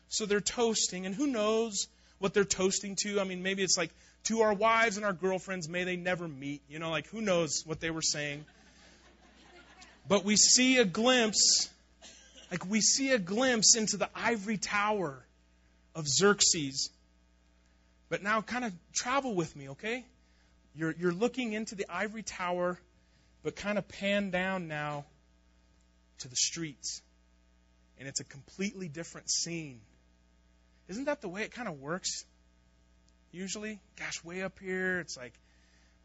So 0.07 0.25
they're 0.25 0.39
toasting, 0.39 1.05
and 1.05 1.13
who 1.13 1.27
knows 1.27 1.89
what 2.19 2.33
they're 2.33 2.45
toasting 2.45 2.95
to? 3.03 3.19
I 3.19 3.25
mean, 3.25 3.43
maybe 3.43 3.61
it's 3.61 3.77
like 3.77 3.91
to 4.23 4.41
our 4.41 4.53
wives 4.53 4.95
and 4.95 5.05
our 5.05 5.11
girlfriends, 5.11 5.67
may 5.67 5.83
they 5.83 5.97
never 5.97 6.29
meet. 6.29 6.61
You 6.69 6.79
know, 6.79 6.91
like 6.91 7.07
who 7.07 7.19
knows 7.19 7.63
what 7.65 7.81
they 7.81 7.91
were 7.91 8.01
saying. 8.01 8.45
But 10.07 10.23
we 10.23 10.37
see 10.37 10.77
a 10.77 10.85
glimpse, 10.85 11.69
like 12.49 12.65
we 12.65 12.79
see 12.79 13.11
a 13.11 13.19
glimpse 13.19 13.75
into 13.75 13.97
the 13.97 14.09
ivory 14.15 14.57
tower 14.57 15.25
of 15.93 16.07
Xerxes. 16.07 16.89
But 18.07 18.23
now, 18.23 18.39
kind 18.41 18.63
of 18.63 18.71
travel 18.93 19.35
with 19.35 19.53
me, 19.57 19.69
okay? 19.71 20.05
You're, 20.73 20.95
you're 20.97 21.11
looking 21.11 21.51
into 21.51 21.75
the 21.75 21.85
ivory 21.89 22.23
tower, 22.23 22.79
but 23.43 23.55
kind 23.55 23.77
of 23.77 23.87
pan 23.87 24.29
down 24.29 24.67
now 24.67 25.05
to 26.19 26.27
the 26.27 26.35
streets. 26.35 27.01
And 27.99 28.07
it's 28.07 28.19
a 28.19 28.23
completely 28.23 28.87
different 28.87 29.29
scene. 29.29 29.79
Isn't 30.87 31.05
that 31.05 31.21
the 31.21 31.29
way 31.29 31.43
it 31.43 31.51
kind 31.51 31.67
of 31.67 31.79
works? 31.79 32.25
Usually, 33.31 33.79
gosh, 33.97 34.23
way 34.23 34.41
up 34.41 34.59
here, 34.59 34.99
it's 34.99 35.17
like 35.17 35.33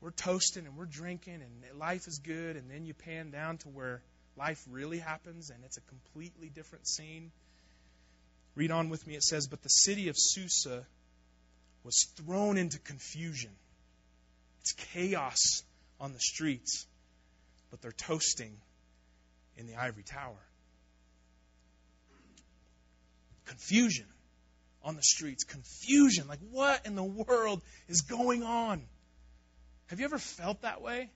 we're 0.00 0.10
toasting 0.10 0.66
and 0.66 0.76
we're 0.76 0.86
drinking 0.86 1.40
and 1.42 1.78
life 1.78 2.08
is 2.08 2.18
good, 2.18 2.56
and 2.56 2.70
then 2.70 2.84
you 2.84 2.94
pan 2.94 3.30
down 3.30 3.58
to 3.58 3.68
where 3.68 4.02
life 4.36 4.62
really 4.70 4.98
happens 4.98 5.50
and 5.50 5.62
it's 5.64 5.76
a 5.76 5.82
completely 5.82 6.48
different 6.48 6.86
scene. 6.88 7.30
Read 8.54 8.70
on 8.70 8.88
with 8.90 9.06
me. 9.06 9.14
It 9.14 9.22
says, 9.22 9.46
But 9.46 9.62
the 9.62 9.68
city 9.68 10.08
of 10.08 10.16
Susa 10.18 10.84
was 11.84 12.06
thrown 12.16 12.58
into 12.58 12.78
confusion. 12.78 13.50
It's 14.60 14.72
chaos 14.92 15.62
on 16.00 16.12
the 16.12 16.20
streets, 16.20 16.86
but 17.72 17.80
they're 17.80 17.90
toasting 17.90 18.54
in 19.56 19.66
the 19.66 19.74
ivory 19.76 20.02
tower. 20.02 20.36
Confusion 23.46 24.04
on 24.84 24.94
the 24.94 25.02
streets. 25.02 25.42
Confusion. 25.44 26.28
Like, 26.28 26.38
what 26.50 26.84
in 26.84 26.94
the 26.94 27.02
world 27.02 27.62
is 27.88 28.02
going 28.02 28.42
on? 28.42 28.82
Have 29.86 29.98
you 30.00 30.04
ever 30.04 30.18
felt 30.18 30.62
that 30.62 30.82
way? 30.82 31.08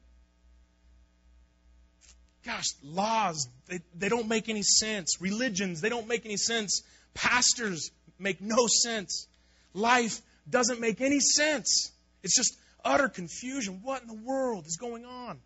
Gosh, 2.44 2.64
laws, 2.82 3.48
they, 3.68 3.80
they 3.94 4.08
don't 4.08 4.28
make 4.28 4.48
any 4.48 4.62
sense. 4.62 5.20
Religions, 5.20 5.82
they 5.82 5.90
don't 5.90 6.08
make 6.08 6.24
any 6.24 6.38
sense. 6.38 6.82
Pastors 7.12 7.90
make 8.18 8.40
no 8.40 8.66
sense. 8.66 9.26
Life 9.74 10.22
doesn't 10.48 10.80
make 10.80 11.02
any 11.02 11.20
sense. 11.20 11.92
It's 12.22 12.34
just 12.34 12.56
utter 12.82 13.08
confusion. 13.08 13.80
What 13.82 14.00
in 14.00 14.08
the 14.08 14.14
world 14.14 14.64
is 14.66 14.78
going 14.80 15.04
on? 15.04 15.40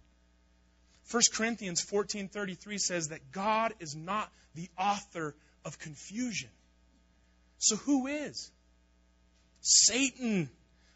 1 1.10 1.22
Corinthians 1.34 1.84
14:33 1.84 2.78
says 2.78 3.08
that 3.08 3.32
God 3.32 3.74
is 3.80 3.96
not 3.96 4.30
the 4.54 4.68
author 4.78 5.34
of 5.64 5.78
confusion. 5.78 6.50
So 7.58 7.76
who 7.76 8.06
is? 8.06 8.50
Satan. 9.60 10.48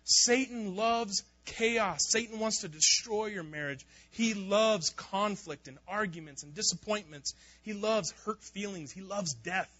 Satan 0.04 0.76
loves 0.76 1.22
chaos. 1.44 2.00
Satan 2.08 2.38
wants 2.38 2.60
to 2.60 2.68
destroy 2.68 3.26
your 3.26 3.42
marriage. 3.42 3.84
He 4.10 4.34
loves 4.34 4.90
conflict 4.90 5.68
and 5.68 5.78
arguments 5.88 6.42
and 6.42 6.54
disappointments. 6.54 7.34
He 7.62 7.72
loves 7.72 8.12
hurt 8.24 8.42
feelings. 8.42 8.92
He 8.92 9.02
loves 9.02 9.34
death. 9.34 9.70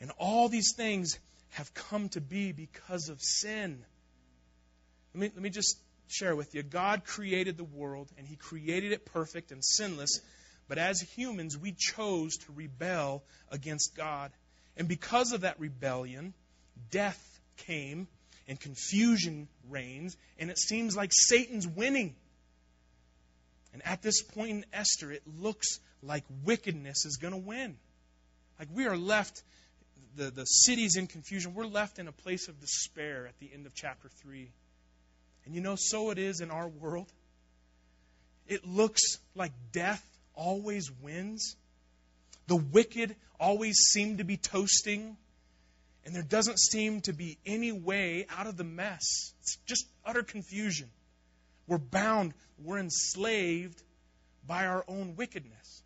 And 0.00 0.10
all 0.18 0.48
these 0.48 0.74
things 0.74 1.18
have 1.50 1.72
come 1.74 2.08
to 2.10 2.20
be 2.20 2.52
because 2.52 3.08
of 3.08 3.20
sin. 3.20 3.84
Let 5.14 5.20
me, 5.20 5.30
let 5.34 5.42
me 5.42 5.50
just 5.50 5.78
share 6.08 6.36
with 6.36 6.54
you. 6.54 6.62
God 6.62 7.04
created 7.04 7.56
the 7.56 7.64
world, 7.64 8.10
and 8.18 8.26
He 8.26 8.36
created 8.36 8.92
it 8.92 9.06
perfect 9.06 9.52
and 9.52 9.64
sinless. 9.64 10.20
But 10.68 10.78
as 10.78 11.00
humans, 11.00 11.58
we 11.58 11.72
chose 11.72 12.36
to 12.38 12.52
rebel 12.52 13.24
against 13.50 13.94
God. 13.96 14.30
And 14.76 14.88
because 14.88 15.32
of 15.32 15.42
that 15.42 15.60
rebellion, 15.60 16.34
death 16.90 17.40
came 17.56 18.08
and 18.48 18.58
confusion 18.58 19.48
reigns, 19.68 20.16
and 20.38 20.50
it 20.50 20.58
seems 20.58 20.96
like 20.96 21.10
Satan's 21.12 21.66
winning. 21.66 22.16
And 23.72 23.82
at 23.86 24.02
this 24.02 24.22
point 24.22 24.50
in 24.50 24.66
Esther, 24.72 25.12
it 25.12 25.22
looks 25.26 25.80
like 26.02 26.24
wickedness 26.44 27.06
is 27.06 27.16
going 27.16 27.32
to 27.32 27.38
win. 27.38 27.76
Like 28.58 28.68
we 28.72 28.86
are 28.86 28.96
left, 28.96 29.42
the, 30.16 30.30
the 30.30 30.44
city's 30.44 30.96
in 30.96 31.06
confusion. 31.06 31.54
We're 31.54 31.66
left 31.66 31.98
in 31.98 32.08
a 32.08 32.12
place 32.12 32.48
of 32.48 32.60
despair 32.60 33.26
at 33.26 33.38
the 33.38 33.50
end 33.52 33.66
of 33.66 33.74
chapter 33.74 34.08
3. 34.22 34.50
And 35.44 35.54
you 35.54 35.60
know, 35.60 35.76
so 35.76 36.10
it 36.10 36.18
is 36.18 36.40
in 36.40 36.50
our 36.50 36.68
world. 36.68 37.12
It 38.46 38.66
looks 38.66 39.02
like 39.34 39.52
death 39.72 40.04
always 40.34 40.90
wins. 41.00 41.56
The 42.46 42.56
wicked 42.56 43.16
always 43.38 43.76
seem 43.76 44.18
to 44.18 44.24
be 44.24 44.36
toasting. 44.36 45.16
And 46.04 46.14
there 46.14 46.22
doesn't 46.22 46.58
seem 46.58 47.00
to 47.02 47.12
be 47.12 47.38
any 47.46 47.72
way 47.72 48.26
out 48.36 48.46
of 48.46 48.56
the 48.56 48.64
mess. 48.64 49.32
It's 49.40 49.56
just 49.66 49.86
utter 50.04 50.22
confusion. 50.22 50.90
We're 51.68 51.78
bound, 51.78 52.34
we're 52.58 52.78
enslaved 52.78 53.80
by 54.46 54.66
our 54.66 54.84
own 54.88 55.14
wickedness. 55.16 55.81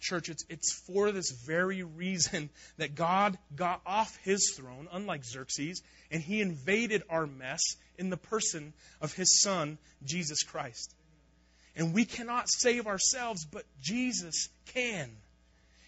Church, 0.00 0.28
it's, 0.28 0.44
it's 0.48 0.72
for 0.86 1.10
this 1.10 1.30
very 1.46 1.82
reason 1.82 2.50
that 2.76 2.94
God 2.94 3.38
got 3.54 3.80
off 3.86 4.16
his 4.24 4.54
throne, 4.56 4.88
unlike 4.92 5.24
Xerxes, 5.24 5.82
and 6.10 6.22
he 6.22 6.40
invaded 6.40 7.02
our 7.08 7.26
mess 7.26 7.60
in 7.98 8.10
the 8.10 8.16
person 8.16 8.72
of 9.00 9.12
his 9.14 9.40
son, 9.40 9.78
Jesus 10.04 10.42
Christ. 10.42 10.94
And 11.76 11.92
we 11.92 12.04
cannot 12.04 12.48
save 12.48 12.86
ourselves, 12.86 13.44
but 13.44 13.64
Jesus 13.82 14.48
can. 14.66 15.10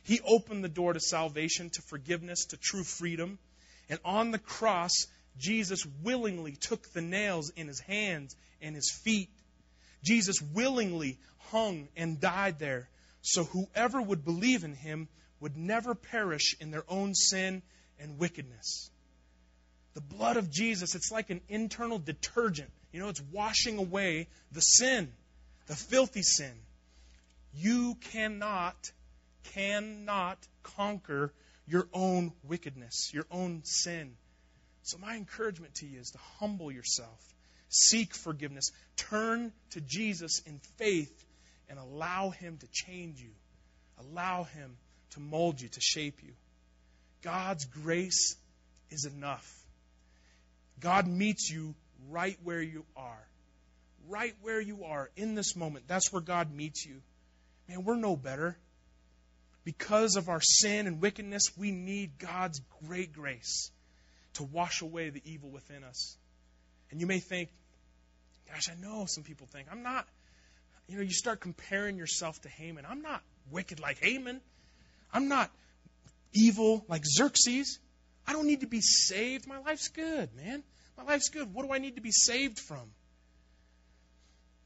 He 0.04 0.20
opened 0.20 0.64
the 0.64 0.68
door 0.68 0.92
to 0.92 1.00
salvation, 1.00 1.70
to 1.70 1.82
forgiveness, 1.82 2.46
to 2.46 2.56
true 2.56 2.84
freedom. 2.84 3.38
And 3.90 3.98
on 4.04 4.30
the 4.30 4.38
cross, 4.38 4.92
Jesus 5.38 5.86
willingly 6.02 6.52
took 6.52 6.92
the 6.92 7.00
nails 7.00 7.50
in 7.56 7.68
his 7.68 7.80
hands 7.80 8.34
and 8.60 8.74
his 8.74 8.90
feet. 8.90 9.30
Jesus 10.02 10.40
willingly 10.40 11.18
hung 11.50 11.88
and 11.96 12.20
died 12.20 12.58
there. 12.58 12.88
So 13.28 13.44
whoever 13.44 14.00
would 14.00 14.24
believe 14.24 14.64
in 14.64 14.74
him 14.74 15.08
would 15.40 15.56
never 15.56 15.94
perish 15.94 16.56
in 16.60 16.70
their 16.70 16.84
own 16.88 17.14
sin 17.14 17.62
and 17.98 18.18
wickedness. 18.18 18.90
The 19.92 20.00
blood 20.00 20.38
of 20.38 20.50
Jesus, 20.50 20.94
it's 20.94 21.12
like 21.12 21.28
an 21.28 21.42
internal 21.48 21.98
detergent. 21.98 22.70
You 22.90 23.00
know, 23.00 23.08
it's 23.08 23.20
washing 23.20 23.76
away 23.76 24.28
the 24.52 24.60
sin, 24.60 25.12
the 25.66 25.76
filthy 25.76 26.22
sin. 26.22 26.54
You 27.52 27.96
cannot 28.12 28.76
cannot 29.54 30.38
conquer 30.62 31.32
your 31.66 31.86
own 31.92 32.32
wickedness, 32.44 33.10
your 33.12 33.26
own 33.30 33.62
sin. 33.64 34.16
So, 34.82 34.96
my 34.98 35.16
encouragement 35.16 35.74
to 35.76 35.86
you 35.86 36.00
is 36.00 36.10
to 36.12 36.18
humble 36.38 36.72
yourself, 36.72 37.20
seek 37.68 38.14
forgiveness, 38.14 38.70
turn 38.96 39.52
to 39.70 39.80
Jesus 39.82 40.40
in 40.46 40.60
faith, 40.78 41.24
and 41.68 41.78
allow 41.78 42.30
Him 42.30 42.58
to 42.58 42.66
change 42.72 43.20
you, 43.20 43.30
allow 43.98 44.44
Him 44.44 44.76
to 45.10 45.20
mold 45.20 45.60
you, 45.60 45.68
to 45.68 45.80
shape 45.80 46.22
you. 46.22 46.32
God's 47.22 47.64
grace 47.64 48.36
is 48.90 49.04
enough. 49.04 49.46
God 50.80 51.06
meets 51.06 51.50
you 51.50 51.74
right 52.10 52.38
where 52.44 52.62
you 52.62 52.84
are. 52.96 53.26
Right 54.08 54.34
where 54.42 54.60
you 54.60 54.84
are 54.84 55.10
in 55.16 55.34
this 55.34 55.56
moment. 55.56 55.86
That's 55.88 56.12
where 56.12 56.22
God 56.22 56.52
meets 56.52 56.86
you. 56.86 57.02
Man, 57.68 57.84
we're 57.84 57.96
no 57.96 58.16
better 58.16 58.56
because 59.68 60.16
of 60.16 60.30
our 60.30 60.40
sin 60.40 60.86
and 60.86 60.98
wickedness, 60.98 61.42
we 61.58 61.70
need 61.70 62.18
God's 62.18 62.58
great 62.86 63.12
grace 63.12 63.70
to 64.32 64.44
wash 64.44 64.80
away 64.80 65.10
the 65.10 65.20
evil 65.26 65.50
within 65.50 65.84
us. 65.84 66.16
And 66.90 67.02
you 67.02 67.06
may 67.06 67.18
think, 67.18 67.50
gosh, 68.50 68.70
I 68.70 68.80
know 68.80 69.04
some 69.06 69.24
people 69.24 69.46
think, 69.52 69.68
I'm 69.70 69.82
not, 69.82 70.08
you 70.88 70.96
know, 70.96 71.02
you 71.02 71.12
start 71.12 71.40
comparing 71.40 71.96
yourself 71.96 72.40
to 72.42 72.48
Haman. 72.48 72.86
I'm 72.88 73.02
not 73.02 73.22
wicked 73.50 73.78
like 73.78 73.98
Haman. 73.98 74.40
I'm 75.12 75.28
not 75.28 75.50
evil 76.32 76.84
like 76.88 77.04
Xerxes. 77.04 77.78
I 78.26 78.32
don't 78.32 78.46
need 78.46 78.60
to 78.60 78.66
be 78.66 78.80
saved. 78.80 79.46
My 79.46 79.58
life's 79.58 79.88
good, 79.88 80.34
man. 80.34 80.62
My 80.96 81.04
life's 81.04 81.28
good. 81.28 81.52
What 81.54 81.66
do 81.66 81.72
I 81.72 81.78
need 81.78 81.96
to 81.96 82.02
be 82.02 82.10
saved 82.10 82.58
from? 82.58 82.90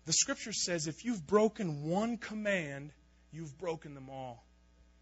The 0.06 0.12
scripture 0.12 0.52
says 0.52 0.86
if 0.86 1.04
you've 1.04 1.24
broken 1.26 1.84
one 1.84 2.16
command, 2.16 2.90
you've 3.32 3.56
broken 3.58 3.94
them 3.94 4.08
all 4.10 4.42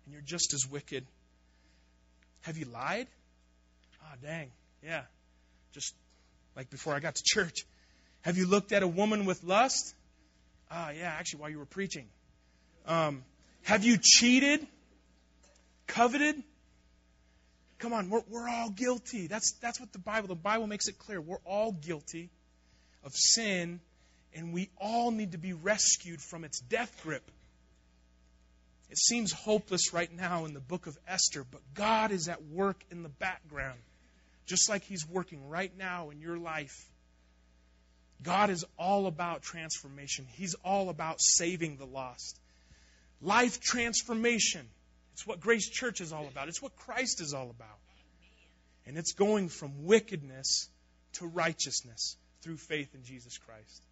and 0.04 0.12
you're 0.12 0.22
just 0.22 0.52
as 0.54 0.66
wicked. 0.70 1.06
Have 2.42 2.56
you 2.56 2.66
lied? 2.66 3.06
Ah, 4.02 4.12
oh, 4.12 4.16
dang. 4.22 4.50
Yeah. 4.82 5.02
Just 5.72 5.94
like 6.56 6.70
before 6.70 6.94
I 6.94 7.00
got 7.00 7.14
to 7.14 7.22
church. 7.24 7.66
Have 8.22 8.36
you 8.36 8.46
looked 8.46 8.72
at 8.72 8.82
a 8.82 8.88
woman 8.88 9.24
with 9.24 9.44
lust? 9.44 9.94
Ah, 10.70 10.88
oh, 10.88 10.90
yeah, 10.92 11.14
actually, 11.18 11.40
while 11.40 11.50
you 11.50 11.58
were 11.58 11.66
preaching. 11.66 12.06
Um, 12.86 13.24
have 13.62 13.84
you 13.84 13.98
cheated? 14.00 14.66
coveted. 15.90 16.42
Come 17.78 17.92
on, 17.92 18.10
we're, 18.10 18.22
we're 18.28 18.48
all 18.48 18.70
guilty. 18.70 19.26
That's, 19.26 19.52
that's 19.60 19.80
what 19.80 19.92
the 19.92 19.98
Bible, 19.98 20.28
the 20.28 20.34
Bible 20.34 20.66
makes 20.66 20.88
it 20.88 20.98
clear. 20.98 21.20
We're 21.20 21.38
all 21.44 21.72
guilty 21.72 22.30
of 23.04 23.12
sin, 23.14 23.80
and 24.34 24.52
we 24.52 24.70
all 24.78 25.10
need 25.10 25.32
to 25.32 25.38
be 25.38 25.52
rescued 25.52 26.20
from 26.20 26.44
its 26.44 26.60
death 26.60 26.94
grip. 27.02 27.28
It 28.90 28.98
seems 28.98 29.32
hopeless 29.32 29.92
right 29.92 30.14
now 30.14 30.44
in 30.44 30.52
the 30.52 30.60
book 30.60 30.86
of 30.86 30.98
Esther, 31.08 31.44
but 31.50 31.60
God 31.74 32.10
is 32.10 32.28
at 32.28 32.42
work 32.44 32.82
in 32.90 33.02
the 33.02 33.08
background, 33.08 33.78
just 34.46 34.68
like 34.68 34.84
He's 34.84 35.06
working 35.08 35.48
right 35.48 35.72
now 35.78 36.10
in 36.10 36.20
your 36.20 36.36
life. 36.36 36.89
God 38.22 38.50
is 38.50 38.64
all 38.78 39.06
about 39.06 39.42
transformation, 39.42 40.26
He's 40.32 40.54
all 40.64 40.88
about 40.88 41.20
saving 41.20 41.76
the 41.76 41.86
lost. 41.86 42.38
Life 43.22 43.60
transformation. 43.60 44.66
It's 45.12 45.26
what 45.26 45.40
Grace 45.40 45.68
Church 45.68 46.00
is 46.00 46.12
all 46.12 46.26
about, 46.26 46.48
it's 46.48 46.62
what 46.62 46.76
Christ 46.76 47.20
is 47.20 47.34
all 47.34 47.50
about. 47.50 47.78
And 48.86 48.96
it's 48.96 49.12
going 49.12 49.48
from 49.48 49.84
wickedness 49.84 50.68
to 51.14 51.26
righteousness 51.26 52.16
through 52.42 52.56
faith 52.56 52.94
in 52.94 53.04
Jesus 53.04 53.36
Christ. 53.38 53.82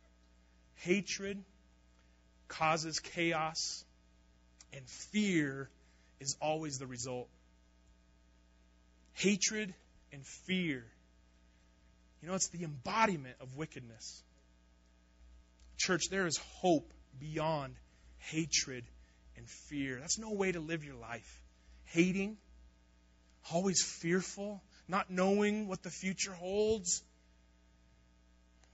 Hatred 0.77 1.43
causes 2.49 2.99
chaos 2.99 3.85
and 4.73 4.87
fear 4.89 5.69
is 6.21 6.37
always 6.41 6.79
the 6.79 6.87
result. 6.87 7.29
Hatred 9.15 9.75
and 10.13 10.25
fear. 10.25 10.85
You 12.23 12.29
know, 12.29 12.35
it's 12.35 12.49
the 12.49 12.65
embodiment 12.65 13.37
of 13.41 13.57
wickedness. 13.57 14.23
Church, 15.79 16.09
there 16.11 16.27
is 16.27 16.37
hope 16.61 16.93
beyond 17.21 17.75
hatred 18.19 18.85
and 19.37 19.49
fear. 19.49 19.99
That's 20.01 20.19
no 20.19 20.33
way 20.33 20.53
to 20.53 20.61
live 20.61 20.85
your 20.85 20.97
life. 20.97 21.43
Hating, 21.85 22.37
always 23.53 23.83
fearful, 23.83 24.61
not 24.89 25.11
knowing 25.11 25.69
what 25.69 25.83
the 25.83 25.91
future 25.91 26.33
holds. 26.33 27.03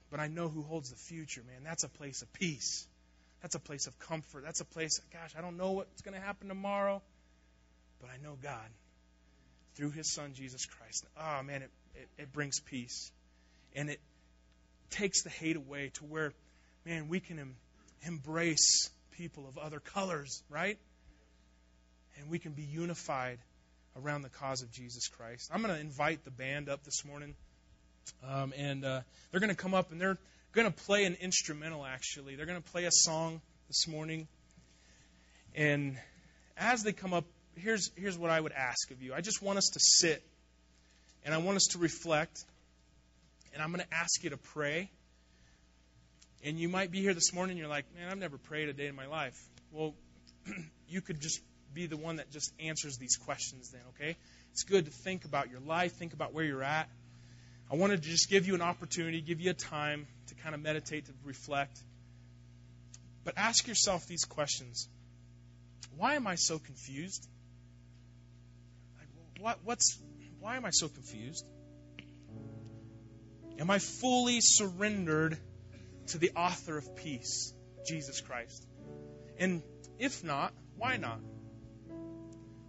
But 0.09 0.19
I 0.19 0.27
know 0.27 0.49
who 0.49 0.63
holds 0.63 0.89
the 0.89 0.95
future, 0.95 1.41
man. 1.45 1.63
That's 1.63 1.83
a 1.83 1.89
place 1.89 2.21
of 2.21 2.31
peace. 2.33 2.87
That's 3.41 3.55
a 3.55 3.59
place 3.59 3.85
of 3.85 3.99
comfort. 3.99 4.43
That's 4.43 4.61
a 4.61 4.65
place, 4.65 4.99
gosh, 5.13 5.33
I 5.37 5.41
don't 5.41 5.57
know 5.57 5.73
what's 5.73 6.01
going 6.01 6.15
to 6.15 6.25
happen 6.25 6.47
tomorrow, 6.47 7.01
but 8.01 8.09
I 8.09 8.17
know 8.23 8.37
God 8.41 8.69
through 9.75 9.91
his 9.91 10.11
son, 10.11 10.33
Jesus 10.33 10.65
Christ. 10.65 11.05
Oh, 11.19 11.43
man, 11.43 11.61
it, 11.61 11.69
it, 11.95 12.07
it 12.17 12.33
brings 12.33 12.59
peace. 12.59 13.11
And 13.75 13.89
it 13.89 13.99
takes 14.89 15.23
the 15.23 15.29
hate 15.29 15.55
away 15.55 15.91
to 15.95 16.05
where, 16.05 16.33
man, 16.85 17.07
we 17.09 17.19
can 17.19 17.39
em- 17.39 17.55
embrace 18.03 18.89
people 19.11 19.47
of 19.47 19.57
other 19.57 19.79
colors, 19.79 20.43
right? 20.49 20.77
And 22.17 22.29
we 22.29 22.39
can 22.39 22.53
be 22.53 22.63
unified 22.63 23.39
around 24.01 24.21
the 24.21 24.29
cause 24.29 24.61
of 24.61 24.71
Jesus 24.71 25.07
Christ. 25.07 25.49
I'm 25.53 25.61
going 25.61 25.73
to 25.73 25.79
invite 25.79 26.23
the 26.23 26.31
band 26.31 26.69
up 26.69 26.83
this 26.83 27.05
morning. 27.05 27.35
Um, 28.27 28.53
and 28.57 28.85
uh, 28.85 29.01
they're 29.31 29.39
going 29.39 29.49
to 29.49 29.55
come 29.55 29.73
up 29.73 29.91
and 29.91 29.99
they're 29.99 30.17
going 30.53 30.71
to 30.71 30.83
play 30.85 31.05
an 31.05 31.17
instrumental, 31.19 31.85
actually. 31.85 32.35
They're 32.35 32.45
going 32.45 32.61
to 32.61 32.71
play 32.71 32.85
a 32.85 32.91
song 32.91 33.41
this 33.67 33.87
morning. 33.87 34.27
And 35.53 35.97
as 36.57 36.83
they 36.83 36.93
come 36.93 37.13
up, 37.13 37.25
here's, 37.55 37.91
here's 37.95 38.17
what 38.17 38.29
I 38.29 38.39
would 38.39 38.51
ask 38.51 38.91
of 38.91 39.01
you. 39.01 39.13
I 39.13 39.21
just 39.21 39.41
want 39.41 39.57
us 39.57 39.69
to 39.73 39.79
sit 39.79 40.23
and 41.23 41.33
I 41.33 41.37
want 41.37 41.57
us 41.57 41.67
to 41.71 41.79
reflect. 41.79 42.43
And 43.55 43.63
I'm 43.63 43.71
going 43.71 43.85
to 43.89 43.95
ask 43.95 44.21
you 44.21 44.31
to 44.31 44.37
pray. 44.37 44.91
And 46.43 46.59
you 46.59 46.67
might 46.67 46.91
be 46.91 47.01
here 47.01 47.13
this 47.13 47.33
morning 47.33 47.57
you're 47.57 47.69
like, 47.69 47.85
man, 47.95 48.09
I've 48.11 48.17
never 48.17 48.37
prayed 48.37 48.67
a 48.67 48.73
day 48.73 48.87
in 48.87 48.95
my 48.95 49.07
life. 49.07 49.41
Well, 49.71 49.95
you 50.89 50.99
could 50.99 51.21
just 51.21 51.41
be 51.73 51.87
the 51.87 51.95
one 51.95 52.17
that 52.17 52.29
just 52.31 52.53
answers 52.59 52.97
these 52.97 53.15
questions 53.15 53.71
then, 53.71 53.81
okay? 53.95 54.17
It's 54.51 54.63
good 54.63 54.85
to 54.85 54.91
think 54.91 55.23
about 55.23 55.49
your 55.49 55.61
life, 55.61 55.93
think 55.93 56.11
about 56.11 56.33
where 56.33 56.43
you're 56.43 56.63
at. 56.63 56.89
I 57.71 57.75
wanted 57.75 58.03
to 58.03 58.09
just 58.09 58.29
give 58.29 58.45
you 58.45 58.55
an 58.55 58.61
opportunity, 58.61 59.21
give 59.21 59.39
you 59.39 59.51
a 59.51 59.55
time 59.55 60.05
to 60.27 60.35
kind 60.35 60.53
of 60.53 60.61
meditate, 60.61 61.05
to 61.05 61.13
reflect. 61.23 61.79
But 63.23 63.35
ask 63.37 63.67
yourself 63.67 64.05
these 64.05 64.25
questions 64.25 64.87
Why 65.97 66.15
am 66.15 66.27
I 66.27 66.35
so 66.35 66.59
confused? 66.59 67.25
Like, 68.99 69.07
what, 69.41 69.59
what's, 69.63 69.97
why 70.41 70.57
am 70.57 70.65
I 70.65 70.71
so 70.71 70.89
confused? 70.89 71.45
Am 73.59 73.69
I 73.69 73.79
fully 73.79 74.39
surrendered 74.41 75.37
to 76.07 76.17
the 76.17 76.31
author 76.35 76.77
of 76.77 76.95
peace, 76.95 77.53
Jesus 77.87 78.21
Christ? 78.21 78.67
And 79.37 79.63
if 79.99 80.23
not, 80.23 80.53
why 80.77 80.97
not? 80.97 81.19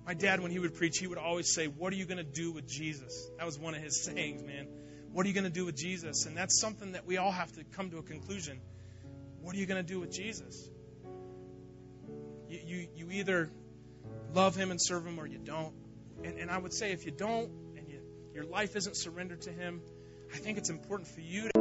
My 0.07 0.15
dad, 0.15 0.41
when 0.41 0.53
he 0.53 0.61
would 0.61 0.75
preach, 0.75 0.99
he 0.99 1.09
would 1.09 1.19
always 1.19 1.53
say, 1.53 1.67
What 1.67 1.93
are 1.93 1.97
you 1.97 2.05
going 2.05 2.19
to 2.19 2.23
do 2.23 2.53
with 2.53 2.69
Jesus? 2.69 3.29
That 3.39 3.47
was 3.47 3.59
one 3.59 3.75
of 3.75 3.83
his 3.83 4.05
sayings, 4.05 4.43
man. 4.43 4.69
What 5.13 5.25
are 5.25 5.29
you 5.29 5.35
going 5.35 5.45
to 5.45 5.51
do 5.51 5.65
with 5.65 5.77
Jesus? 5.77 6.27
And 6.27 6.37
that's 6.37 6.61
something 6.61 6.93
that 6.93 7.07
we 7.07 7.17
all 7.17 7.33
have 7.33 7.51
to 7.53 7.65
come 7.65 7.91
to 7.91 7.99
a 7.99 8.03
conclusion. 8.03 8.61
What 9.41 9.57
are 9.57 9.59
you 9.59 9.67
going 9.67 9.85
to 9.85 9.93
do 9.95 9.99
with 9.99 10.13
Jesus? 10.13 10.69
You, 12.49 12.61
you, 12.65 12.89
you 12.95 13.11
either 13.13 13.51
love 14.35 14.55
him 14.55 14.71
and 14.71 14.81
serve 14.81 15.07
him 15.07 15.19
or 15.19 15.27
you 15.27 15.39
don't. 15.39 15.73
And, 16.23 16.39
and 16.39 16.51
I 16.51 16.59
would 16.59 16.73
say 16.73 16.93
if 16.93 17.07
you 17.07 17.13
don't 17.13 17.51
and 17.77 17.89
you, 17.89 18.01
your 18.35 18.45
life 18.45 18.77
isn't 18.77 18.97
surrendered 18.97 19.43
to 19.43 19.51
him, 19.51 19.81
I 20.33 20.39
think 20.39 20.59
it's 20.59 20.71
important 20.71 21.09
for 21.09 21.21
you 21.21 21.49
to. 21.55 21.61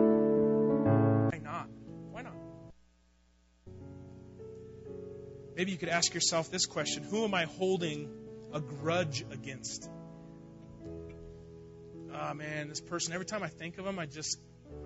Why 1.31 1.39
not? 1.43 1.67
Why 2.11 2.21
not? 2.21 2.33
Maybe 5.55 5.71
you 5.71 5.77
could 5.77 5.89
ask 5.89 6.13
yourself 6.13 6.51
this 6.51 6.65
question 6.65 7.03
Who 7.03 7.23
am 7.23 7.33
I 7.33 7.45
holding 7.45 8.09
a 8.53 8.59
grudge 8.59 9.25
against? 9.31 9.89
oh 12.15 12.33
man, 12.33 12.69
this 12.69 12.81
person, 12.81 13.13
every 13.13 13.25
time 13.25 13.43
I 13.43 13.47
think 13.47 13.77
of 13.77 13.85
them, 13.85 13.99
I 13.99 14.05
just, 14.05 14.39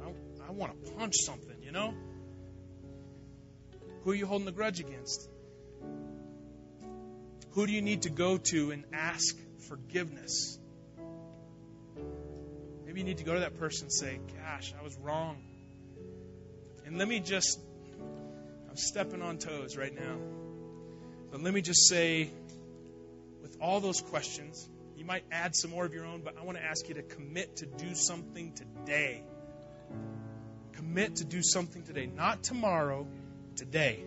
I, 0.04 0.48
I 0.48 0.52
want 0.52 0.86
to 0.86 0.92
punch 0.94 1.16
something, 1.18 1.56
you 1.62 1.72
know? 1.72 1.94
Who 4.04 4.12
are 4.12 4.16
you 4.16 4.26
holding 4.26 4.46
the 4.46 4.52
grudge 4.52 4.80
against? 4.80 5.30
Who 7.52 7.68
do 7.68 7.74
you 7.74 7.82
need 7.82 8.04
to 8.04 8.10
go 8.10 8.38
to 8.38 8.72
and 8.72 8.86
ask 8.94 9.36
forgiveness? 9.68 10.58
You 13.00 13.06
need 13.06 13.20
to 13.20 13.24
go 13.24 13.34
to 13.34 13.40
that 13.40 13.58
person 13.58 13.86
and 13.86 13.94
say, 13.94 14.20
Gosh, 14.44 14.74
I 14.78 14.84
was 14.84 14.98
wrong. 14.98 15.38
And 16.86 16.98
let 16.98 17.08
me 17.08 17.22
just, 17.22 17.58
I'm 18.70 18.76
stepping 18.76 19.22
on 19.22 19.38
toes 19.38 19.78
right 19.78 19.96
now. 19.96 20.18
But 21.32 21.42
let 21.42 21.54
me 21.54 21.62
just 21.62 21.88
say, 21.88 22.30
with 23.42 23.56
all 23.62 23.80
those 23.80 24.02
questions, 24.02 24.68
you 24.98 25.06
might 25.06 25.24
add 25.32 25.56
some 25.56 25.72
more 25.72 25.86
of 25.86 25.94
your 25.94 26.06
own, 26.06 26.24
but 26.26 26.38
I 26.38 26.44
want 26.44 26.58
to 26.58 26.64
ask 26.64 26.90
you 26.90 26.96
to 26.96 27.02
commit 27.02 27.56
to 27.58 27.66
do 27.66 27.96
something 27.96 28.52
today. 28.52 29.24
Commit 30.74 31.16
to 31.18 31.24
do 31.24 31.42
something 31.42 31.84
today. 31.84 32.06
Not 32.06 32.44
tomorrow, 32.44 33.08
today. 33.56 34.04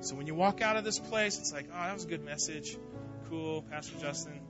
So 0.00 0.14
when 0.14 0.26
you 0.26 0.34
walk 0.34 0.60
out 0.60 0.76
of 0.76 0.84
this 0.84 0.98
place, 0.98 1.38
it's 1.38 1.54
like, 1.54 1.68
oh, 1.72 1.82
that 1.82 1.94
was 1.94 2.04
a 2.04 2.08
good 2.08 2.22
message. 2.22 2.76
Cool, 3.30 3.62
Pastor 3.62 3.96
Justin. 3.98 4.40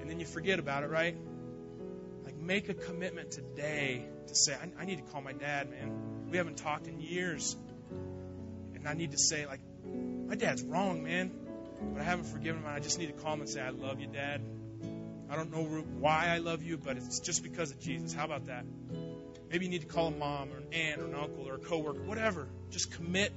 And 0.00 0.08
then 0.08 0.20
you 0.20 0.26
forget 0.26 0.60
about 0.60 0.84
it, 0.84 0.90
right? 0.90 1.16
Make 2.42 2.68
a 2.68 2.74
commitment 2.74 3.30
today 3.30 4.04
to 4.26 4.34
say, 4.34 4.54
I, 4.54 4.82
I 4.82 4.84
need 4.84 4.96
to 4.96 5.12
call 5.12 5.22
my 5.22 5.32
dad, 5.32 5.70
man. 5.70 6.28
We 6.28 6.38
haven't 6.38 6.56
talked 6.56 6.88
in 6.88 7.00
years. 7.00 7.56
And 8.74 8.88
I 8.88 8.94
need 8.94 9.12
to 9.12 9.18
say, 9.18 9.46
like, 9.46 9.60
my 9.84 10.34
dad's 10.34 10.62
wrong, 10.64 11.04
man. 11.04 11.30
But 11.92 12.02
I 12.02 12.04
haven't 12.04 12.26
forgiven 12.26 12.62
him. 12.62 12.68
I 12.68 12.80
just 12.80 12.98
need 12.98 13.06
to 13.06 13.12
call 13.12 13.34
him 13.34 13.40
and 13.40 13.48
say, 13.48 13.60
I 13.60 13.70
love 13.70 14.00
you, 14.00 14.08
Dad. 14.08 14.40
I 15.30 15.36
don't 15.36 15.52
know 15.52 15.62
why 16.00 16.26
I 16.28 16.38
love 16.38 16.62
you, 16.62 16.76
but 16.76 16.96
it's 16.96 17.20
just 17.20 17.42
because 17.44 17.70
of 17.70 17.80
Jesus. 17.80 18.12
How 18.12 18.24
about 18.24 18.46
that? 18.46 18.64
Maybe 19.50 19.66
you 19.66 19.70
need 19.70 19.82
to 19.82 19.86
call 19.86 20.08
a 20.08 20.10
mom 20.10 20.52
or 20.52 20.56
an 20.58 20.72
aunt 20.72 21.00
or 21.00 21.06
an 21.06 21.14
uncle 21.14 21.48
or 21.48 21.54
a 21.54 21.58
coworker, 21.58 22.02
whatever. 22.02 22.48
Just 22.70 22.92
commit 22.92 23.32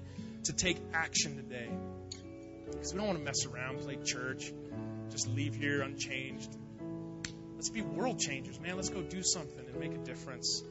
to 0.46 0.54
take 0.54 0.78
action 0.94 1.36
today. 1.36 1.70
Because 2.72 2.92
we 2.94 2.98
don't 2.98 3.08
want 3.08 3.20
to 3.20 3.24
mess 3.26 3.46
around, 3.46 3.80
play 3.82 3.98
church, 4.04 4.52
just 5.12 5.28
leave 5.28 5.56
here 5.56 5.82
unchanged. 5.82 6.56
Let's 7.66 7.74
be 7.74 7.82
world 7.82 8.20
changers, 8.20 8.60
man. 8.60 8.76
Let's 8.76 8.90
go 8.90 9.02
do 9.02 9.24
something 9.24 9.66
and 9.66 9.80
make 9.80 9.92
a 9.92 10.06
difference. 10.06 10.62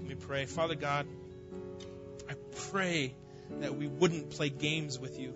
Let 0.00 0.08
me 0.08 0.16
pray. 0.16 0.46
Father 0.46 0.74
God, 0.74 1.06
I 2.28 2.34
pray 2.72 3.14
that 3.60 3.76
we 3.76 3.86
wouldn't 3.86 4.30
play 4.30 4.48
games 4.48 4.98
with 4.98 5.16
you. 5.16 5.32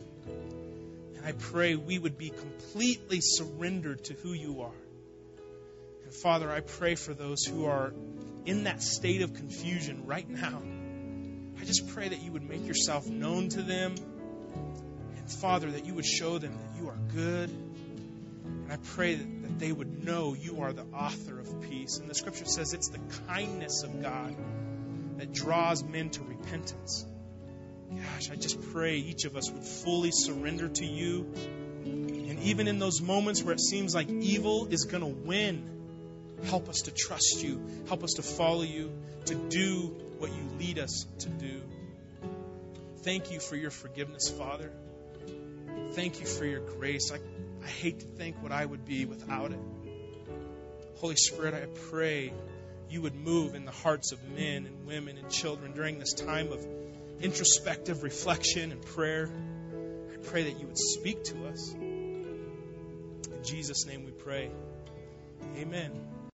And 1.14 1.24
I 1.24 1.30
pray 1.30 1.76
we 1.76 2.00
would 2.00 2.18
be 2.18 2.30
completely 2.30 3.20
surrendered 3.20 4.06
to 4.06 4.14
who 4.14 4.32
you 4.32 4.62
are. 4.62 4.74
And 6.02 6.12
Father, 6.12 6.50
I 6.50 6.62
pray 6.62 6.96
for 6.96 7.14
those 7.14 7.44
who 7.44 7.66
are 7.66 7.92
in 8.44 8.64
that 8.64 8.82
state 8.82 9.22
of 9.22 9.34
confusion 9.34 10.04
right 10.04 10.28
now. 10.28 10.60
I 11.60 11.64
just 11.64 11.90
pray 11.90 12.08
that 12.08 12.20
you 12.20 12.32
would 12.32 12.42
make 12.42 12.66
yourself 12.66 13.06
known 13.06 13.50
to 13.50 13.62
them. 13.62 13.94
And 15.16 15.30
Father, 15.30 15.70
that 15.70 15.86
you 15.86 15.94
would 15.94 16.06
show 16.06 16.38
them 16.38 16.58
that 16.58 16.82
you 16.82 16.88
are 16.88 16.98
good. 17.14 17.50
And 17.50 18.72
I 18.72 18.78
pray 18.78 19.14
that, 19.14 19.37
they 19.58 19.72
would 19.72 20.04
know 20.04 20.34
you 20.34 20.62
are 20.62 20.72
the 20.72 20.84
author 20.94 21.38
of 21.38 21.62
peace. 21.62 21.98
And 21.98 22.08
the 22.08 22.14
scripture 22.14 22.44
says 22.44 22.72
it's 22.74 22.88
the 22.88 23.00
kindness 23.26 23.82
of 23.82 24.02
God 24.02 24.36
that 25.18 25.32
draws 25.32 25.82
men 25.82 26.10
to 26.10 26.22
repentance. 26.22 27.04
Gosh, 27.90 28.30
I 28.30 28.36
just 28.36 28.60
pray 28.72 28.96
each 28.96 29.24
of 29.24 29.36
us 29.36 29.50
would 29.50 29.64
fully 29.64 30.10
surrender 30.12 30.68
to 30.68 30.84
you 30.84 31.32
And 32.38 32.46
even 32.46 32.68
in 32.68 32.78
those 32.78 33.00
moments 33.00 33.42
where 33.42 33.54
it 33.54 33.60
seems 33.60 33.94
like 33.94 34.08
evil 34.08 34.68
is 34.70 34.84
going 34.84 35.02
to 35.02 35.28
win, 35.28 35.68
help 36.44 36.68
us 36.68 36.82
to 36.82 36.92
trust 36.92 37.42
you. 37.42 37.60
Help 37.88 38.04
us 38.04 38.14
to 38.14 38.22
follow 38.22 38.62
you, 38.62 38.92
to 39.26 39.34
do 39.34 39.96
what 40.18 40.30
you 40.30 40.42
lead 40.58 40.78
us 40.78 41.06
to 41.20 41.28
do. 41.28 41.62
Thank 43.02 43.32
you 43.32 43.40
for 43.40 43.56
your 43.56 43.70
forgiveness, 43.70 44.28
Father. 44.28 44.70
Thank 45.92 46.20
you 46.20 46.26
for 46.26 46.44
your 46.44 46.60
grace. 46.60 47.10
I, 47.12 47.18
I 47.68 47.70
hate 47.70 48.00
to 48.00 48.06
think 48.06 48.42
what 48.42 48.50
I 48.50 48.64
would 48.64 48.86
be 48.86 49.04
without 49.04 49.52
it. 49.52 49.60
Holy 50.96 51.16
Spirit, 51.16 51.52
I 51.52 51.66
pray 51.90 52.32
you 52.88 53.02
would 53.02 53.14
move 53.14 53.54
in 53.54 53.66
the 53.66 53.72
hearts 53.72 54.12
of 54.12 54.26
men 54.26 54.64
and 54.64 54.86
women 54.86 55.18
and 55.18 55.30
children 55.30 55.72
during 55.74 55.98
this 55.98 56.14
time 56.14 56.50
of 56.50 56.66
introspective 57.20 58.02
reflection 58.02 58.72
and 58.72 58.80
prayer. 58.80 59.28
I 60.14 60.16
pray 60.16 60.44
that 60.44 60.58
you 60.58 60.66
would 60.66 60.78
speak 60.78 61.24
to 61.24 61.46
us. 61.48 61.74
In 61.74 63.44
Jesus' 63.44 63.84
name 63.84 64.06
we 64.06 64.12
pray. 64.12 64.50
Amen. 65.58 65.92